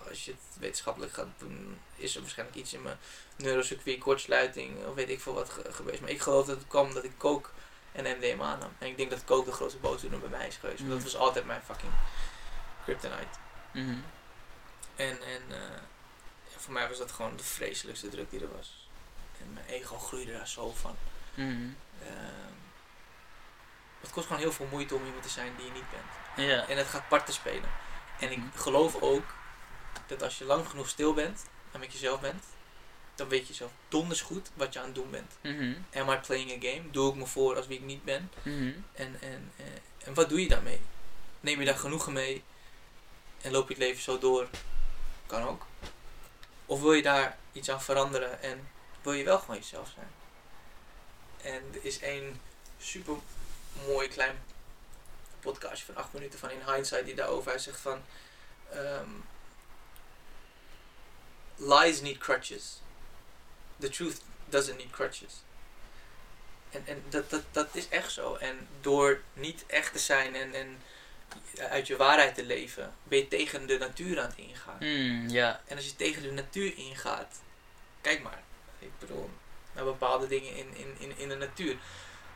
[0.09, 2.99] als je het wetenschappelijk gaat doen, is er waarschijnlijk iets in mijn
[3.37, 6.01] neurocircuit, kortsluiting of weet ik veel wat ge- geweest.
[6.01, 7.49] Maar ik geloof dat het kwam dat ik coke
[7.93, 8.71] en MDMA nam.
[8.79, 10.79] En ik denk dat coke de grootste boosdoener bij mij is geweest.
[10.79, 11.93] Want dat was altijd mijn fucking
[12.85, 13.39] kryptonite.
[14.97, 15.79] En, en eh,
[16.57, 18.89] voor mij was dat gewoon de vreselijkste druk die er was.
[19.41, 20.97] En mijn ego groeide daar zo van.
[21.37, 21.69] Mhm.
[22.03, 22.55] Ehm,
[24.01, 26.39] het kost gewoon heel veel moeite om iemand te zijn die je niet bent.
[26.69, 27.71] En het gaat parten spelen.
[28.21, 29.35] En ik geloof ook
[30.07, 32.45] dat als je lang genoeg stil bent en met jezelf bent,
[33.15, 35.33] dan weet je zelf donders goed wat je aan het doen bent.
[35.41, 35.75] Mhm.
[35.95, 36.91] Am I playing a game?
[36.91, 38.31] Doe ik me voor als wie ik niet ben?
[38.43, 38.73] Mhm.
[38.93, 39.67] En, en, eh,
[40.07, 40.81] en wat doe je daarmee?
[41.41, 42.43] Neem je daar genoegen mee
[43.43, 44.49] en loop je het leven zo door?
[45.27, 45.67] Kan ook.
[46.67, 48.69] Of wil je daar iets aan veranderen en
[49.03, 50.09] wil je wel gewoon jezelf zijn?
[51.47, 52.41] En er is één
[52.79, 53.15] super
[53.87, 54.39] mooi klein
[55.41, 58.03] podcastje van acht minuten van In Hindsight die daarover hij zegt van
[58.71, 59.11] ehm,
[61.57, 62.81] lies need crutches.
[63.79, 65.33] The truth doesn't need crutches.
[66.71, 68.35] En, en dat, dat, dat is echt zo.
[68.35, 70.83] En door niet echt te zijn en, en
[71.59, 74.79] uit je waarheid te leven, ben je tegen de natuur aan het ingaan.
[75.31, 75.63] Ja.
[75.67, 77.41] En als je tegen de natuur ingaat,
[78.01, 78.43] kijk maar.
[78.79, 79.31] Ik bedoel,
[79.85, 81.77] bepaalde dingen in, in, in, in de natuur.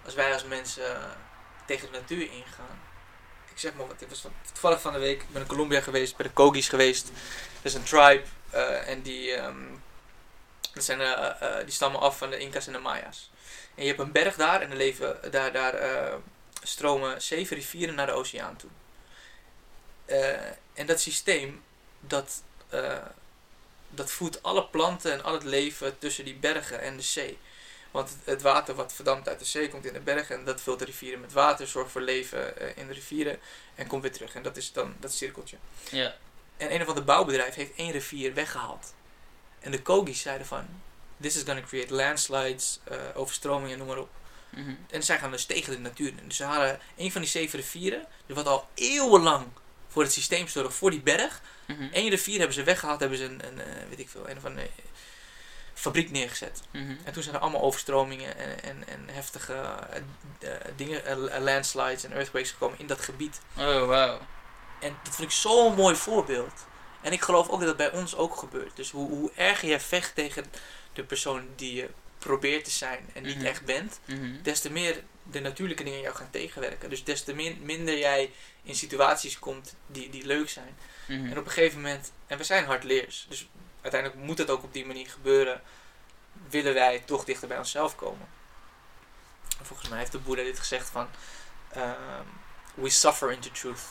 [0.04, 1.16] Als wij als mensen
[1.70, 2.80] tegen de natuur ingaan.
[3.50, 6.16] Ik zeg maar wat, ik was toevallig van de week, ik ben in Colombia geweest,
[6.16, 7.06] bij de Kogis geweest.
[7.06, 9.64] Dat is een tribe eh, en die, ehm,
[10.72, 13.30] dat zijn, eh, eh, die stammen af van de Incas en de Maya's.
[13.74, 15.74] En je hebt een berg daar en er leven, daar, daar
[16.62, 18.70] stromen zeven rivieren naar de oceaan toe.
[20.74, 21.62] En dat systeem,
[22.00, 22.42] dat,
[23.90, 27.38] dat voedt alle planten en al het leven tussen die bergen en de zee.
[27.90, 30.78] Want het, water wat verdampt uit de zee komt in de bergen en dat vult
[30.78, 33.38] de rivieren met water, zorgt voor leven eh, in de rivieren
[33.74, 34.34] en komt weer terug.
[34.34, 35.56] En dat is dan dat cirkeltje.
[35.90, 36.14] Ja.
[36.56, 38.94] En een of ander bouwbedrijf heeft één rivier weggehaald.
[39.60, 40.66] En de Kogis zeiden van,
[41.20, 44.10] this is going to create landslides, eh, overstromingen, noem maar op.
[44.50, 44.74] Mhm.
[44.90, 46.12] En zij gaan dus tegen de natuur.
[46.26, 49.46] Dus ze halen een van die zeven rivieren, dus wat al eeuwenlang
[49.90, 51.40] voor het systeem zorgt, voor die berg.
[51.92, 54.44] Eén rivier hebben ze weggehaald, hebben ze een, een eh, weet ik veel, een of
[54.44, 54.72] andere eh,
[55.74, 56.60] fabriek neergezet.
[56.70, 56.94] Mhm.
[57.04, 59.54] En toen zijn er allemaal overstromingen en, en, en heftige
[60.40, 61.02] eh, dingen,
[61.42, 63.40] landslides en earthquakes gekomen in dat gebied.
[63.58, 64.18] Oh, wauw.
[64.80, 66.66] En dat vind ik zo'n mooi voorbeeld.
[67.02, 68.76] En ik geloof ook dat dat bij ons ook gebeurt.
[68.76, 70.44] Dus hoe, hoe erger je vecht tegen
[70.92, 71.88] de persoon die je
[72.18, 73.46] probeert te zijn en niet Mhm.
[73.46, 74.42] echt bent, Mhm.
[74.42, 76.90] des te meer de natuurlijke dingen jou gaan tegenwerken.
[76.90, 80.76] Dus des te min, minder jij in situaties komt die, die leuk zijn.
[81.06, 81.30] Mhm.
[81.30, 83.48] En op een gegeven moment, en we zijn hardleers, dus
[83.80, 85.62] uiteindelijk moet het ook op die manier gebeuren,
[86.48, 88.28] willen wij toch dichter bij onszelf komen.
[89.58, 91.08] En volgens mij heeft de Boeddha dit gezegd van,
[91.68, 92.24] ehm,
[92.74, 93.82] we suffer into truth.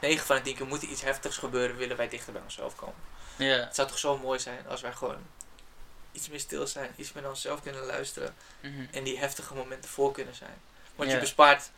[0.00, 2.76] 9 van de 10 keer moet er iets heftigs gebeuren, willen wij dichter bij onszelf
[2.76, 3.10] komen.
[3.36, 3.46] Ja.
[3.46, 5.26] Het zou toch zo mooi zijn als wij gewoon
[6.12, 8.84] iets meer stil zijn, iets meer naar onszelf kunnen luisteren Mhm.
[8.90, 10.60] en die heftige momenten voor kunnen zijn.
[10.94, 11.14] Want Ja.
[11.14, 11.70] je bespaart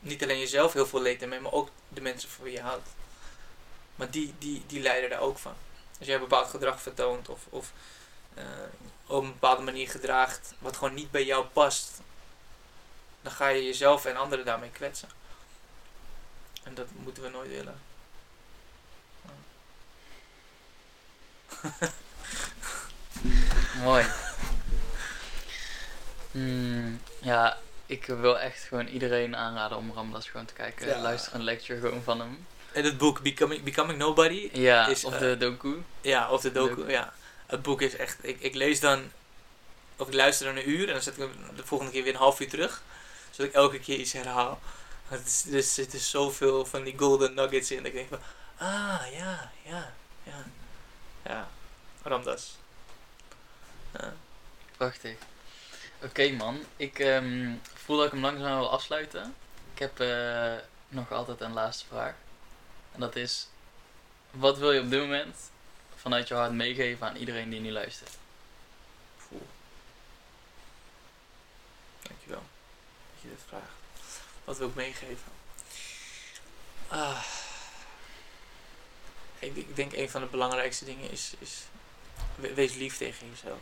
[0.00, 2.88] niet alleen jezelf heel veel leed ermee, maar ook de mensen voor wie je houdt.
[3.96, 5.54] Maar die, die, die lijden daar ook van.
[5.98, 7.72] Als jij een bepaald gedrag vertoont of, of
[8.34, 8.44] eh,
[9.06, 11.90] op een bepaalde manier gedraagt wat gewoon niet bij jou past,
[13.22, 15.08] dan ga je jezelf en anderen daarmee kwetsen.
[16.62, 17.80] En dat moeten we nooit willen.
[23.82, 24.04] Mooi.
[26.30, 30.86] Hmm, ja, ik wil echt gewoon iedereen aanraden om Ramdas gewoon te kijken.
[30.86, 31.00] Ja.
[31.00, 32.46] Luister een lecture gewoon van hem.
[32.72, 35.82] En het boek Becoming, Becoming Nobody, Ja, Is, of eh, de doku.
[36.00, 36.74] Ja, of de docu.
[36.74, 36.90] Docu.
[36.90, 37.12] Ja.
[37.46, 38.18] Het boek is echt.
[38.20, 39.10] Ik, ik lees dan.
[39.96, 42.12] Of ik luister dan een uur en dan zet ik hem de volgende keer weer
[42.12, 42.82] een half uur terug.
[43.30, 44.60] Zodat ik elke keer iets herhaal.
[45.06, 47.76] Het is, er zitten zoveel van die golden nuggets in.
[47.76, 48.20] Dat ik denk van.
[48.56, 50.46] Ah, ja, ja, ja.
[51.24, 51.48] Ja.
[52.02, 52.58] Ramdas.
[54.76, 55.16] Prachtig.
[56.02, 59.34] Oké man, ik ehm, voel dat ik hem langzaam wil afsluiten.
[59.72, 60.54] Ik heb eh,
[60.88, 62.14] nog altijd een laatste vraag.
[62.92, 63.48] En dat is,
[64.30, 65.36] wat wil je op dit moment
[65.96, 68.16] vanuit je hart meegeven aan iedereen die nu luistert?
[69.16, 69.46] Voel.
[72.02, 72.42] Dankjewel
[73.14, 73.72] dat je dit vraagt.
[74.44, 75.32] Wat wil ik meegeven?
[76.88, 77.24] Ah.
[79.38, 81.62] Ik, ik denk een van de belangrijkste dingen is, is
[82.34, 83.58] we- wees lief tegen jezelf.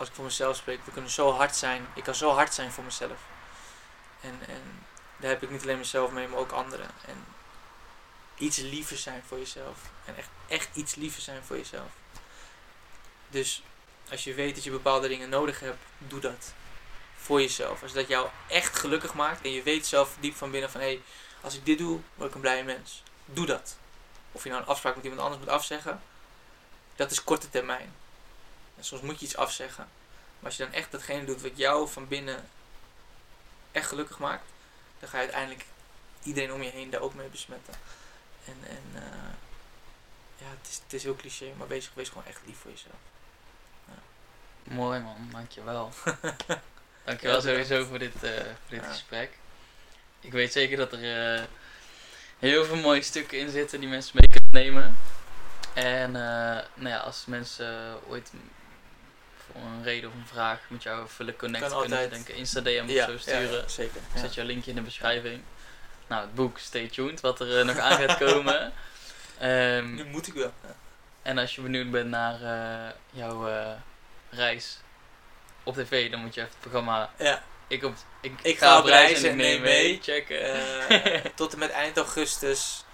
[0.00, 1.86] Als ik voor mezelf spreek, we kunnen zo hard zijn.
[1.94, 3.18] Ik kan zo hard zijn voor mezelf.
[4.20, 4.86] En, en
[5.16, 6.90] daar heb ik niet alleen mezelf mee, maar ook anderen.
[7.06, 7.24] En
[8.36, 9.78] iets liever zijn voor jezelf.
[10.04, 11.88] En echt, echt iets liever zijn voor jezelf.
[13.28, 13.62] Dus
[14.10, 16.52] als je weet dat je bepaalde dingen nodig hebt, doe dat.
[17.16, 17.82] Voor jezelf.
[17.82, 20.86] Als dat jou echt gelukkig maakt en je weet zelf diep van binnen van hé,
[20.86, 21.02] hey,
[21.40, 23.02] als ik dit doe, word ik een blije mens.
[23.24, 23.76] Doe dat.
[24.32, 26.02] Of je nou een afspraak met iemand anders moet afzeggen,
[26.96, 27.94] dat is korte termijn.
[28.80, 29.88] En soms moet je iets afzeggen.
[30.38, 32.48] Maar als je dan echt datgene doet wat jou van binnen
[33.72, 34.44] echt gelukkig maakt,
[34.98, 35.64] dan ga je uiteindelijk
[36.22, 37.74] iedereen om je heen daar ook mee besmetten.
[38.44, 39.30] En, en eh,
[40.36, 42.94] ja, het is, het is heel cliché, maar wees, wees gewoon echt lief voor jezelf.
[44.62, 45.92] Mooi man, dankjewel.
[47.04, 48.88] dankjewel Ja, sowieso voor dit, eh, voor dit Ja.
[48.88, 49.38] gesprek.
[50.20, 51.44] Ik weet zeker dat er eh,
[52.38, 54.96] heel veel mooie stukken in zitten die mensen mee kunnen nemen.
[55.74, 56.12] En
[56.74, 58.32] nou ja, als mensen ooit
[59.54, 62.14] een reden of een vraag met jou willen connecten, Kan kunnen altijd.
[62.24, 63.50] denken Insta-DM of ja, zo sturen.
[63.60, 64.00] ja, zeker.
[64.14, 65.42] Ik zet jouw linkje in de beschrijving.
[66.06, 68.72] Nou, het boek, stay tuned, wat er eh, nog aan gaat komen.
[69.38, 70.52] Ehm, Nu moet ik wel.
[71.22, 73.70] En als je benieuwd bent naar eh, jouw eh,
[74.30, 74.78] reis
[75.62, 78.84] op tv, dan moet je even het programma Ja, Ik, op, ik, Ik ga op
[78.84, 79.82] reis en neem neem mee.
[79.88, 79.98] mee.
[80.02, 80.40] Checken.
[80.88, 82.84] eh, tot en met eind augustus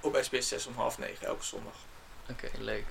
[0.00, 1.74] op SBS 6 om half negen elke zondag.
[2.30, 2.84] Oké, leuk.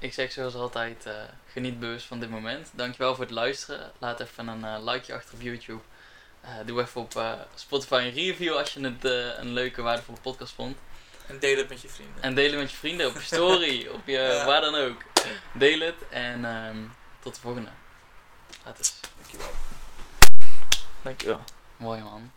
[0.00, 1.14] Ik zeg zoals altijd, eh,
[1.52, 2.68] geniet bewust van dit moment.
[2.72, 3.92] Dankjewel voor het luisteren.
[3.98, 5.80] Laat even een eh, likeje achter op YouTube.
[6.40, 10.18] Eh, doe even op eh, Spotify een review als je het eh, een leuke, waardevolle
[10.22, 10.76] podcast vond.
[11.26, 12.22] En deel het met je vrienden.
[12.22, 14.46] En deel het met je vrienden op je story, op je Ja.
[14.46, 15.02] waar dan ook.
[15.52, 16.78] Deel het en ehm,
[17.20, 17.70] tot de volgende.
[18.64, 19.00] Laat eens.
[19.16, 19.50] Dankjewel.
[21.02, 21.40] Dankjewel.
[21.76, 22.30] Mooi man.